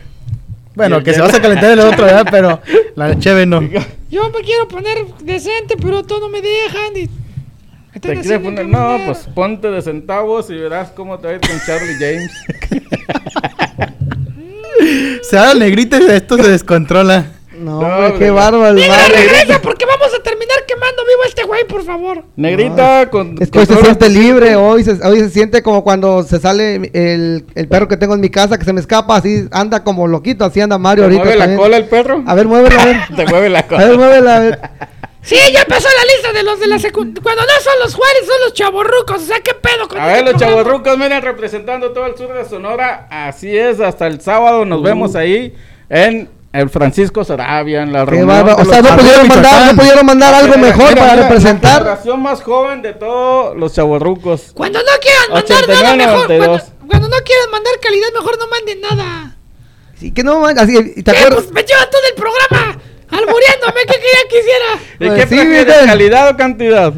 Bueno, 0.76 1.02
que 1.02 1.12
se 1.12 1.20
va 1.20 1.26
a 1.26 1.42
calentar 1.42 1.72
el 1.72 1.80
otro, 1.80 2.04
¿verdad? 2.04 2.28
Pero 2.30 2.60
la 2.94 3.18
cheve 3.18 3.46
no. 3.46 3.62
Yo 4.10 4.30
me 4.30 4.42
quiero 4.42 4.68
poner 4.68 5.04
decente, 5.24 5.74
pero 5.82 6.04
todos 6.04 6.20
no 6.20 6.28
me 6.28 6.40
dejan. 6.40 6.96
Y... 6.96 7.10
Te 7.92 8.20
quieres 8.20 8.38
poner, 8.40 8.66
no, 8.66 8.98
pues 9.04 9.28
ponte 9.34 9.68
de 9.70 9.82
centavos 9.82 10.48
y 10.50 10.54
verás 10.54 10.90
cómo 10.90 11.18
te 11.18 11.26
va 11.26 11.32
a 11.32 11.36
ir 11.36 11.40
con 11.40 11.60
Charlie 11.66 11.94
James. 11.98 12.30
Se 15.22 15.36
da 15.36 15.52
el 15.52 15.58
negrito 15.58 15.98
y 15.98 16.10
esto 16.10 16.36
se 16.36 16.48
descontrola. 16.50 17.26
No, 17.58 17.80
No, 17.82 18.18
qué 18.18 18.30
bárbaro 18.30 18.72
Negra, 18.72 18.96
regresa 19.08 19.60
porque 19.60 19.84
vamos 19.84 20.08
a 20.18 20.22
terminar 20.22 20.56
quemando 20.66 21.02
vivo 21.04 21.22
a 21.22 21.28
este 21.28 21.42
güey, 21.44 21.64
por 21.66 21.84
favor. 21.84 22.24
Negrita 22.36 23.10
con. 23.10 23.36
Es 23.38 23.50
que 23.50 23.58
hoy 23.58 23.66
se 23.66 23.76
siente 23.76 24.08
libre, 24.08 24.56
hoy 24.56 24.82
se, 24.82 24.92
hoy 25.06 25.18
se 25.20 25.28
siente 25.28 25.62
como 25.62 25.84
cuando 25.84 26.22
se 26.22 26.38
sale 26.40 26.76
el, 26.94 27.44
el 27.54 27.68
perro 27.68 27.86
que 27.88 27.98
tengo 27.98 28.14
en 28.14 28.20
mi 28.20 28.30
casa 28.30 28.56
que 28.56 28.64
se 28.64 28.72
me 28.72 28.80
escapa, 28.80 29.16
así 29.16 29.46
anda 29.50 29.84
como 29.84 30.06
loquito, 30.06 30.44
así 30.46 30.60
anda 30.62 30.78
Mario 30.78 31.04
¿Te 31.04 31.16
ahorita. 31.18 31.24
mueve 31.24 31.38
la 31.52 31.56
cola 31.56 31.76
el 31.76 31.84
perro? 31.84 32.22
A 32.26 32.34
ver, 32.34 32.46
muévela, 32.46 32.80
a 32.82 32.84
ver. 32.86 32.96
Te 33.16 33.26
mueve 33.26 33.48
la 33.50 33.58
A 33.58 33.62
ver, 33.62 33.68
cola. 33.68 33.96
muévela, 33.98 34.36
a 34.36 34.40
ver. 34.40 34.60
Sí, 35.22 35.36
ya 35.52 35.64
pasó 35.66 35.86
la 35.88 36.04
lista 36.14 36.32
de 36.32 36.42
los 36.42 36.58
de 36.60 36.66
la 36.66 36.78
secundaria. 36.78 37.22
Cuando 37.22 37.42
no 37.42 37.60
son 37.62 37.72
los 37.82 37.94
Juárez, 37.94 38.26
son 38.26 38.40
los 38.44 38.54
chavorrucos. 38.54 39.22
O 39.22 39.26
sea, 39.26 39.40
¿qué 39.40 39.52
pedo 39.54 39.86
con 39.86 39.98
A 39.98 40.06
ese 40.14 40.22
ver, 40.22 40.32
los 40.32 40.40
chavorrucos, 40.40 40.96
miren, 40.98 41.20
representando 41.22 41.92
todo 41.92 42.06
el 42.06 42.16
sur 42.16 42.32
de 42.32 42.44
Sonora. 42.48 43.06
Así 43.10 43.56
es, 43.56 43.80
hasta 43.80 44.06
el 44.06 44.20
sábado 44.20 44.62
Uh. 44.62 44.64
nos 44.64 44.82
vemos 44.82 45.14
ahí 45.16 45.54
en 45.90 46.30
el 46.52 46.70
Francisco 46.70 47.22
Sarabia, 47.22 47.82
en 47.82 47.92
la 47.92 48.04
reunión. 48.06 48.30
O 48.58 48.64
sea, 48.64 48.80
no 48.82 48.96
pudieron 48.96 49.28
mandar, 49.28 49.66
no 49.74 49.78
pudieron 49.78 50.06
mandar 50.06 50.34
algo 50.34 50.54
Mira, 50.56 50.68
mejor 50.68 50.88
mira, 50.88 50.94
para 51.02 51.12
mira, 51.12 51.16
La 51.16 51.28
representar. 51.28 51.78
generación 51.82 52.22
más 52.22 52.42
joven 52.42 52.82
de 52.82 52.92
todos 52.94 53.56
los 53.56 53.74
chavorrucos. 53.74 54.52
Cuando 54.54 54.78
no 54.80 54.88
quieran 55.02 55.22
mandar 55.32 55.44
89, 55.64 55.82
nada 55.82 55.96
mejor. 55.96 56.28
92. 56.28 56.46
Cuando, 56.62 56.86
cuando 56.88 57.08
no 57.08 57.16
quieran 57.24 57.50
mandar 57.50 57.72
calidad, 57.80 58.08
mejor 58.14 58.38
no 58.38 58.46
manden 58.48 58.80
nada. 58.80 59.36
Sí, 59.98 60.12
que 60.12 60.24
no, 60.24 60.46
así, 60.46 60.76
¿y 60.96 61.02
¿te 61.02 61.12
¿Qué? 61.12 61.18
acuerdas? 61.18 61.42
Pues 61.44 61.52
me 61.52 61.62
llevan 61.62 61.90
todo 61.90 62.02
el 62.08 62.14
programa. 62.14 62.78
Albureándome, 63.10 63.80
¿qué 63.86 63.94
quería 63.94 64.28
que 64.28 64.38
hiciera? 64.38 64.66
¿Y 64.98 65.06
Pues 65.06 65.12
qué 65.14 65.22
sí, 65.22 65.36
prefieres, 65.36 65.86
calidad 65.86 66.28
o 66.30 66.36
cantidad? 66.36 66.92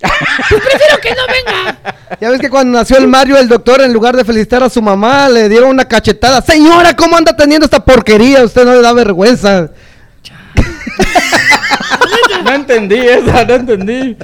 Pues 0.00 0.62
prefiero 0.62 0.98
que 1.02 1.10
no 1.10 1.22
venga. 1.26 1.78
Ya 2.20 2.30
ves 2.30 2.40
que 2.40 2.48
cuando 2.48 2.78
nació 2.78 2.96
el 2.96 3.06
Mario, 3.06 3.36
el 3.38 3.48
doctor, 3.48 3.82
en 3.82 3.92
lugar 3.92 4.16
de 4.16 4.24
felicitar 4.24 4.62
a 4.62 4.70
su 4.70 4.80
mamá, 4.80 5.28
le 5.28 5.48
dieron 5.48 5.68
una 5.70 5.86
cachetada. 5.86 6.40
Señora, 6.40 6.94
¿cómo 6.96 7.16
anda 7.16 7.36
teniendo 7.36 7.66
esta 7.66 7.84
porquería? 7.84 8.42
Usted 8.44 8.64
no 8.64 8.72
le 8.74 8.80
da 8.80 8.92
vergüenza. 8.92 9.70
No 12.44 12.54
entendí 12.54 12.96
esa, 12.96 13.44
no 13.44 13.54
entendí. 13.54 14.16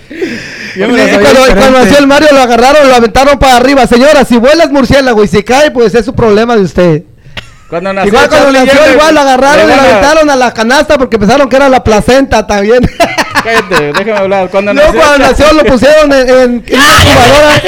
Yo 0.77 0.89
me 0.89 1.07
Sí, 1.07 1.17
cuando, 1.55 1.79
nació 1.79 1.99
el 1.99 2.07
Mario 2.07 2.29
lo 2.33 2.41
agarraron, 2.41 2.89
lo 2.89 2.95
aventaron 2.95 3.39
para 3.39 3.57
arriba. 3.57 3.87
Señora, 3.87 4.25
si 4.25 4.39
vuela 4.39 4.65
es 4.65 4.71
murciélago 4.71 5.23
y 5.23 5.29
si 5.29 5.43
cae, 5.43 5.71
pues 5.71 5.95
es 5.95 6.05
su 6.05 6.15
problema 6.15 6.57
de 6.57 6.63
usted. 6.63 7.03
Cuando 7.69 7.93
nació 7.93 8.09
igual 8.13 8.29
cuando 8.29 8.45
Charlie 8.53 8.59
nació, 8.67 8.81
Jenner, 8.81 8.95
igual 8.97 9.15
lo 9.15 9.21
agarraron 9.21 9.65
y 9.65 9.69
lo 9.75 9.81
aventaron 9.81 10.31
a 10.31 10.37
la 10.37 10.55
canasta 10.55 10.99
porque 10.99 11.19
pensaron 11.19 11.49
que 11.49 11.57
era 11.57 11.69
la 11.69 11.83
placenta 11.83 12.47
también. 12.47 12.81
Cállate, 13.43 13.93
déjame 13.93 14.13
hablar. 14.13 14.51
Cuando 14.51 14.73
Luego 14.73 14.93
nació, 14.93 15.01
cuando 15.09 15.27
nació 15.27 15.53
lo 15.53 15.65
pusieron 15.65 16.13
en, 16.13 16.29
en- 16.29 16.65
en 16.69 16.81
una 16.81 17.03
incubadora. 17.03 17.61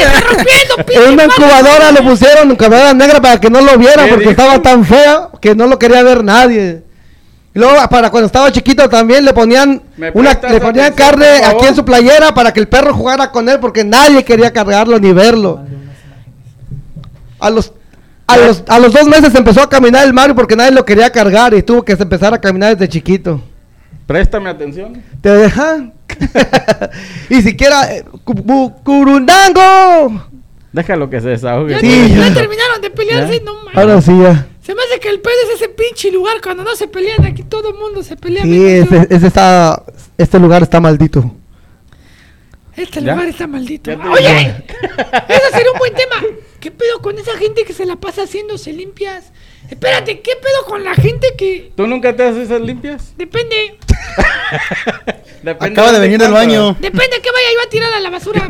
En 0.88 1.12
una 1.12 1.24
incubadora 1.24 1.92
lo 1.92 2.02
pusieron 2.04 2.44
en 2.44 2.50
incubadora 2.52 2.94
negra 2.94 3.20
para 3.20 3.40
que 3.40 3.50
no 3.50 3.60
lo 3.60 3.76
vieran 3.76 4.04
¿Qué 4.06 4.10
porque 4.12 4.28
dijo? 4.28 4.40
estaba 4.40 4.62
tan 4.62 4.84
feo 4.84 5.32
que 5.40 5.54
no 5.54 5.66
lo 5.66 5.78
quería 5.78 6.02
ver 6.02 6.22
nadie. 6.22 6.82
Y 7.54 7.58
luego 7.58 7.74
para 7.88 8.10
cuando 8.10 8.26
estaba 8.26 8.52
chiquito 8.52 8.88
también 8.88 9.24
le 9.24 9.32
ponían 9.32 9.82
¿Me 9.96 10.10
una 10.14 10.30
le 10.48 10.60
ponían 10.60 10.92
atención, 10.92 10.94
carne 10.94 11.26
aquí 11.44 11.66
en 11.66 11.74
su 11.74 11.84
playera 11.84 12.32
para 12.34 12.52
que 12.52 12.60
el 12.60 12.68
perro 12.68 12.94
jugara 12.94 13.32
con 13.32 13.48
él 13.48 13.58
porque 13.58 13.82
nadie 13.82 14.24
quería 14.24 14.52
cargarlo 14.52 14.98
ni 15.00 15.12
verlo. 15.12 15.60
A 17.40 17.50
los 17.50 17.72
a 18.28 18.36
los, 18.36 18.62
a 18.68 18.78
los 18.78 18.92
dos 18.92 19.06
meses 19.08 19.34
empezó 19.34 19.62
a 19.62 19.68
caminar 19.68 20.06
el 20.06 20.12
Mario 20.12 20.34
porque 20.34 20.54
nadie 20.54 20.70
lo 20.70 20.84
quería 20.84 21.10
cargar 21.10 21.52
y 21.54 21.62
tuvo 21.62 21.82
que 21.84 21.92
empezar 21.92 22.32
a 22.34 22.40
caminar 22.40 22.76
desde 22.76 22.88
chiquito. 22.88 23.40
Préstame 24.06 24.48
atención. 24.50 25.02
Te 25.20 25.30
dejan. 25.30 25.92
y 27.30 27.42
siquiera 27.42 27.94
eh, 27.94 28.04
curundango. 28.84 30.22
Déjalo 30.72 31.10
que 31.10 31.20
se 31.20 31.28
desahogue. 31.30 31.72
Ya, 31.72 31.80
Sí, 31.80 31.86
te- 31.86 32.08
ya 32.14 32.28
ya. 32.28 32.34
terminaron 32.34 32.80
de 32.80 32.90
pelearse, 32.90 33.40
no 33.44 33.54
mames. 33.64 33.76
Ahora 33.76 34.00
sí 34.00 34.12
ya. 34.20 34.46
Se 34.62 34.74
me 34.74 34.82
hace 34.82 35.00
que 35.00 35.08
el 35.08 35.20
pedo 35.20 35.34
es 35.48 35.60
ese 35.60 35.68
pinche 35.70 36.10
lugar. 36.12 36.36
Cuando 36.42 36.62
no 36.62 36.76
se 36.76 36.88
pelean, 36.88 37.24
aquí 37.24 37.42
todo 37.42 37.70
el 37.70 37.74
mundo 37.76 38.02
se 38.02 38.16
pelea. 38.16 38.42
Sí, 38.42 38.64
ese 38.66 39.26
está, 39.26 39.82
este 40.18 40.38
lugar 40.38 40.62
está 40.62 40.80
maldito. 40.80 41.34
Este 42.76 43.02
¿Ya? 43.02 43.12
lugar 43.14 43.28
está 43.28 43.46
maldito. 43.46 43.90
Oye, 43.90 44.40
eso 45.28 45.46
sería 45.52 45.72
un 45.72 45.78
buen 45.78 45.92
tema. 45.94 46.16
¿Qué 46.60 46.70
pedo 46.72 47.00
con 47.00 47.18
esa 47.18 47.36
gente 47.36 47.64
que 47.64 47.72
se 47.72 47.86
la 47.86 47.96
pasa 47.96 48.22
haciéndose 48.22 48.72
limpias? 48.72 49.32
Espérate, 49.70 50.20
¿qué 50.20 50.32
pedo 50.36 50.64
con 50.66 50.82
la 50.82 50.94
gente 50.94 51.34
que... 51.36 51.72
¿Tú 51.76 51.86
nunca 51.86 52.16
te 52.16 52.24
haces 52.24 52.46
esas 52.46 52.60
limpias? 52.60 53.12
Depende, 53.16 53.78
Depende 55.42 55.72
Acaba 55.72 55.92
de 55.92 56.00
venir 56.00 56.18
del 56.18 56.32
baño. 56.32 56.74
depende 56.80 57.20
que 57.22 57.30
vaya 57.30 57.48
yo 57.54 57.60
a 57.66 57.70
tirar 57.70 57.92
a 57.92 58.00
la 58.00 58.10
basura. 58.10 58.46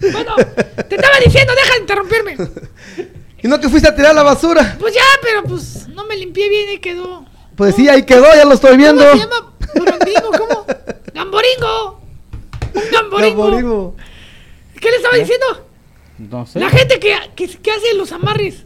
Bueno, 0.00 0.34
te 0.88 0.94
estaba 0.96 1.18
diciendo, 1.24 1.52
deja 1.54 1.74
de 1.74 1.80
interrumpirme. 1.80 2.36
¿Y 3.42 3.48
no 3.48 3.58
que 3.58 3.68
fuiste 3.68 3.88
a 3.88 3.94
tirar 3.94 4.14
la 4.14 4.22
basura? 4.22 4.76
Pues 4.78 4.94
ya, 4.94 5.02
pero 5.22 5.42
pues 5.44 5.88
no 5.88 6.04
me 6.04 6.16
limpié 6.16 6.48
bien 6.48 6.70
y 6.72 6.78
quedó. 6.78 7.24
Pues 7.56 7.74
sí, 7.74 7.88
ahí 7.88 8.02
quedó, 8.04 8.24
ya 8.34 8.44
lo 8.44 8.54
estoy 8.54 8.76
viendo. 8.76 9.02
¿Cómo 9.02 9.18
se 9.18 9.26
llama? 9.26 10.36
¿Cómo? 10.36 10.66
¡Gamboringo! 11.14 12.00
Un 12.74 12.82
gamboringo. 12.92 13.44
Gamboringo. 13.44 13.96
¿Qué 14.80 14.90
le 14.90 14.96
estaba 14.96 15.16
diciendo? 15.16 15.69
No 16.28 16.44
sé. 16.46 16.60
La 16.60 16.68
gente 16.68 17.00
que, 17.00 17.14
que, 17.34 17.48
que 17.48 17.70
hace 17.70 17.94
los 17.96 18.12
amarres. 18.12 18.64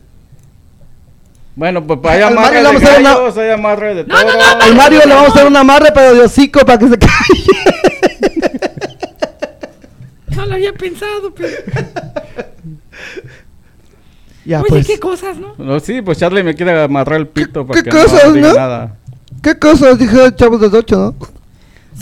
Bueno, 1.56 1.86
pues 1.86 2.00
para 2.00 2.16
allá 2.16 2.26
Al 2.26 2.32
amarre 2.32 2.62
Mario 2.62 2.62
le 2.62 2.66
de 2.66 2.66
vamos 2.66 2.82
a 2.82 2.86
hacer 2.90 3.00
una- 3.00 3.14
gallos, 3.14 3.38
hay 3.38 3.50
amarre 3.50 3.94
de 3.94 4.04
No, 4.04 4.24
no, 4.24 4.32
no, 4.32 4.62
Al 4.64 4.74
Mario 4.74 5.00
le 5.06 5.14
vamos 5.14 5.30
a 5.30 5.34
hacer 5.34 5.46
un 5.46 5.56
amarre, 5.56 5.92
pero 5.94 6.14
de 6.14 6.20
hocico 6.22 6.60
para 6.66 6.78
que 6.78 6.88
se 6.88 6.98
calle. 6.98 7.14
No 10.36 10.46
lo 10.46 10.54
había 10.54 10.72
pensado, 10.72 11.32
pero. 11.32 11.48
ya, 14.44 14.60
Oye, 14.60 14.68
pues. 14.68 14.86
qué 14.86 14.98
cosas, 14.98 15.36
¿no? 15.38 15.54
No, 15.58 15.78
sí, 15.80 16.02
pues 16.02 16.18
Charlie 16.18 16.42
me 16.42 16.54
quiere 16.56 16.82
amarrar 16.82 17.20
el 17.20 17.28
pito 17.28 17.64
para 17.66 17.82
qué 17.82 17.88
que 17.88 17.96
cosas, 17.96 18.24
no 18.26 18.32
diga 18.32 18.48
no? 18.48 18.54
nada. 18.54 18.96
¿Qué 19.42 19.58
cosas? 19.58 19.98
Dije 19.98 20.34
chavos 20.34 20.60
de 20.60 20.66
8, 20.76 20.96
¿no? 20.96 21.14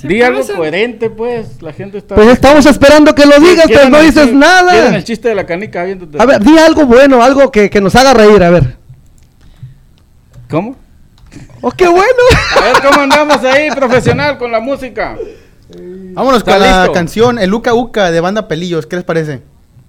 Di 0.03 0.23
algo 0.23 0.41
coherente, 0.57 1.11
pues. 1.11 1.61
La 1.63 1.73
gente 1.73 1.99
está. 1.99 2.15
Pues 2.15 2.29
estamos 2.29 2.67
esperando 2.67 3.15
que 3.15 3.27
lo 3.27 3.39
digas, 3.39 3.67
pero 3.67 3.81
¿Quieren 3.81 3.91
no 3.93 3.99
el 3.99 4.05
dices 4.07 4.23
¿Quieren 4.25 4.41
nada. 4.41 4.97
el 4.97 5.05
chiste 5.05 5.29
de 5.29 5.35
la 5.35 5.47
canica? 5.47 5.83
A 6.19 6.27
ver, 6.27 6.41
di 6.41 6.59
algo 6.59 6.87
bueno, 6.87 7.23
algo 7.23 7.51
que, 7.53 7.69
que 7.71 7.81
nos 7.81 7.95
haga 7.95 8.15
reír, 8.15 8.43
a 8.43 8.51
ver. 8.51 8.77
¿Cómo? 10.51 10.77
¡Oh, 11.61 11.71
qué 11.71 11.87
bueno! 11.87 12.23
A 12.57 12.61
ver 12.65 12.83
cómo 12.83 13.01
andamos 13.03 13.45
ahí, 13.45 13.71
profesional, 13.71 14.37
con 14.39 14.51
la 14.51 14.61
música. 14.61 15.17
Vámonos 16.15 16.43
con 16.45 16.55
¿Está 16.55 16.59
la 16.67 16.79
listo? 16.81 16.93
canción 16.93 17.39
El 17.39 17.55
Uca 17.55 17.73
Uca 17.73 18.11
de 18.11 18.21
Banda 18.21 18.49
Pelillos. 18.49 18.87
¿Qué 18.87 18.97
les 18.97 19.05
parece? 19.05 19.43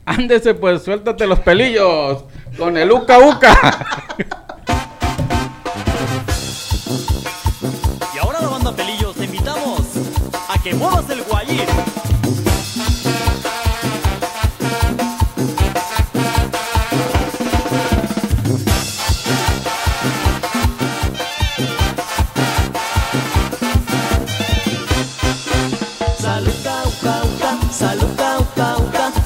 Ándese, 0.05 0.53
pues, 0.53 0.83
suéltate 0.83 1.25
los 1.27 1.39
pelillos. 1.39 2.25
Con 2.57 2.77
el 2.77 2.91
uca 2.91 3.19
uca. 3.19 3.57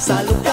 salud, 0.08 0.46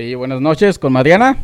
Sí, 0.00 0.14
buenas 0.14 0.40
noches, 0.40 0.78
con 0.78 0.94
Mariana. 0.94 1.36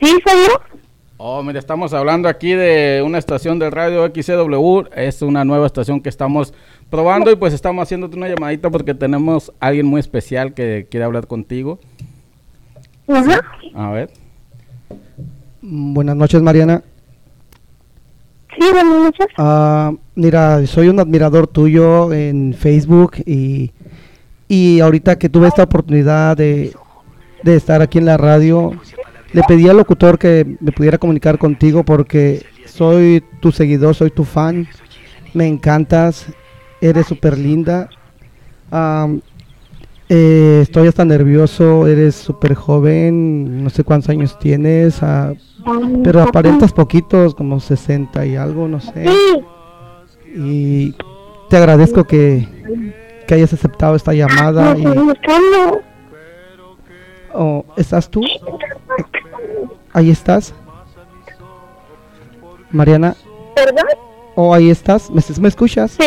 sí, 0.00 0.10
soy 0.26 0.48
yo. 0.48 0.80
Oh, 1.16 1.44
mire, 1.44 1.60
estamos 1.60 1.94
hablando 1.94 2.28
aquí 2.28 2.54
de 2.54 3.04
una 3.06 3.18
estación 3.18 3.60
del 3.60 3.70
radio 3.70 4.04
XCW. 4.04 4.88
Es 4.96 5.22
una 5.22 5.44
nueva 5.44 5.66
estación 5.66 6.00
que 6.00 6.08
estamos 6.08 6.52
probando 6.90 7.30
y 7.30 7.36
pues 7.36 7.54
estamos 7.54 7.84
haciéndote 7.84 8.16
una 8.16 8.26
llamadita 8.26 8.68
porque 8.68 8.94
tenemos 8.94 9.52
a 9.60 9.68
alguien 9.68 9.86
muy 9.86 10.00
especial 10.00 10.54
que 10.54 10.88
quiere 10.90 11.04
hablar 11.04 11.28
contigo. 11.28 11.78
Ajá. 13.06 13.40
A 13.76 13.90
ver. 13.92 14.10
Buenas 15.60 16.16
noches, 16.16 16.42
Mariana. 16.42 16.82
Sí, 18.58 18.66
buenas 18.72 19.04
noches. 19.04 19.26
Ah, 19.38 19.92
mira, 20.16 20.66
soy 20.66 20.88
un 20.88 20.98
admirador 20.98 21.46
tuyo 21.46 22.12
en 22.12 22.54
Facebook 22.54 23.18
y, 23.24 23.70
y 24.48 24.80
ahorita 24.80 25.16
que 25.16 25.28
tuve 25.28 25.46
esta 25.46 25.62
oportunidad 25.62 26.36
de, 26.36 26.72
de 27.42 27.56
estar 27.56 27.82
aquí 27.82 27.98
en 27.98 28.06
la 28.06 28.16
radio, 28.16 28.72
le 29.32 29.42
pedí 29.42 29.68
al 29.68 29.76
locutor 29.76 30.18
que 30.18 30.56
me 30.60 30.72
pudiera 30.72 30.98
comunicar 30.98 31.38
contigo 31.38 31.84
porque 31.84 32.44
soy 32.66 33.22
tu 33.40 33.52
seguidor, 33.52 33.94
soy 33.94 34.10
tu 34.10 34.24
fan, 34.24 34.68
me 35.34 35.46
encantas, 35.46 36.26
eres 36.80 37.06
súper 37.06 37.38
linda. 37.38 37.88
Am, 38.70 39.20
eh, 40.08 40.60
estoy 40.62 40.88
hasta 40.88 41.04
nervioso, 41.04 41.86
eres 41.86 42.14
súper 42.14 42.54
joven, 42.54 43.64
no 43.64 43.70
sé 43.70 43.82
cuántos 43.82 44.10
años 44.10 44.38
tienes, 44.38 45.02
ah, 45.02 45.32
pero 46.04 46.20
aparentas 46.20 46.72
poquitos, 46.72 47.34
como 47.34 47.60
60 47.60 48.26
y 48.26 48.36
algo, 48.36 48.68
no 48.68 48.80
sé. 48.80 49.06
Y 50.34 50.94
te 51.48 51.56
agradezco 51.56 52.04
que, 52.04 52.46
que 53.26 53.34
hayas 53.34 53.52
aceptado 53.52 53.96
esta 53.96 54.12
llamada. 54.12 54.76
Y. 54.76 54.84
oh, 57.34 57.64
¿Estás 57.76 58.08
tú? 58.08 58.22
Ahí 59.92 60.10
estás. 60.10 60.54
Mariana, 62.70 63.14
¿Perdón? 63.54 63.84
oh, 64.34 64.54
ahí 64.54 64.70
estás. 64.70 65.10
¿Me, 65.10 65.20
me 65.40 65.48
escuchas? 65.48 65.92
Sí. 65.92 66.06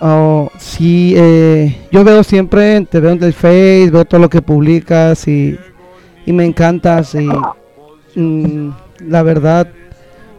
Oh, 0.00 0.50
sí, 0.58 1.12
eh, 1.16 1.76
yo 1.92 2.04
veo 2.04 2.22
siempre, 2.24 2.80
te 2.86 3.00
veo 3.00 3.10
en 3.12 3.22
el 3.22 3.34
Face, 3.34 3.90
veo 3.90 4.04
todo 4.06 4.20
lo 4.20 4.30
que 4.30 4.40
publicas 4.40 5.28
y, 5.28 5.58
y 6.24 6.32
me 6.32 6.46
encantas 6.46 7.14
y 7.14 7.28
mm, 8.18 8.70
la 9.08 9.22
verdad 9.22 9.68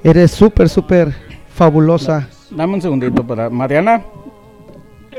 eres 0.03 0.31
súper, 0.31 0.67
súper 0.67 1.13
fabulosa. 1.53 2.27
Dame 2.49 2.73
un 2.73 2.81
segundito 2.81 3.25
para 3.25 3.49
Mariana. 3.51 4.01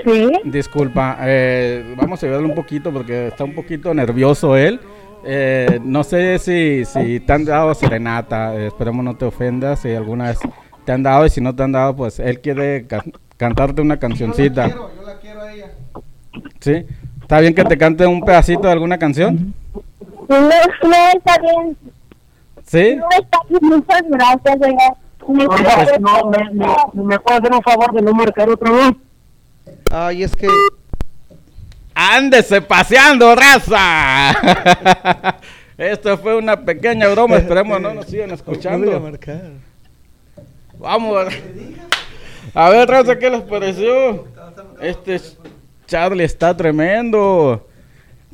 Sí. 0.04 0.32
Disculpa, 0.44 1.18
eh, 1.22 1.94
vamos 1.96 2.22
a 2.22 2.26
ayudarle 2.26 2.48
un 2.48 2.54
poquito 2.54 2.92
porque 2.92 3.28
está 3.28 3.44
un 3.44 3.54
poquito 3.54 3.92
nervioso 3.94 4.56
él. 4.56 4.80
Eh, 5.24 5.78
no 5.84 6.02
sé 6.02 6.38
si, 6.38 6.84
si 6.84 7.20
te 7.20 7.32
han 7.32 7.44
dado 7.44 7.74
serenata, 7.74 8.56
eh, 8.56 8.66
esperemos 8.68 9.04
no 9.04 9.14
te 9.16 9.24
ofendas, 9.24 9.80
si 9.80 9.94
alguna 9.94 10.28
vez 10.28 10.38
te 10.84 10.92
han 10.92 11.02
dado 11.02 11.24
y 11.26 11.30
si 11.30 11.40
no 11.40 11.54
te 11.54 11.62
han 11.62 11.72
dado, 11.72 11.94
pues 11.94 12.18
él 12.18 12.40
quiere 12.40 12.86
ca- 12.86 13.04
cantarte 13.36 13.82
una 13.82 13.98
cancioncita. 13.98 14.68
Yo 14.68 14.90
la 15.06 15.18
quiero 15.18 15.42
a 15.42 15.52
ella. 15.52 15.70
¿Sí? 16.58 16.84
¿Está 17.20 17.38
bien 17.40 17.54
que 17.54 17.64
te 17.64 17.78
cante 17.78 18.04
un 18.06 18.20
pedacito 18.22 18.62
de 18.62 18.72
alguna 18.72 18.98
canción? 18.98 19.54
No, 20.28 20.38
no 20.38 20.48
está 21.14 21.38
bien. 21.40 21.76
¿Sí? 22.64 22.96
No 22.96 23.06
está 23.20 23.38
bien. 23.48 23.60
Muchas 23.62 24.02
gracias, 24.08 24.56
oiga. 24.60 24.96
Me- 25.28 25.46
Oiga, 25.46 25.86
no, 26.00 26.30
me, 26.30 26.50
me, 26.52 26.66
¿me 27.04 27.18
puede 27.20 27.38
hacer 27.38 27.52
un 27.52 27.62
favor 27.62 27.92
de 27.94 28.02
no 28.02 28.12
marcar 28.12 28.48
otra 28.50 28.72
vez? 28.72 28.92
Ay, 29.90 30.22
es 30.22 30.34
que. 30.34 30.48
¡Ándese 31.94 32.62
paseando, 32.62 33.34
raza! 33.34 34.32
Esto 35.78 36.16
fue 36.18 36.36
una 36.36 36.64
pequeña 36.64 37.08
broma, 37.08 37.36
esperemos 37.36 37.80
no 37.80 37.92
nos 37.94 38.06
sigan 38.06 38.30
escuchando. 38.30 38.98
marcar. 39.00 39.50
Vamos. 40.78 41.26
A 42.54 42.70
ver, 42.70 42.88
raza, 42.88 43.18
¿qué 43.18 43.30
les 43.30 43.42
pareció? 43.42 44.26
Este 44.80 45.20
Charlie 45.86 46.24
está 46.24 46.56
tremendo. 46.56 47.68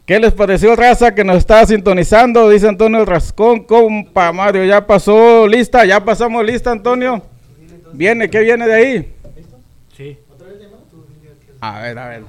¿Qué 0.07 0.19
les 0.19 0.33
pareció, 0.33 0.75
raza, 0.75 1.15
que 1.15 1.23
nos 1.23 1.37
está 1.37 1.67
sintonizando? 1.67 2.49
Dice 2.49 2.67
Antonio 2.67 3.05
Rascón, 3.05 3.65
compa 3.65 4.33
Mario, 4.33 4.65
¿ya 4.65 4.87
pasó 4.87 5.47
lista? 5.47 5.85
¿Ya 5.85 6.03
pasamos 6.03 6.45
lista, 6.47 6.71
Antonio? 6.71 7.21
¿Viene? 7.93 8.31
¿Qué 8.31 8.41
viene 8.41 8.67
de 8.67 8.75
ahí? 8.75 9.15
A 11.61 11.81
ver, 11.81 11.99
a 11.99 12.09
ver. 12.09 12.25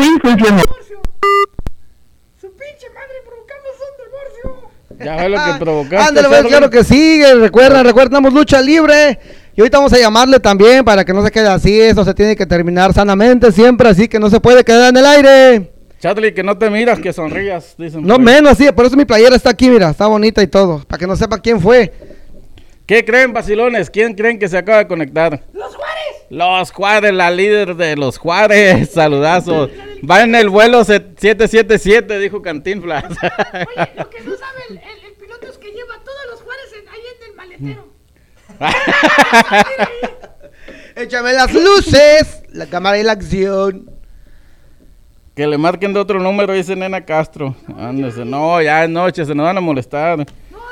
Sí, 0.00 0.18
funciona. 0.22 0.62
Su 2.40 2.48
pinche 2.52 2.88
madre 2.94 3.16
provocamos 3.26 3.74
un 3.84 3.92
divorcio. 4.06 4.70
Ya 5.04 5.16
ve 5.16 5.28
lo 5.28 5.36
que 5.36 5.49
provocaste. 5.60 6.08
Ándale, 6.08 6.28
pues, 6.28 6.42
claro 6.46 6.68
que 6.70 6.82
sigue. 6.82 7.34
Recuerda, 7.34 7.82
recuerdamos 7.84 8.32
lucha 8.32 8.60
libre. 8.60 9.18
Y 9.56 9.60
ahorita 9.60 9.78
vamos 9.78 9.92
a 9.92 9.98
llamarle 9.98 10.40
también 10.40 10.84
para 10.84 11.04
que 11.04 11.12
no 11.12 11.24
se 11.24 11.30
quede 11.30 11.46
así. 11.48 11.80
Esto 11.80 12.04
se 12.04 12.14
tiene 12.14 12.34
que 12.34 12.46
terminar 12.46 12.92
sanamente 12.92 13.52
siempre, 13.52 13.88
así 13.88 14.08
que 14.08 14.18
no 14.18 14.30
se 14.30 14.40
puede 14.40 14.64
quedar 14.64 14.88
en 14.90 14.96
el 14.96 15.06
aire. 15.06 15.70
Charlie, 16.00 16.32
que 16.32 16.42
no 16.42 16.56
te 16.56 16.70
miras, 16.70 16.98
que 16.98 17.12
sonrías, 17.12 17.74
dicen. 17.76 18.02
No 18.02 18.18
menos, 18.18 18.56
sí. 18.56 18.66
Por 18.74 18.86
eso 18.86 18.96
mi 18.96 19.04
playera 19.04 19.36
está 19.36 19.50
aquí, 19.50 19.68
mira. 19.68 19.90
Está 19.90 20.06
bonita 20.06 20.42
y 20.42 20.46
todo. 20.46 20.82
Para 20.88 20.98
que 20.98 21.06
no 21.06 21.14
sepa 21.14 21.38
quién 21.38 21.60
fue. 21.60 21.92
¿Qué 22.86 23.04
creen, 23.04 23.32
vacilones? 23.32 23.88
¿Quién 23.90 24.14
creen 24.14 24.38
que 24.38 24.48
se 24.48 24.56
acaba 24.58 24.78
de 24.78 24.88
conectar? 24.88 25.44
¡Los 25.52 25.76
Juárez! 25.76 26.16
Los 26.30 26.72
Juárez, 26.72 27.12
la 27.12 27.30
líder 27.30 27.76
de 27.76 27.96
los 27.96 28.18
Juárez. 28.18 28.90
Saludazos. 28.94 29.70
Va 30.10 30.22
en 30.22 30.34
el 30.34 30.48
vuelo 30.48 30.82
set- 30.84 31.18
777, 31.20 32.18
dijo 32.18 32.40
Cantinflas. 32.42 33.04
Oye, 33.04 33.90
lo 33.96 34.08
que 34.10 34.20
no 34.22 34.30
sabe 34.36 34.60
el, 34.70 34.76
el- 34.78 35.06
el 35.06 35.12
piloto 35.20 35.46
es 35.48 35.58
que 35.58 35.68
lleva 35.68 35.94
todos 36.04 36.18
los 36.30 36.40
Juárez 36.40 36.72
en- 36.80 36.88
ahí 36.88 37.00
Échame 40.96 41.32
las 41.32 41.52
luces. 41.52 42.42
La 42.52 42.66
cámara 42.66 42.98
y 42.98 43.02
la 43.02 43.12
acción. 43.12 43.90
que 45.34 45.46
le 45.46 45.56
marquen 45.56 45.92
de 45.94 46.00
otro 46.00 46.20
número, 46.20 46.52
dice 46.52 46.76
Nena 46.76 47.04
Castro. 47.04 47.54
Ándese. 47.78 48.24
No, 48.24 48.60
ya 48.60 48.84
es 48.84 48.90
noche, 48.90 49.24
se 49.24 49.34
nos 49.34 49.46
van 49.46 49.56
a 49.56 49.60
molestar. 49.60 50.18
No, 50.18 50.24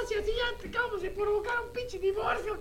si 0.07 0.14
así 0.14 0.30
ya 0.36 0.61
te 0.61 0.68
acabamos 0.68 1.01
de 1.03 1.11
provocar 1.11 1.55
un 1.66 1.72
pinche 1.72 1.99
divorcio. 1.99 2.59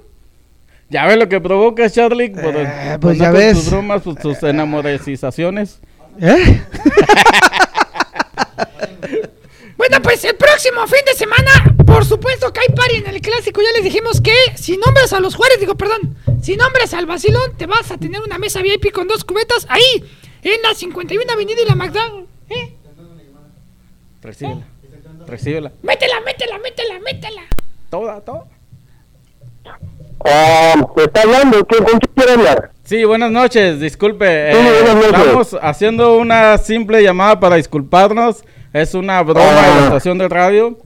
Ya 0.89 1.05
ves 1.05 1.17
lo 1.17 1.28
que 1.28 1.41
provoca, 1.41 1.89
Charlie. 1.89 2.30
Por, 2.30 2.55
Eh, 2.55 2.91
por 2.93 2.99
pues 3.01 3.17
no 3.17 3.23
ya 3.25 3.32
con 3.32 3.39
ves. 3.39 3.53
Tus 3.55 3.69
bromas, 3.71 4.03
tus, 4.03 4.15
tus 4.17 4.41
enamorecizaciones. 4.43 5.82
¿Eh? 6.21 6.61
Bueno, 9.78 10.01
pues 10.01 10.23
el 10.25 10.36
próximo 10.36 10.88
fin 10.88 10.99
de 11.05 11.13
semana, 11.13 11.75
por 11.86 12.03
supuesto 12.03 12.51
que 12.51 12.61
hay 12.61 12.75
party 12.75 12.95
en 12.95 13.07
el 13.07 13.21
clásico. 13.21 13.61
Ya 13.61 13.71
les 13.73 13.84
dijimos 13.84 14.21
que 14.21 14.34
si 14.55 14.75
nombras 14.78 15.13
a 15.13 15.19
los 15.19 15.36
Juárez, 15.36 15.59
digo, 15.59 15.75
perdón, 15.75 16.17
si 16.41 16.57
nombras 16.57 16.93
al 16.95 17.05
Basilón, 17.05 17.55
te 17.57 17.67
vas 17.67 17.91
a 17.91 17.97
tener 17.97 18.21
una 18.21 18.39
mesa 18.39 18.61
VIP 18.61 18.91
con 18.91 19.07
dos 19.07 19.23
cubetas 19.23 19.67
ahí, 19.69 20.03
en 20.41 20.61
la 20.63 20.73
51 20.73 21.32
Avenida 21.32 21.61
y 21.61 21.65
la 21.69 21.75
McDonald's. 21.75 22.30
¿Eh? 22.49 22.73
Recíbela. 24.21 24.67
Recíbela. 25.28 25.71
Métela, 25.84 26.21
métela, 26.21 26.57
métela, 26.57 26.99
métela. 26.99 27.41
Toda, 27.89 28.21
toda. 28.21 28.45
Ah, 30.25 30.73
está 30.97 31.21
hablando, 31.21 31.65
¿qué, 31.65 31.78
¿con 31.78 31.99
quién 31.99 32.11
quiere 32.15 32.32
hablar? 32.34 32.71
Sí, 32.84 33.03
buenas 33.03 33.30
noches, 33.30 33.80
disculpe. 33.80 34.51
Sí, 34.51 34.57
eh, 34.57 34.82
buenas 34.82 34.95
noches. 34.95 35.19
estamos 35.19 35.57
haciendo 35.61 36.17
una 36.17 36.57
simple 36.57 37.03
llamada 37.03 37.39
para 37.39 37.57
disculparnos. 37.57 38.43
Es 38.82 38.93
una 38.93 39.23
broma 39.23 39.41
de 39.41 39.75
la 39.75 39.84
estación 39.86 40.17
de 40.19 40.30
radio. 40.30 40.78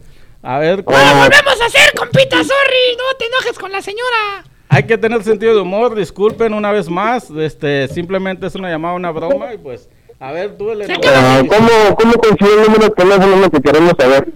A 0.42 0.60
ver, 0.60 0.84
¡No 0.86 0.92
lo 0.92 1.16
volvemos 1.16 1.62
a 1.62 1.66
hacer, 1.66 1.94
compita! 1.98 2.38
¡Sorry! 2.38 2.96
No 2.98 3.18
te 3.20 3.26
enojes 3.26 3.60
con 3.60 3.72
la 3.72 3.82
señora. 3.82 4.46
hay 4.70 4.84
que 4.84 4.98
tener 4.98 5.22
sentido 5.24 5.54
de 5.56 5.62
humor. 5.62 5.94
Disculpen 5.96 6.54
una 6.54 6.72
vez 6.72 6.90
más. 6.90 7.30
Este, 7.32 7.90
simplemente 7.90 8.48
es 8.48 8.56
una 8.56 8.70
llamada, 8.70 8.96
una 8.96 9.12
broma 9.12 9.54
y 9.54 9.58
pues, 9.58 9.90
a 10.22 10.32
ver, 10.32 10.58
tú 10.58 10.74
le. 10.74 10.86
Ah, 10.86 11.42
¿cómo, 11.48 11.96
¿Cómo 11.98 12.14
consiguió 12.14 12.60
el 12.62 12.66
número 12.68 12.86
de 12.86 12.92
teléfono 12.92 13.36
lo 13.36 13.52
que 13.52 13.62
queremos 13.62 13.94
saber? 14.00 14.30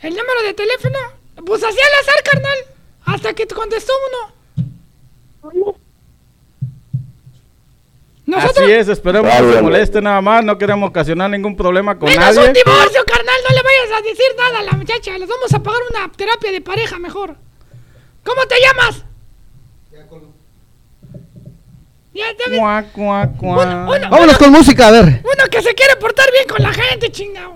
¿El 0.00 0.10
número 0.16 0.42
de 0.46 0.54
teléfono? 0.54 0.98
Pues 1.44 1.62
así 1.62 1.78
al 1.78 2.00
azar, 2.02 2.22
carnal. 2.24 2.58
Hasta 3.04 3.34
que 3.34 3.46
te 3.46 3.54
contestó 3.54 3.92
uno. 4.08 5.76
Nosotros... 8.28 8.58
Así 8.58 8.72
es, 8.72 8.88
esperemos 8.88 9.32
que 9.34 9.52
se 9.54 9.62
moleste 9.62 10.02
nada 10.02 10.20
más. 10.20 10.44
No 10.44 10.58
queremos 10.58 10.90
ocasionar 10.90 11.30
ningún 11.30 11.56
problema 11.56 11.98
con 11.98 12.08
Menos 12.10 12.34
nadie. 12.36 12.48
un 12.48 12.52
divorcio, 12.52 13.02
carnal. 13.06 13.36
No 13.48 13.56
le 13.56 13.62
vayas 13.62 13.98
a 13.98 14.02
decir 14.02 14.26
nada 14.36 14.58
a 14.58 14.62
la 14.64 14.72
muchacha. 14.72 15.16
Les 15.16 15.28
vamos 15.28 15.52
a 15.54 15.62
pagar 15.62 15.80
una 15.90 16.12
terapia 16.12 16.52
de 16.52 16.60
pareja 16.60 16.98
mejor. 16.98 17.36
¿Cómo 18.24 18.42
te 18.46 18.56
llamas? 18.60 19.04
Ya, 22.14 22.24
ya 22.32 22.50
ves, 22.50 22.58
Cuá, 22.58 22.84
cuá, 22.92 23.28
cuá. 23.36 23.64
Uno, 23.64 23.92
uno- 23.96 24.10
Vámonos 24.10 24.38
con 24.38 24.50
música, 24.50 24.88
a 24.88 24.90
ver. 24.90 25.04
uno 25.04 25.44
que 25.50 25.62
se 25.62 25.74
quiere 25.74 25.94
portar 25.96 26.26
bien 26.32 26.46
con 26.48 26.62
la 26.62 26.72
gente, 26.72 27.10
chingado. 27.12 27.54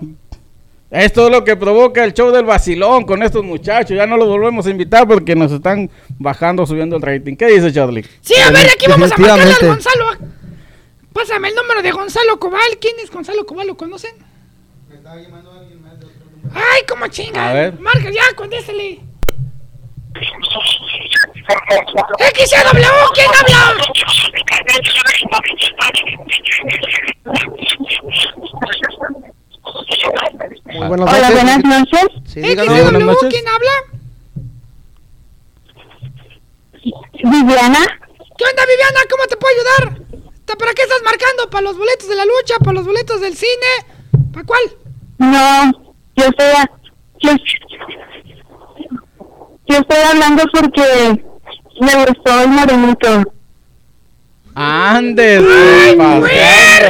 Esto 0.89 1.25
es 1.25 1.31
lo 1.31 1.43
que 1.43 1.55
provoca 1.55 2.03
el 2.03 2.13
show 2.13 2.31
del 2.31 2.45
vacilón 2.45 3.03
con 3.03 3.23
estos 3.23 3.43
muchachos. 3.43 3.97
Ya 3.97 4.05
no 4.05 4.15
los 4.15 4.27
volvemos 4.27 4.65
a 4.65 4.69
invitar 4.69 5.07
porque 5.07 5.35
nos 5.35 5.51
están 5.51 5.89
bajando, 6.19 6.65
subiendo 6.65 6.95
el 6.95 7.01
rating. 7.01 7.35
¿Qué 7.35 7.47
dice 7.47 7.73
Charlie? 7.73 8.05
Sí, 8.21 8.35
a 8.35 8.51
ver, 8.51 8.69
aquí 8.69 8.85
vamos 8.87 9.11
a 9.11 9.17
marcarle 9.17 9.53
al. 9.53 9.67
Gonzalo. 9.67 10.05
Pásame 11.13 11.49
el 11.49 11.55
número 11.55 11.81
de 11.81 11.91
Gonzalo 11.91 12.39
Cobal. 12.39 12.77
¿Quién 12.81 12.95
es 12.99 13.11
Gonzalo 13.11 13.45
Cobal? 13.45 13.67
¿Lo 13.67 13.77
conocen? 13.77 14.15
Ay, 16.53 16.83
como 16.87 17.07
chinga. 17.07 17.49
A 17.49 17.53
ver. 17.53 17.79
Marca 17.79 18.09
ya, 18.11 18.33
contéstele. 18.35 19.01
XW, 22.19 23.13
¿quién 23.13 23.31
habla? 23.39 23.75
Muy 30.65 30.87
buenas 30.87 31.09
Hola, 31.13 31.29
noches. 31.29 31.33
buenas 31.43 31.63
noches. 31.63 32.07
Sí, 32.25 32.41
díganos. 32.41 32.75
Sí, 32.75 32.81
buenas 32.81 33.01
XW, 33.01 33.05
noches. 33.05 33.29
¿quién 33.29 33.45
habla? 33.47 33.71
Viviana. 37.23 37.79
¿Qué 38.37 38.45
onda, 38.45 38.63
Viviana? 38.65 38.99
¿Cómo 39.09 39.23
te 39.27 39.37
puedo 39.37 39.53
ayudar? 39.55 40.01
¿Ta- 40.45 40.55
¿Para 40.55 40.73
qué 40.73 40.81
estás 40.83 41.01
marcando? 41.03 41.49
¿Para 41.49 41.63
los 41.63 41.77
boletos 41.77 42.07
de 42.09 42.15
la 42.15 42.25
lucha? 42.25 42.55
¿Para 42.59 42.73
los 42.73 42.85
boletos 42.85 43.21
del 43.21 43.35
cine? 43.35 43.71
¿Para 44.33 44.45
cuál? 44.45 44.61
No, 45.17 45.71
yo 46.15 46.25
estoy, 46.25 46.45
a- 46.47 46.71
yo, 47.21 47.31
yo 49.67 49.77
estoy 49.77 49.97
hablando 49.97 50.43
porque 50.53 51.25
me 51.79 52.05
gustó 52.05 52.41
el 52.41 52.47
morenito. 52.49 53.23
Andes, 54.55 55.41
¡Ay! 55.41 55.95
No 55.95 56.25
sé 56.27 56.35
es. 56.35 56.81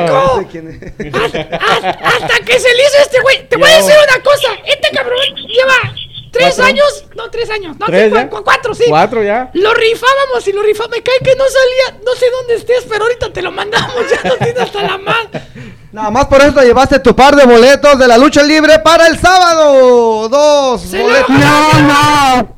Hasta, 1.14 1.40
hasta- 1.40 1.90
hasta 1.90 2.40
que 2.46 2.60
se 2.60 2.74
le 2.74 2.84
hizo 2.84 2.98
este 3.02 3.22
güey. 3.22 3.48
Te 3.48 3.56
voy 3.56 3.70
a 3.70 3.76
decir 3.78 3.94
una 4.10 4.22
cosa. 4.24 4.50
Este 4.66 4.90
cabrón 4.94 5.18
lleva 5.48 5.94
tres 6.34 6.56
¿Cuatro? 6.56 6.66
años. 6.66 7.06
No, 7.16 7.30
tres 7.30 7.50
años. 7.50 7.78
No, 7.80 7.86
¿Tres 7.86 8.10
sí, 8.10 8.16
ya? 8.16 8.30
cu- 8.30 8.44
cuatro, 8.44 8.74
sí. 8.76 8.84
Cuatro 8.90 9.24
ya. 9.24 9.50
Lo 9.54 9.74
rifábamos 9.74 10.46
y 10.48 10.52
lo 10.52 10.62
rifábamos. 10.64 10.98
Me 10.98 11.04
cae 11.04 11.20
que 11.24 11.36
no 11.36 11.44
salía. 11.46 12.02
No 12.04 12.12
sé 12.16 12.26
dónde 12.32 12.56
estés, 12.56 12.86
pero 12.90 13.04
ahorita 13.06 13.32
te 13.32 13.42
lo 13.42 13.52
mandamos. 13.52 13.96
Ya 14.12 14.30
no 14.30 14.36
tiene 14.38 14.60
hasta 14.60 14.82
la 14.82 14.98
mano. 14.98 15.30
Nada 15.94 16.10
más 16.12 16.26
por 16.26 16.42
eso 16.42 16.54
te 16.56 16.66
llevaste 16.66 17.00
tu 17.00 17.16
par 17.16 17.36
de 17.36 17.46
boletos 17.46 17.98
de 18.00 18.08
la 18.08 18.18
lucha 18.18 18.42
libre 18.44 18.80
para 18.80 19.08
el 19.08 19.18
sábado. 19.20 20.28
Dos 20.28 20.92
boletos. 20.92 21.30
No, 21.30 21.74
no. 21.82 22.56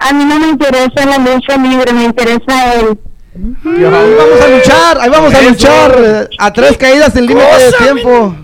A 0.00 0.12
mí 0.12 0.24
no 0.24 0.38
me 0.38 0.46
interesa 0.48 1.04
la 1.04 1.18
lucha 1.18 1.56
libre, 1.56 1.92
me 1.92 2.04
interesa 2.04 2.74
el... 2.74 2.98
Ahí 3.64 4.14
vamos 4.14 4.40
a 4.40 4.48
luchar, 4.48 5.00
ahí 5.00 5.08
vamos 5.10 5.34
a 5.34 5.40
Eso. 5.40 5.48
luchar. 5.50 5.96
eh, 6.04 6.28
A 6.38 6.52
tres 6.52 6.76
caídas 6.78 7.12
sin 7.12 7.26
límite 7.26 7.46
de 7.58 7.72
tiempo. 7.72 8.34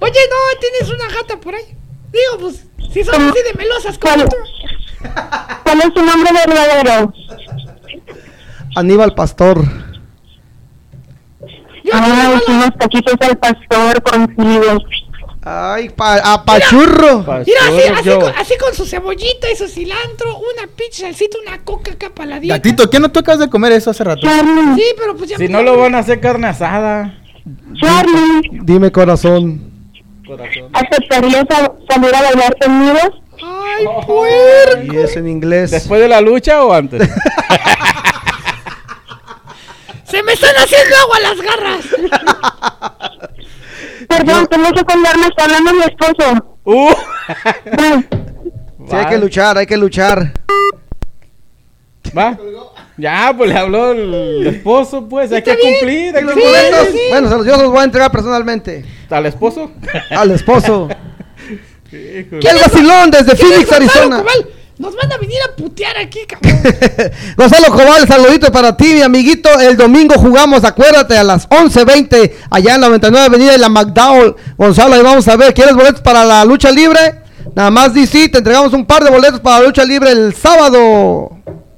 Oye, 0.00 0.20
no, 0.30 0.58
tienes 0.60 0.90
una 0.90 1.08
gata 1.14 1.36
por 1.40 1.54
ahí. 1.54 1.76
Digo, 2.12 2.38
pues, 2.40 2.66
si 2.92 3.04
son 3.04 3.14
así 3.30 3.38
de 3.42 3.54
melosas 3.56 3.98
como 3.98 4.24
tú. 4.26 4.36
¿Cuál 5.64 5.78
es 5.80 5.90
su 5.94 6.04
nombre 6.04 6.30
verdadero? 6.46 7.12
Aníbal 8.76 9.14
Pastor. 9.14 9.62
Ah, 11.92 12.40
unos 12.48 12.74
taquitos 12.78 13.14
al 13.20 13.36
pastor 13.38 14.02
contigo. 14.02 14.78
Ay, 15.44 15.88
pa 15.88 16.16
a 16.18 16.44
pachurro. 16.44 17.18
Mira, 17.18 17.60
así, 17.66 17.82
así, 17.98 18.08
con, 18.18 18.32
así 18.38 18.54
con 18.58 18.72
su 18.74 18.86
cebollita 18.86 19.50
y 19.50 19.56
su 19.56 19.66
cilantro, 19.66 20.36
una 20.38 20.68
pinche 20.74 21.02
salsita, 21.02 21.38
una 21.44 21.58
coca 21.64 21.92
acá 21.92 22.10
para 22.14 22.30
la 22.30 22.40
dieta. 22.40 22.56
Gatito, 22.56 22.88
¿qué 22.88 23.00
no 23.00 23.10
tú 23.10 23.18
acabas 23.18 23.40
de 23.40 23.50
comer 23.50 23.72
eso 23.72 23.90
hace 23.90 24.04
rato? 24.04 24.22
Charlie, 24.22 24.76
Sí, 24.76 24.84
pero 24.96 25.16
pues 25.16 25.30
ya 25.30 25.36
Si 25.36 25.42
me- 25.44 25.48
no 25.48 25.62
lo 25.62 25.76
van 25.76 25.96
a 25.96 25.98
hacer 25.98 26.20
carne 26.20 26.46
asada. 26.46 27.18
Charlie, 27.80 28.60
Dime 28.62 28.92
corazón. 28.92 29.71
¿Aceptarías 30.72 31.44
a- 31.50 31.72
salir 31.92 32.14
a 32.14 32.22
bailar 32.22 32.56
conmigo? 32.60 32.98
Ay, 33.44 33.84
puerco. 34.06 34.92
Y 34.92 34.96
es 34.98 35.16
en 35.16 35.28
inglés. 35.28 35.70
¿Después 35.70 36.00
de 36.00 36.08
la 36.08 36.20
lucha 36.20 36.64
o 36.64 36.72
antes? 36.72 37.08
Se 40.04 40.22
me 40.22 40.32
están 40.32 40.54
haciendo 40.56 40.94
agua 40.96 41.20
las 41.20 41.40
garras. 41.40 41.84
Perdón, 44.08 44.46
tengo 44.48 44.70
que 44.72 44.84
colgarme, 44.84 45.26
está 45.26 45.44
hablando 45.44 45.72
mi 45.72 45.82
esposo. 45.82 46.56
Uh. 46.64 46.92
Sí, 48.90 48.96
hay 48.96 49.06
que 49.06 49.18
luchar, 49.18 49.56
hay 49.56 49.64
que 49.66 49.76
luchar. 49.76 50.32
¿Va? 52.18 52.36
Ya, 52.98 53.32
pues 53.36 53.50
le 53.50 53.58
habló 53.58 53.92
el 53.92 54.46
esposo, 54.46 55.08
pues. 55.08 55.32
Hay 55.32 55.42
que 55.42 55.56
bien. 55.56 55.72
cumplir. 55.78 56.16
Hay 56.16 56.22
¿Y 56.22 56.26
los 56.26 56.34
boletos? 56.34 56.78
cumplir. 56.84 57.02
Bueno, 57.10 57.28
se 57.28 57.36
los- 57.36 57.46
yo 57.46 57.56
los 57.56 57.70
voy 57.70 57.80
a 57.80 57.84
entregar 57.84 58.10
personalmente. 58.12 58.84
¿Al 59.10 59.26
esposo? 59.26 59.70
Al 60.10 60.30
esposo. 60.30 60.88
Híjole. 61.92 62.48
El 62.50 62.58
vacilón 62.60 63.10
desde 63.10 63.34
¿Quién 63.34 63.52
es 63.52 63.66
Phoenix, 63.66 63.72
Arizona. 63.72 64.18
Cobal? 64.18 64.46
Nos 64.78 64.96
van 64.96 65.12
a 65.12 65.16
venir 65.18 65.36
a 65.48 65.54
putear 65.54 65.96
aquí, 65.98 66.20
cabrón. 66.26 66.60
Gonzalo 67.36 67.68
Cobal, 67.70 68.08
saludito 68.08 68.50
para 68.50 68.76
ti, 68.76 68.94
mi 68.94 69.02
amiguito. 69.02 69.48
El 69.60 69.76
domingo 69.76 70.14
jugamos, 70.16 70.64
acuérdate, 70.64 71.16
a 71.16 71.22
las 71.22 71.48
11.20, 71.50 72.32
allá 72.50 72.74
en 72.74 72.80
la 72.80 72.86
99 72.88 73.26
Avenida 73.26 73.52
de 73.52 73.58
la 73.58 73.68
McDowell. 73.68 74.34
Gonzalo, 74.56 74.94
ahí 74.94 75.02
vamos 75.02 75.28
a 75.28 75.36
ver, 75.36 75.52
¿quieres 75.54 75.74
boletos 75.74 76.00
para 76.00 76.24
la 76.24 76.44
lucha 76.44 76.70
libre? 76.70 77.20
Nada 77.54 77.70
más 77.70 77.92
di 77.94 78.06
sí, 78.06 78.28
te 78.28 78.38
entregamos 78.38 78.72
un 78.72 78.86
par 78.86 79.04
de 79.04 79.10
boletos 79.10 79.40
para 79.40 79.60
la 79.60 79.66
lucha 79.66 79.84
libre 79.84 80.10
el 80.10 80.34
sábado. 80.34 81.30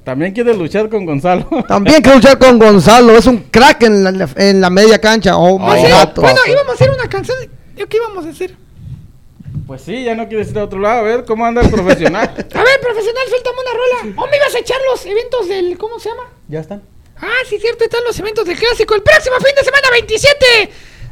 También 0.05 0.33
quiere 0.33 0.53
luchar 0.53 0.87
con 0.87 1.03
Gonzalo. 1.03 1.49
También 1.67 2.01
que 2.03 2.13
luchar 2.13 2.37
con 2.37 2.59
Gonzalo, 2.59 3.17
es 3.17 3.25
un 3.25 3.39
crack 3.49 3.81
en 3.83 4.03
la, 4.03 4.29
en 4.35 4.61
la 4.61 4.69
media 4.69 5.01
cancha. 5.01 5.35
Oh, 5.35 5.57
sí. 5.75 5.89
gato. 5.89 6.21
Bueno, 6.21 6.39
íbamos 6.47 6.69
a 6.69 6.73
hacer 6.73 6.91
una 6.91 7.09
canción. 7.09 7.35
¿Yo 7.75 7.89
qué 7.89 7.97
íbamos 7.97 8.23
a 8.23 8.29
hacer? 8.29 8.55
Pues 9.65 9.81
sí, 9.81 10.03
ya 10.03 10.13
no 10.13 10.27
quieres 10.27 10.51
ir 10.51 10.59
a 10.59 10.65
otro 10.65 10.79
lado. 10.79 10.99
A 10.99 11.01
ver 11.01 11.25
cómo 11.25 11.43
anda 11.43 11.61
el 11.61 11.71
profesional. 11.71 12.27
A 12.29 12.63
ver, 12.63 12.79
profesional, 12.81 13.23
suéltame 13.27 13.57
una 13.59 13.71
rola. 13.71 14.21
¿O 14.21 14.27
me 14.29 14.37
ibas 14.37 14.53
a 14.53 14.59
echar 14.59 14.77
los 14.91 15.03
eventos 15.07 15.47
del. 15.49 15.75
¿Cómo 15.79 15.99
se 15.99 16.09
llama? 16.09 16.23
¿Ya 16.47 16.59
están? 16.59 16.83
Ah, 17.17 17.41
sí, 17.49 17.57
cierto, 17.59 17.83
están 17.83 18.03
los 18.03 18.19
eventos 18.19 18.45
del 18.45 18.59
clásico. 18.59 18.93
El 18.93 19.01
próximo 19.01 19.37
fin 19.37 19.55
de 19.55 19.63
semana, 19.63 19.87
27 19.91 20.45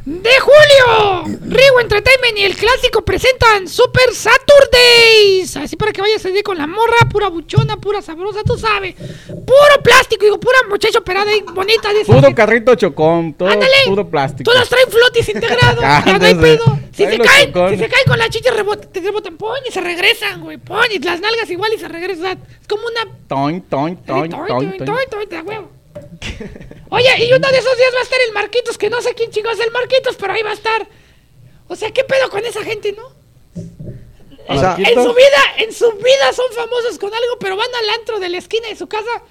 de 0.04 0.30
julio. 0.40 1.38
Rigo 1.46 1.80
Entertainment 1.80 2.36
y 2.38 2.44
el 2.44 2.56
clásico 2.56 3.02
presentan 3.02 3.66
Super 3.68 4.14
Saturdays. 4.14 5.56
Así 5.56 5.76
para 5.76 5.92
que 5.92 6.00
vayas 6.02 6.24
allí 6.26 6.42
con 6.42 6.58
la 6.58 6.66
morra, 6.66 6.96
pura 7.10 7.28
buchona, 7.28 7.76
pura 7.78 8.02
sabrosa, 8.02 8.42
tú 8.44 8.58
sabes. 8.58 8.94
Puro 9.26 9.82
plástico, 9.82 10.24
digo, 10.24 10.38
pura 10.38 10.58
muchacha 10.68 10.98
operada 10.98 11.34
y 11.34 11.40
bonita. 11.42 11.92
De 11.92 12.04
Puro 12.04 12.34
carrito 12.34 12.74
chocón, 12.74 13.34
todo 13.34 13.48
Ándale. 13.48 13.72
puro 13.86 14.08
plástico. 14.08 14.50
Todas 14.50 14.68
traen 14.68 14.88
flotis 14.90 15.28
integrados. 15.28 15.82
Ah, 15.82 16.02
ya 16.06 16.18
no 16.18 16.24
hay 16.26 16.34
pedo. 16.34 16.78
Si 16.92 17.04
se, 17.06 17.18
caen, 17.18 17.52
chocones. 17.52 17.78
si 17.78 17.84
se 17.84 17.90
caen 17.90 18.04
con 18.06 18.18
la 18.18 18.28
chicha, 18.28 18.50
te 18.92 19.00
rebotan, 19.00 19.36
pon 19.36 19.56
y 19.66 19.72
se 19.72 19.80
regresan, 19.80 20.40
güey. 20.42 20.58
Pon 20.58 20.84
y 20.92 20.98
las 21.00 21.20
nalgas 21.20 21.50
igual 21.50 21.72
y 21.74 21.78
se 21.78 21.88
regresan. 21.88 22.38
Es 22.60 22.68
como 22.68 22.82
una 22.86 23.16
Toin, 23.26 23.62
toin, 23.62 23.96
toin, 23.96 24.30
Toin, 24.30 24.30
toin, 24.30 24.46
toin, 24.46 24.70
toin. 24.76 24.84
toin, 24.86 25.08
toin, 25.10 25.28
de 25.28 25.40
huevo. 25.40 25.70
Oye, 26.90 27.24
y 27.24 27.32
uno 27.32 27.48
de 27.50 27.58
esos 27.58 27.76
días 27.76 27.90
va 27.94 27.98
a 28.00 28.02
estar 28.02 28.18
el 28.26 28.32
Marquitos, 28.32 28.78
que 28.78 28.90
no 28.90 29.00
sé 29.02 29.14
quién 29.14 29.30
chingados 29.30 29.58
es 29.58 29.66
el 29.66 29.72
Marquitos, 29.72 30.16
pero 30.16 30.32
ahí 30.32 30.42
va 30.42 30.50
a 30.50 30.54
estar. 30.54 30.88
O 31.68 31.76
sea, 31.76 31.90
¿qué 31.90 32.04
pedo 32.04 32.28
con 32.30 32.44
esa 32.44 32.62
gente, 32.62 32.92
no? 32.92 33.06
O 34.46 34.58
sea, 34.58 34.76
En 34.78 34.94
su 35.02 35.14
vida, 35.14 35.42
en 35.58 35.72
su 35.72 35.90
vida 35.92 36.32
son 36.34 36.52
famosos 36.52 36.98
con 36.98 37.12
algo, 37.14 37.38
pero 37.40 37.56
van 37.56 37.74
al 37.74 37.90
antro 37.98 38.20
de 38.20 38.28
la 38.28 38.38
esquina 38.38 38.68
de 38.68 38.76
su 38.76 38.86
casa 38.86 39.22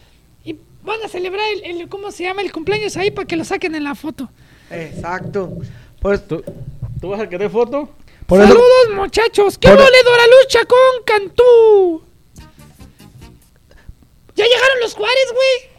y 0.44 0.58
van 0.82 1.02
a 1.04 1.08
celebrar 1.08 1.46
el, 1.52 1.64
el- 1.82 1.90
¿cómo 1.90 2.12
se 2.12 2.24
llama? 2.24 2.42
El 2.42 2.52
cumpleaños 2.52 2.98
ahí 2.98 3.12
para 3.12 3.28
que 3.28 3.36
lo 3.36 3.46
saquen 3.46 3.76
en 3.76 3.84
la 3.84 3.94
foto. 3.96 4.30
Exacto. 4.72 5.50
Pues, 6.02 6.28
¿Tú, 6.28 6.44
¿Tú 7.00 7.10
vas 7.10 7.22
a 7.22 7.30
querer 7.30 7.50
foto? 7.52 7.90
por 8.26 8.40
eso- 8.42 8.48
Saludos, 8.50 8.90
muchachos. 8.96 9.58
¡Qué 9.60 9.68
por- 9.70 9.80
moledora 9.80 10.24
lucha 10.42 10.66
con 10.66 11.04
Cantú! 11.06 12.04
Ya 14.36 14.46
llegaron 14.46 14.80
los 14.82 14.96
Juárez, 14.96 15.32
güey. 15.32 15.73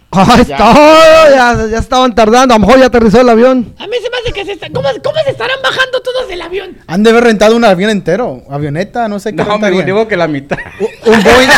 Ya, 0.48 1.66
ya 1.70 1.78
estaban 1.78 2.14
tardando, 2.14 2.54
a 2.54 2.58
lo 2.58 2.66
mejor 2.66 2.80
ya 2.80 2.86
aterrizó 2.86 3.20
el 3.20 3.28
avión. 3.28 3.74
A 3.78 3.86
mí 3.86 3.96
se 4.02 4.10
me 4.10 4.16
hace 4.18 4.32
que 4.32 4.44
se 4.44 4.52
está... 4.52 4.68
¿Cómo, 4.70 4.88
cómo 5.02 5.16
se 5.24 5.30
estarán 5.30 5.60
bajando 5.62 6.00
todos 6.02 6.28
del 6.28 6.40
avión? 6.42 6.76
Han 6.86 7.02
de 7.02 7.10
haber 7.10 7.24
rentado 7.24 7.56
un 7.56 7.64
avión 7.64 7.90
entero. 7.90 8.42
Avioneta, 8.50 9.08
no 9.08 9.18
sé 9.18 9.30
qué 9.34 9.42
No, 9.44 9.58
me 9.58 9.70
digo 9.70 10.06
que 10.08 10.16
la 10.16 10.28
mitad. 10.28 10.58
Un 11.06 11.22
Boeing. 11.22 11.50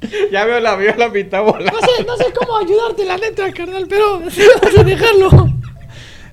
ya 0.32 0.44
veo 0.44 0.60
la, 0.60 0.74
veo 0.76 0.94
la 0.96 1.08
mitad 1.08 1.42
volando. 1.42 1.72
No 1.72 1.80
sé, 1.80 2.04
no 2.04 2.16
sé 2.16 2.26
cómo 2.32 2.56
ayudarte, 2.58 3.04
la 3.04 3.16
neta, 3.16 3.52
carnal, 3.52 3.86
pero 3.88 4.22
sí 4.30 4.42
vamos 4.60 4.78
a 4.78 4.82
dejarlo. 4.84 5.48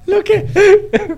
Lo 0.08 0.24
que, 0.24 0.46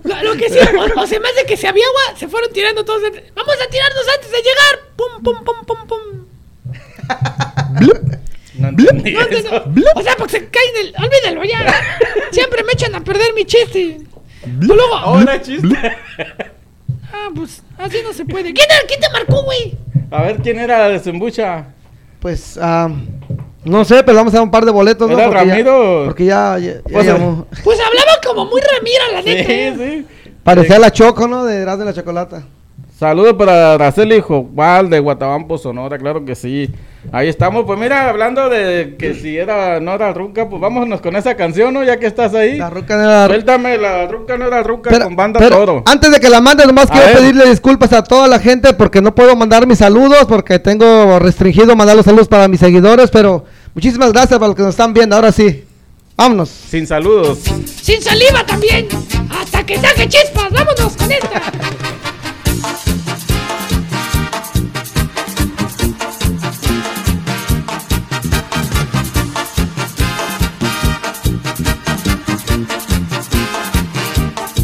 lo, 0.04 0.22
lo 0.22 0.32
que 0.38 0.48
sí, 0.48 0.58
o, 0.58 1.00
o 1.02 1.06
se 1.06 1.20
me 1.20 1.28
hace 1.28 1.44
que 1.44 1.58
si 1.58 1.66
había 1.66 1.84
agua, 1.86 2.16
se 2.18 2.26
fueron 2.26 2.50
tirando 2.54 2.86
todos. 2.86 3.02
de- 3.02 3.32
Vamos 3.36 3.54
a 3.62 3.68
tirarnos 3.70 4.04
antes 4.14 4.30
de 4.30 4.38
llegar. 4.38 4.80
Pum, 4.96 5.22
pum, 5.22 5.44
pum, 5.44 5.56
pum, 5.66 5.86
pum. 5.86 6.26
No 8.58 8.68
entendí 8.68 9.12
No, 9.12 9.20
eso. 9.22 9.48
O 9.94 10.02
sea, 10.02 10.14
porque 10.16 10.32
se 10.40 10.48
caen 10.48 10.74
del. 10.74 10.94
Olvídalo 11.04 11.44
ya. 11.44 11.64
Siempre 12.30 12.62
me 12.64 12.72
echan 12.72 12.94
a 12.94 13.02
perder 13.04 13.32
mi 13.34 13.44
chiste. 13.44 13.98
Tú 14.42 14.74
luego. 14.74 14.94
Ahora 14.96 15.40
chiste. 15.40 15.68
Ah, 17.10 17.30
pues 17.34 17.62
así 17.78 17.98
no 18.02 18.12
se 18.12 18.24
puede. 18.26 18.52
¿Quién, 18.52 18.66
era- 18.70 18.86
quién 18.86 19.00
te 19.00 19.08
marcó, 19.10 19.42
güey? 19.42 19.78
A 20.10 20.22
ver 20.24 20.36
quién 20.42 20.58
era 20.58 20.78
la 20.80 20.88
desembucha. 20.90 21.68
Pues, 22.20 22.58
ah, 22.60 22.90
no 23.64 23.84
sé, 23.86 24.02
pero 24.02 24.18
vamos 24.18 24.34
a 24.34 24.36
dar 24.36 24.44
un 24.44 24.50
par 24.50 24.66
de 24.66 24.70
boletos, 24.70 25.08
¿no? 25.10 25.18
¿Era 25.18 25.28
Porque 25.28 25.46
ya- 25.46 25.52
Ramiro? 25.54 26.02
porque 26.04 26.24
ya, 26.26 26.58
ya, 26.58 26.74
ya 26.74 26.80
Pues, 26.92 27.06
llamó. 27.06 27.46
Pues 27.64 27.78
hablaba 27.80 28.12
como 28.26 28.44
muy 28.44 28.60
Ramira, 28.60 29.04
la 29.14 29.22
Sí, 29.22 29.28
neta. 29.34 29.52
¿eh? 29.52 29.74
sí. 29.78 30.34
Parecía 30.44 30.78
la 30.78 30.90
Choco, 30.92 31.26
¿no? 31.26 31.46
De 31.46 31.56
Erasmo 31.62 31.84
de 31.84 31.90
la 31.90 31.94
Chocolata. 31.94 32.42
Saludos 32.98 33.34
para 33.34 33.74
Araceli 33.74 34.20
Jobal 34.20 34.90
de 34.90 34.98
Guatabampo, 34.98 35.56
Sonora, 35.56 35.96
claro 35.98 36.24
que 36.24 36.34
sí. 36.34 36.68
Ahí 37.12 37.28
estamos. 37.28 37.64
Pues 37.64 37.78
mira, 37.78 38.08
hablando 38.08 38.48
de 38.48 38.96
que 38.98 39.14
si 39.14 39.36
era 39.38 39.78
no 39.78 39.92
era 39.92 40.12
ruca, 40.12 40.48
pues 40.48 40.60
vámonos 40.60 41.00
con 41.00 41.14
esa 41.14 41.36
canción, 41.36 41.72
¿no? 41.74 41.84
Ya 41.84 42.00
que 42.00 42.06
estás 42.06 42.34
ahí. 42.34 42.56
La 42.58 42.70
ruca 42.70 42.96
no 42.96 43.04
era 43.04 43.26
Suéltame, 43.28 43.78
la 43.78 44.06
ruca 44.08 44.36
no 44.36 44.46
era 44.46 44.64
ruca 44.64 44.90
Pero- 44.90 45.04
con 45.04 45.14
banda 45.14 45.38
pero 45.38 45.56
todo. 45.58 45.82
Antes 45.86 46.10
de 46.10 46.18
que 46.18 46.28
la 46.28 46.40
mandes, 46.40 46.66
nomás 46.66 46.90
A 46.90 46.92
quiero 46.92 47.06
ver. 47.06 47.16
pedirle 47.18 47.48
disculpas 47.48 47.92
a 47.92 48.02
toda 48.02 48.26
la 48.26 48.40
gente 48.40 48.74
porque 48.74 49.00
no 49.00 49.14
puedo 49.14 49.36
mandar 49.36 49.64
mis 49.68 49.78
saludos 49.78 50.24
porque 50.28 50.58
tengo 50.58 51.20
restringido 51.20 51.76
mandar 51.76 51.94
los 51.94 52.04
saludos 52.04 52.26
para 52.26 52.48
mis 52.48 52.58
seguidores, 52.58 53.10
pero 53.12 53.44
muchísimas 53.74 54.12
gracias 54.12 54.40
para 54.40 54.48
los 54.48 54.56
que 54.56 54.62
nos 54.62 54.70
están 54.70 54.92
viendo. 54.92 55.14
Ahora 55.14 55.30
sí, 55.30 55.62
vámonos. 56.16 56.48
Sin 56.48 56.84
saludos. 56.84 57.38
Sin 57.80 58.02
saliva 58.02 58.44
también. 58.44 58.88
Hasta 59.30 59.64
que 59.64 59.78
saque 59.78 60.08
chispas. 60.08 60.50
Vámonos 60.50 60.96
con 60.96 61.12
esta. 61.12 61.42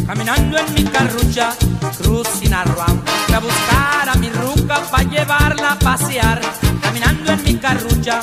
Caminando 0.05 0.57
en 0.57 0.73
mi 0.73 0.83
carrucha, 0.83 1.51
around. 2.53 3.03
Fui 3.27 3.35
a 3.35 3.39
buscar 3.39 4.09
a 4.09 4.15
mi 4.15 4.29
ruca 4.29 4.81
pa' 4.91 5.03
llevarla 5.03 5.71
a 5.73 5.79
pasear. 5.79 6.41
Caminando 6.81 7.31
en 7.31 7.43
mi 7.43 7.55
carrucha, 7.55 8.19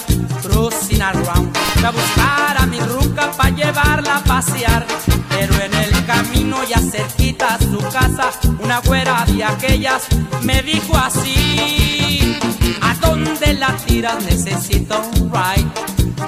around. 1.00 1.56
Fui 1.74 1.84
a 1.84 1.90
buscar 1.90 2.56
a 2.58 2.66
mi 2.66 2.80
ruca 2.80 3.30
pa' 3.32 3.50
llevarla 3.50 4.16
a 4.16 4.24
pasear. 4.24 5.11
Camino 6.42 6.64
ya 6.64 6.80
cerquita 6.80 7.54
a 7.54 7.58
su 7.60 7.78
casa, 7.78 8.32
una 8.58 8.80
güera 8.80 9.24
de 9.28 9.44
aquellas 9.44 10.02
me 10.42 10.60
dijo 10.62 10.96
así. 10.96 12.36
¿A 12.80 12.94
dónde 12.96 13.54
la 13.54 13.76
tiras? 13.86 14.24
Necesito 14.24 15.00
un 15.14 15.30
ride. 15.30 15.70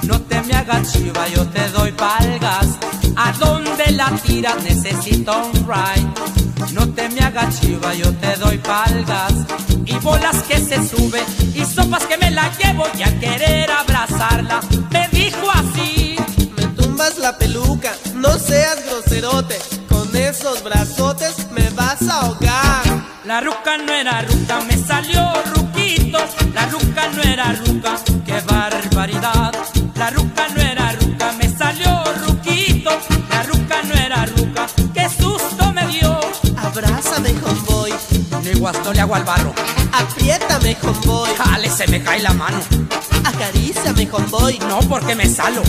No 0.03 0.21
te 0.21 0.41
me 0.43 0.53
hagas 0.53 0.97
yo 1.33 1.45
te 1.47 1.67
doy 1.71 1.91
palgas. 1.91 2.79
¿A 3.17 3.33
dónde 3.33 3.91
la 3.91 4.09
tiras? 4.23 4.63
Necesito 4.63 5.33
un 5.47 5.67
ride. 5.67 6.71
No 6.71 6.87
te 6.87 7.09
me 7.09 7.19
hagas 7.19 7.59
yo 7.59 8.13
te 8.13 8.37
doy 8.37 8.57
palgas. 8.59 9.33
Y 9.85 9.95
bolas 9.95 10.43
que 10.43 10.59
se 10.59 10.77
sube 10.87 11.21
y 11.53 11.65
sopas 11.65 12.05
que 12.05 12.17
me 12.17 12.31
la 12.31 12.49
llevo 12.57 12.85
y 12.97 13.03
a 13.03 13.19
querer 13.19 13.69
abrazarla. 13.69 14.61
Me 14.91 15.09
dijo 15.09 15.51
así. 15.51 16.15
Me 16.55 16.67
tumbas 16.67 17.17
la 17.17 17.37
peluca, 17.37 17.93
no 18.15 18.39
seas 18.39 18.77
groserote. 18.85 19.74
Esos 20.37 20.63
brazotes 20.63 21.49
me 21.51 21.69
vas 21.69 22.01
a 22.09 22.19
ahogar. 22.19 22.83
La 23.23 23.39
ruca 23.39 23.77
no 23.77 23.93
era 23.93 24.21
ruca, 24.21 24.59
me 24.67 24.77
salió 24.77 25.31
ruquito. 25.55 26.17
La 26.53 26.65
ruca 26.65 27.07
no 27.15 27.21
era 27.21 27.53
ruca, 27.53 27.95
qué 28.25 28.41
barbaridad. 28.41 29.53
La 29.95 30.09
ruca 30.09 30.47
no 30.53 30.61
era 30.61 30.91
ruca, 30.91 31.31
me 31.39 31.47
salió 31.57 32.03
ruquito. 32.27 32.91
La 33.29 33.43
ruca 33.43 33.81
no 33.83 33.93
era 33.93 34.25
ruca, 34.25 34.67
qué 34.93 35.07
susto 35.07 35.71
me 35.71 35.87
dio. 35.87 36.19
Abrázame, 36.57 37.33
homeboy. 37.41 37.93
Ni 38.43 38.59
guasto 38.59 38.91
le 38.91 38.99
hago 38.99 39.15
al 39.15 39.23
barro. 39.23 39.53
Apriétame, 39.93 40.75
homeboy. 40.81 41.29
Jale, 41.37 41.69
se 41.69 41.87
me 41.87 42.03
cae 42.03 42.21
la 42.21 42.33
mano. 42.33 42.59
Acaríciame, 43.23 44.09
homeboy. 44.11 44.59
No 44.67 44.79
porque 44.79 45.15
me 45.15 45.29
salo. 45.29 45.63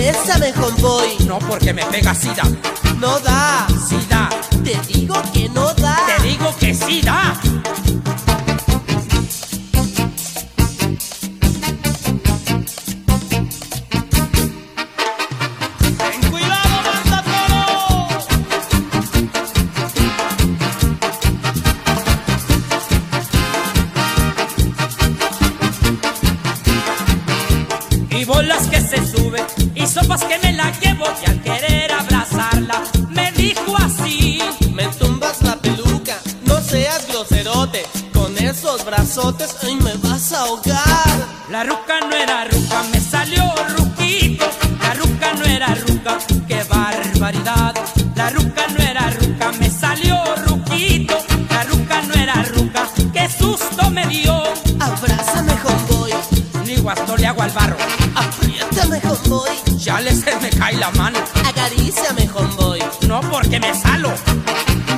Bésame, 0.00 0.50
homeboy. 0.54 1.26
No 1.26 1.38
porque 1.40 1.74
me 1.74 1.84
pega 1.84 2.14
sida. 2.14 2.42
No 2.98 3.20
da. 3.20 3.66
Sí 3.86 3.98
da. 4.08 4.30
Te 4.64 4.74
digo 4.90 5.14
que 5.30 5.46
no 5.50 5.74
da. 5.74 5.94
Te 6.06 6.22
digo 6.26 6.56
que 6.58 6.74
sí 6.74 7.02
da. 7.02 7.38
Y 30.10 30.18
sopas 30.18 30.24
que 30.24 30.38
me 30.38 30.52
la 30.52 30.70
llevo 30.80 31.04
y 31.24 31.30
al 31.30 31.42
querer 31.42 31.92
abrazarla 31.92 32.82
me 33.10 33.30
dijo 33.32 33.76
así. 33.76 34.40
Me 34.72 34.86
tumbas 34.98 35.42
la 35.42 35.56
peluca, 35.56 36.16
no 36.46 36.60
seas 36.60 37.06
groserote. 37.08 37.84
Con 38.12 38.36
esos 38.38 38.84
brazotes, 38.84 39.56
ay, 39.62 39.76
me 39.76 39.94
vas 40.08 40.32
a 40.32 40.40
ahogar. 40.40 41.28
La 41.50 41.64
ruca 41.64 42.00
no 42.00 42.14
era 42.14 42.44
ruca, 42.44 42.82
me 42.92 43.00
salió 43.00 43.42
ruquito. 43.76 44.46
La 44.82 44.94
ruca 44.94 45.32
no 45.34 45.44
era 45.44 45.74
ruca, 45.74 46.18
qué 46.46 46.62
barbaridad. 46.64 47.59
Homeboy. 60.00 60.04
Ya 60.04 60.10
le 60.10 60.14
se 60.14 60.36
me 60.40 60.50
cae 60.50 60.76
la 60.76 60.90
mano. 60.92 61.18
Acaríciame, 61.48 62.28
homeboy. 62.34 62.80
No 63.06 63.20
porque 63.30 63.60
me 63.60 63.74
salo. 63.74 64.12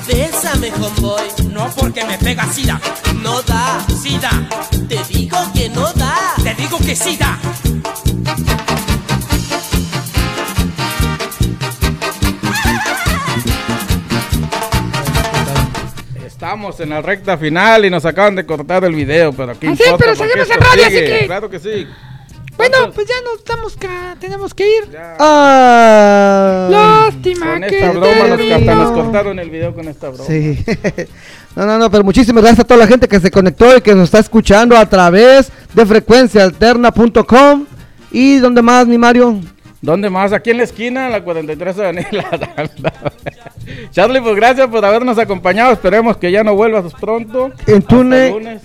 Bésame, 0.07 0.73
homeboy. 0.73 1.23
No 1.51 1.69
porque 1.77 2.05
me 2.05 2.19
pega 2.19 2.47
sida. 2.53 2.81
No 3.23 3.43
da. 3.43 3.85
Sida. 4.03 4.31
Te 4.89 5.03
digo 5.13 5.39
que 5.55 5.69
no 5.71 5.93
da. 5.95 6.35
Te 6.43 6.55
digo 6.55 6.79
que 6.79 6.95
sí 6.97 7.17
da. 7.17 7.39
Estamos 16.25 16.81
en 16.81 16.91
la 16.91 17.01
recta 17.03 17.37
final 17.39 17.85
y 17.85 17.91
nos 17.91 18.05
acaban 18.05 18.35
de 18.35 18.45
cortar 18.45 18.85
el 18.85 18.95
video, 18.95 19.33
pero 19.33 19.53
aquí 19.53 19.67
Ah, 19.69 19.77
sí, 19.77 19.85
pero 19.99 20.15
seguimos 20.15 20.51
en 20.51 20.61
radio, 20.61 20.87
así 20.87 20.95
que- 20.97 21.23
Claro 21.27 21.51
que 21.51 21.59
sí. 21.61 21.87
Bueno, 22.69 22.93
pues 22.95 23.07
ya 23.09 23.15
nos 23.25 23.39
estamos 23.39 23.77
ca- 23.77 24.17
tenemos 24.21 24.55
que 24.55 24.67
ir. 24.69 24.97
Ah. 25.19 26.69
Lástima 26.71 27.53
Con 27.53 27.61
que 27.63 27.79
esta 27.79 27.91
broma 27.93 28.29
nos, 28.29 28.41
hasta 28.41 28.75
nos 28.75 28.91
cortaron 28.93 29.39
el 29.39 29.51
video 29.51 29.75
con 29.75 29.89
esta 29.89 30.09
broma. 30.11 30.25
Sí. 30.25 30.65
No, 31.55 31.67
no, 31.67 31.79
no, 31.79 31.91
pero 31.91 32.03
muchísimas 32.03 32.43
gracias 32.43 32.61
a 32.65 32.67
toda 32.67 32.79
la 32.81 32.87
gente 32.87 33.07
que 33.07 33.21
se 33.21 33.31
conectó 33.31 33.77
y 33.77 33.83
que 33.83 33.95
nos 33.95 34.05
está 34.05 34.21
escuchando 34.21 34.75
a 34.75 34.87
través 34.87 35.53
de 35.75 35.85
frecuenciaalterna.com. 35.85 37.67
¿Y 38.11 38.37
dónde 38.39 38.63
más, 38.63 38.87
mi 38.87 38.97
Mario? 38.97 39.39
¿Dónde 39.83 40.09
más? 40.09 40.33
Aquí 40.33 40.49
en 40.51 40.57
la 40.57 40.63
esquina, 40.63 41.05
en 41.07 41.13
la 41.13 41.23
43 41.23 41.79
Avenida. 41.79 42.25
Charlie, 43.91 44.23
pues 44.23 44.35
gracias 44.37 44.67
por 44.69 44.83
habernos 44.83 45.19
acompañado. 45.19 45.73
Esperemos 45.73 46.17
que 46.17 46.33
ya 46.33 46.43
no 46.43 46.55
vuelvas 46.55 46.91
pronto. 46.95 47.51
En 47.67 47.85
lunes. 47.91 48.63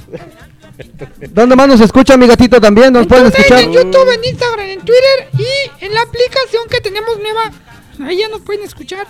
¿Dónde 1.31 1.55
más 1.55 1.67
nos 1.67 1.81
escucha 1.81 2.17
mi 2.17 2.27
gatito 2.27 2.59
también? 2.61 2.93
¿Nos 2.93 3.07
pueden 3.07 3.27
escuchar? 3.27 3.61
en 3.61 3.71
YouTube, 3.73 4.09
en 4.13 4.23
Instagram, 4.25 4.65
en 4.67 4.79
Twitter 4.79 5.29
y 5.37 5.85
en 5.85 5.93
la 5.93 6.01
aplicación 6.01 6.63
que 6.69 6.81
tenemos 6.81 7.17
nueva. 7.19 7.51
Ahí 8.07 8.19
ya 8.19 8.29
nos 8.29 8.41
pueden 8.41 8.63
escuchar. 8.63 9.07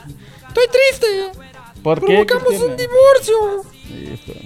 Estoy 0.47 0.63
triste. 0.67 1.41
¿Por 1.83 1.99
qué? 1.99 2.25
¿Qué 2.25 2.25
Provocamos 2.25 2.61
un 2.63 2.77
divorcio. 2.77 3.63
Hijo, 3.89 4.39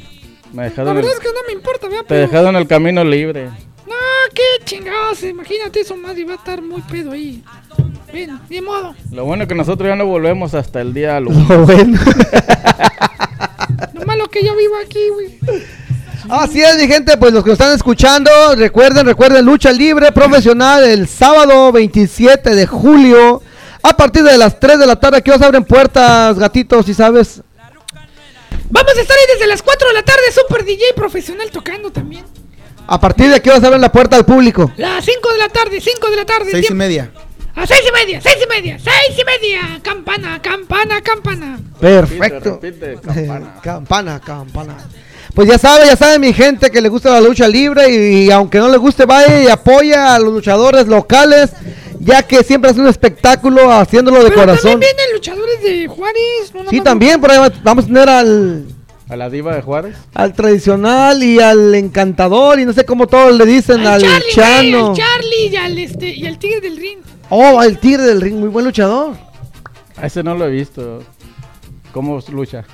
Me 0.51 0.63
La 0.63 0.69
dejaron 0.69 0.89
el- 0.97 1.03
verdad 1.03 1.13
es 1.13 1.19
que 1.19 1.27
no 1.27 1.39
me 1.47 1.53
importa, 1.53 1.87
¿verdad? 1.87 2.01
te 2.01 2.07
Pero... 2.09 2.21
dejaron 2.21 2.55
el 2.55 2.67
camino 2.67 3.03
libre. 3.03 3.45
No, 3.45 3.95
qué 4.33 4.65
chingados. 4.65 5.23
Imagínate 5.23 5.81
eso 5.81 5.95
más 5.97 6.17
y 6.17 6.23
va 6.23 6.33
a 6.33 6.37
estar 6.37 6.61
muy 6.61 6.81
pedo 6.81 7.11
ahí. 7.11 7.43
Bueno, 8.11 8.41
de 8.49 8.61
modo. 8.61 8.93
Lo 9.11 9.25
bueno 9.25 9.43
es 9.43 9.47
que 9.49 9.55
nosotros 9.55 9.87
ya 9.87 9.95
no 9.95 10.05
volvemos 10.05 10.53
hasta 10.53 10.81
el 10.81 10.93
día 10.93 11.19
lunes. 11.19 11.47
Lo 11.49 11.65
bueno. 11.65 11.99
Lo 13.93 14.05
malo 14.05 14.27
que 14.27 14.43
yo 14.43 14.55
vivo 14.55 14.75
aquí, 14.83 15.07
güey. 15.09 15.39
Así 16.29 16.61
es, 16.61 16.77
mi 16.77 16.87
gente, 16.87 17.17
pues 17.17 17.33
los 17.33 17.43
que 17.43 17.49
nos 17.51 17.59
están 17.59 17.73
escuchando, 17.75 18.29
recuerden, 18.55 19.05
recuerden, 19.05 19.45
lucha 19.45 19.71
libre 19.71 20.11
profesional 20.11 20.83
el 20.83 21.07
sábado 21.07 21.71
27 21.71 22.55
de 22.55 22.67
julio 22.67 23.41
a 23.83 23.95
partir 23.97 24.23
de 24.23 24.37
las 24.37 24.59
3 24.59 24.79
de 24.79 24.87
la 24.87 24.95
tarde. 24.97 25.17
Aquí 25.17 25.31
os 25.31 25.41
abren 25.41 25.63
puertas, 25.63 26.37
gatitos, 26.37 26.85
si 26.85 26.93
sabes. 26.93 27.41
Vamos 28.69 28.97
a 28.97 29.01
estar 29.01 29.17
ahí 29.17 29.23
desde 29.33 29.47
las 29.47 29.61
4 29.63 29.87
de 29.87 29.93
la 29.93 30.03
tarde. 30.03 30.21
Super 30.33 30.63
DJ 30.63 30.93
profesional 30.95 31.49
tocando 31.51 31.91
también. 31.91 32.23
A 32.87 32.99
partir 32.99 33.29
de 33.29 33.35
aquí 33.35 33.49
os 33.49 33.63
abren 33.63 33.81
la 33.81 33.91
puerta 33.91 34.15
al 34.15 34.25
público. 34.25 34.71
Las 34.77 35.03
5 35.05 35.31
de 35.33 35.37
la 35.37 35.49
tarde, 35.49 35.81
5 35.81 36.09
de 36.09 36.15
la 36.15 36.25
tarde. 36.25 36.51
Seis 36.51 36.65
y 36.65 36.67
tiempo- 36.67 36.75
media. 36.77 37.11
A 37.53 37.67
6 37.67 37.81
y 37.87 37.91
media, 37.91 38.21
6 38.21 38.37
y 38.45 38.49
media, 38.49 38.77
6 38.79 39.19
y 39.19 39.25
media. 39.25 39.79
Campana, 39.81 40.41
campana, 40.41 41.01
campana. 41.01 41.59
Perfecto. 41.79 42.59
Repite, 42.61 42.87
repite, 42.95 43.01
campana. 43.27 43.55
campana, 43.61 44.19
campana. 44.21 44.77
Pues 45.33 45.47
ya 45.47 45.57
sabe, 45.57 45.85
ya 45.85 45.95
sabe 45.95 46.19
mi 46.19 46.33
gente 46.33 46.69
que 46.69 46.81
le 46.81 46.89
gusta 46.89 47.09
la 47.11 47.21
lucha 47.21 47.47
libre 47.47 47.89
y, 47.89 48.25
y 48.25 48.31
aunque 48.31 48.57
no 48.59 48.67
le 48.69 48.77
guste, 48.77 49.05
vaya 49.05 49.41
y 49.43 49.47
apoya 49.47 50.13
a 50.15 50.19
los 50.19 50.33
luchadores 50.33 50.87
locales, 50.87 51.51
ya 51.99 52.23
que 52.23 52.43
siempre 52.43 52.69
es 52.71 52.77
un 52.77 52.87
espectáculo 52.87 53.71
haciéndolo 53.71 54.17
de 54.23 54.29
Pero 54.29 54.41
corazón. 54.41 54.71
también 54.71 54.91
vienen 54.97 55.13
luchadores 55.15 55.63
de 55.63 55.87
Juárez. 55.87 56.53
no 56.53 56.69
Sí, 56.69 56.81
también, 56.81 57.21
por 57.21 57.31
ahí 57.31 57.37
va- 57.37 57.51
vamos 57.63 57.85
a 57.85 57.87
tener 57.87 58.09
al, 58.09 58.65
A 59.07 59.15
la 59.15 59.29
diva 59.29 59.55
de 59.55 59.61
Juárez. 59.61 59.95
al 60.13 60.33
tradicional 60.33 61.23
y 61.23 61.39
al 61.39 61.73
encantador 61.75 62.59
y 62.59 62.65
no 62.65 62.73
sé 62.73 62.83
cómo 62.85 63.07
todos 63.07 63.33
le 63.37 63.45
dicen, 63.45 63.79
al, 63.87 64.03
Al 64.03 64.21
Charlie, 64.33 64.71
chano. 64.73 64.87
al 64.89 64.95
Charlie 64.97 65.47
y 65.49 65.55
al, 65.55 65.77
este, 65.79 66.07
y 66.13 66.25
al 66.27 66.37
tigre 66.39 66.59
del 66.59 66.75
ring. 66.77 66.99
Oh, 67.29 67.63
el 67.63 67.77
tigre 67.77 68.03
del 68.03 68.19
ring, 68.19 68.35
muy 68.35 68.49
buen 68.49 68.65
luchador. 68.65 69.13
A 69.95 70.07
ese 70.07 70.23
no 70.23 70.35
lo 70.35 70.45
he 70.45 70.51
visto. 70.51 71.01
¿Cómo 71.93 72.21
lucha? 72.31 72.65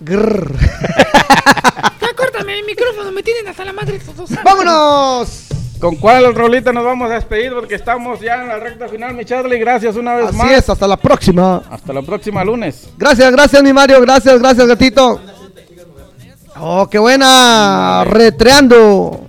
Grrr. 0.00 0.54
Ya 2.00 2.14
córtame 2.16 2.58
el 2.58 2.64
micrófono, 2.64 3.12
me 3.12 3.22
tienen 3.22 3.46
hasta 3.48 3.64
la 3.64 3.72
madre 3.72 3.96
estos 3.96 4.16
dos. 4.16 4.30
¡Vámonos! 4.42 5.46
¿Con 5.80 5.96
cuál 5.96 6.34
rolita 6.34 6.72
nos 6.72 6.84
vamos 6.84 7.10
a 7.10 7.14
despedir? 7.14 7.52
Porque 7.52 7.74
estamos 7.74 8.20
ya 8.20 8.42
en 8.42 8.48
la 8.48 8.58
recta 8.58 8.88
final, 8.88 9.14
mi 9.14 9.24
Charlie. 9.24 9.58
Gracias 9.58 9.96
una 9.96 10.14
vez 10.14 10.26
Así 10.28 10.36
más. 10.36 10.50
es, 10.52 10.68
hasta 10.68 10.86
la 10.86 10.96
próxima. 10.96 11.62
Hasta 11.70 11.92
la 11.92 12.02
próxima 12.02 12.44
lunes. 12.44 12.88
Gracias, 12.98 13.30
gracias, 13.32 13.62
mi 13.62 13.72
Mario. 13.72 14.00
Gracias, 14.02 14.38
gracias, 14.38 14.66
gatito. 14.66 15.20
Oh, 16.58 16.86
qué 16.88 16.98
buena. 16.98 18.04
Retreando. 18.04 19.26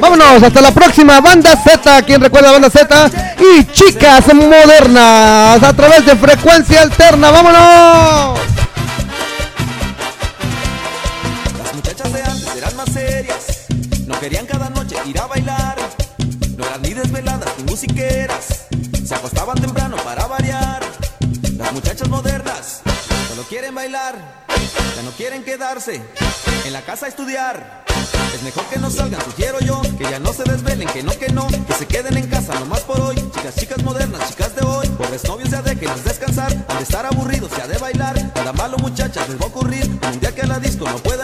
Vámonos, 0.00 0.42
hasta 0.42 0.60
la 0.60 0.70
próxima. 0.72 1.20
Banda 1.20 1.56
Z. 1.56 2.02
¿Quién 2.02 2.20
recuerda 2.20 2.52
Banda 2.52 2.68
Z? 2.70 3.10
Y 3.38 3.64
chicas 3.72 4.32
modernas. 4.34 5.62
A 5.62 5.72
través 5.74 6.04
de 6.04 6.16
frecuencia 6.16 6.82
alterna. 6.82 7.30
¡Vámonos! 7.30 8.40
Querían 14.24 14.46
cada 14.46 14.70
noche 14.70 14.96
ir 15.04 15.18
a 15.20 15.26
bailar. 15.26 15.76
No 16.56 16.64
eran 16.64 16.80
ni 16.80 16.94
desveladas 16.94 17.50
ni 17.58 17.64
musiqueras. 17.64 18.64
Se 19.06 19.14
acostaban 19.14 19.60
temprano 19.60 19.98
para 19.98 20.26
variar. 20.26 20.82
Las 21.58 21.72
muchachas 21.74 22.08
modernas 22.08 22.80
solo 23.28 23.42
quieren 23.42 23.74
bailar. 23.74 24.14
Ya 24.96 25.02
no 25.02 25.10
quieren 25.10 25.44
quedarse 25.44 26.00
en 26.64 26.72
la 26.72 26.80
casa 26.80 27.04
a 27.04 27.10
estudiar. 27.10 27.84
Es 28.34 28.42
mejor 28.42 28.64
que 28.64 28.78
no 28.78 28.88
salgan, 28.88 29.20
sugiero 29.20 29.60
yo. 29.60 29.82
Que 29.98 30.04
ya 30.04 30.18
no 30.18 30.32
se 30.32 30.44
desvelen, 30.44 30.88
que 30.88 31.02
no, 31.02 31.12
que 31.18 31.28
no. 31.28 31.46
Que 31.46 31.74
se 31.74 31.86
queden 31.86 32.16
en 32.16 32.26
casa 32.26 32.58
nomás 32.58 32.80
por 32.80 32.98
hoy. 33.02 33.16
Chicas, 33.16 33.54
chicas 33.56 33.82
modernas, 33.82 34.26
chicas 34.30 34.56
de 34.56 34.64
hoy. 34.64 34.88
Pobres 34.88 35.24
novios 35.24 35.50
ya 35.50 35.60
déjenlas 35.60 36.02
descansar. 36.02 36.50
Al 36.68 36.82
estar 36.82 37.04
aburridos, 37.04 37.52
se 37.52 37.60
ha 37.60 37.66
de 37.66 37.76
bailar. 37.76 38.14
Nada 38.34 38.54
malo, 38.54 38.78
muchachas, 38.78 39.28
les 39.28 39.38
va 39.38 39.44
a 39.44 39.48
ocurrir. 39.48 39.84
Un 39.84 40.20
día 40.20 40.34
que 40.34 40.40
a 40.40 40.46
la 40.46 40.58
disco 40.58 40.88
no 40.88 40.96
pueda 40.96 41.23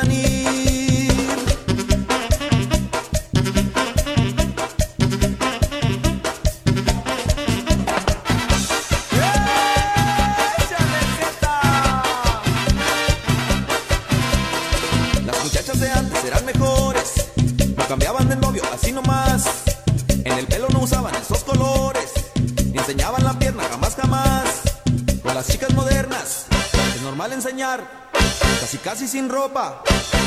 sin 29.10 29.28
ropa. 29.28 29.82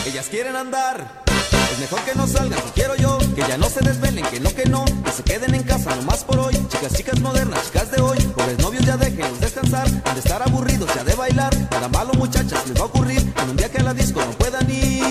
Ellas 0.05 0.27
quieren 0.27 0.57
andar. 0.57 1.23
Es 1.71 1.79
mejor 1.79 2.01
que 2.01 2.13
no 2.15 2.27
salgan 2.27 2.59
si 2.65 2.71
quiero 2.71 2.95
yo. 2.97 3.17
Que 3.33 3.41
ya 3.47 3.57
no 3.57 3.69
se 3.69 3.79
desvelen, 3.79 4.25
que 4.25 4.41
no, 4.41 4.53
que 4.53 4.65
no. 4.65 4.83
Que 5.05 5.11
se 5.11 5.23
queden 5.23 5.55
en 5.55 5.63
casa 5.63 5.95
nomás 5.95 6.25
por 6.25 6.37
hoy. 6.37 6.53
Chicas, 6.67 6.93
chicas 6.93 7.19
modernas, 7.21 7.63
chicas 7.67 7.91
de 7.91 8.01
hoy. 8.01 8.19
Pobres 8.35 8.59
novios 8.59 8.85
ya 8.85 8.97
déjenlos 8.97 9.39
descansar. 9.39 9.87
Han 9.87 10.15
de 10.15 10.19
estar 10.19 10.41
aburridos, 10.41 10.93
ya 10.93 11.03
de 11.05 11.15
bailar. 11.15 11.55
Nada 11.71 11.87
malo, 11.87 12.11
muchachas, 12.15 12.67
les 12.67 12.77
va 12.77 12.81
a 12.81 12.87
ocurrir. 12.87 13.19
En 13.41 13.49
un 13.49 13.55
día 13.55 13.71
que 13.71 13.77
a 13.77 13.83
la 13.83 13.93
disco 13.93 14.19
no 14.19 14.31
puedan 14.31 14.69
ir. 14.69 15.02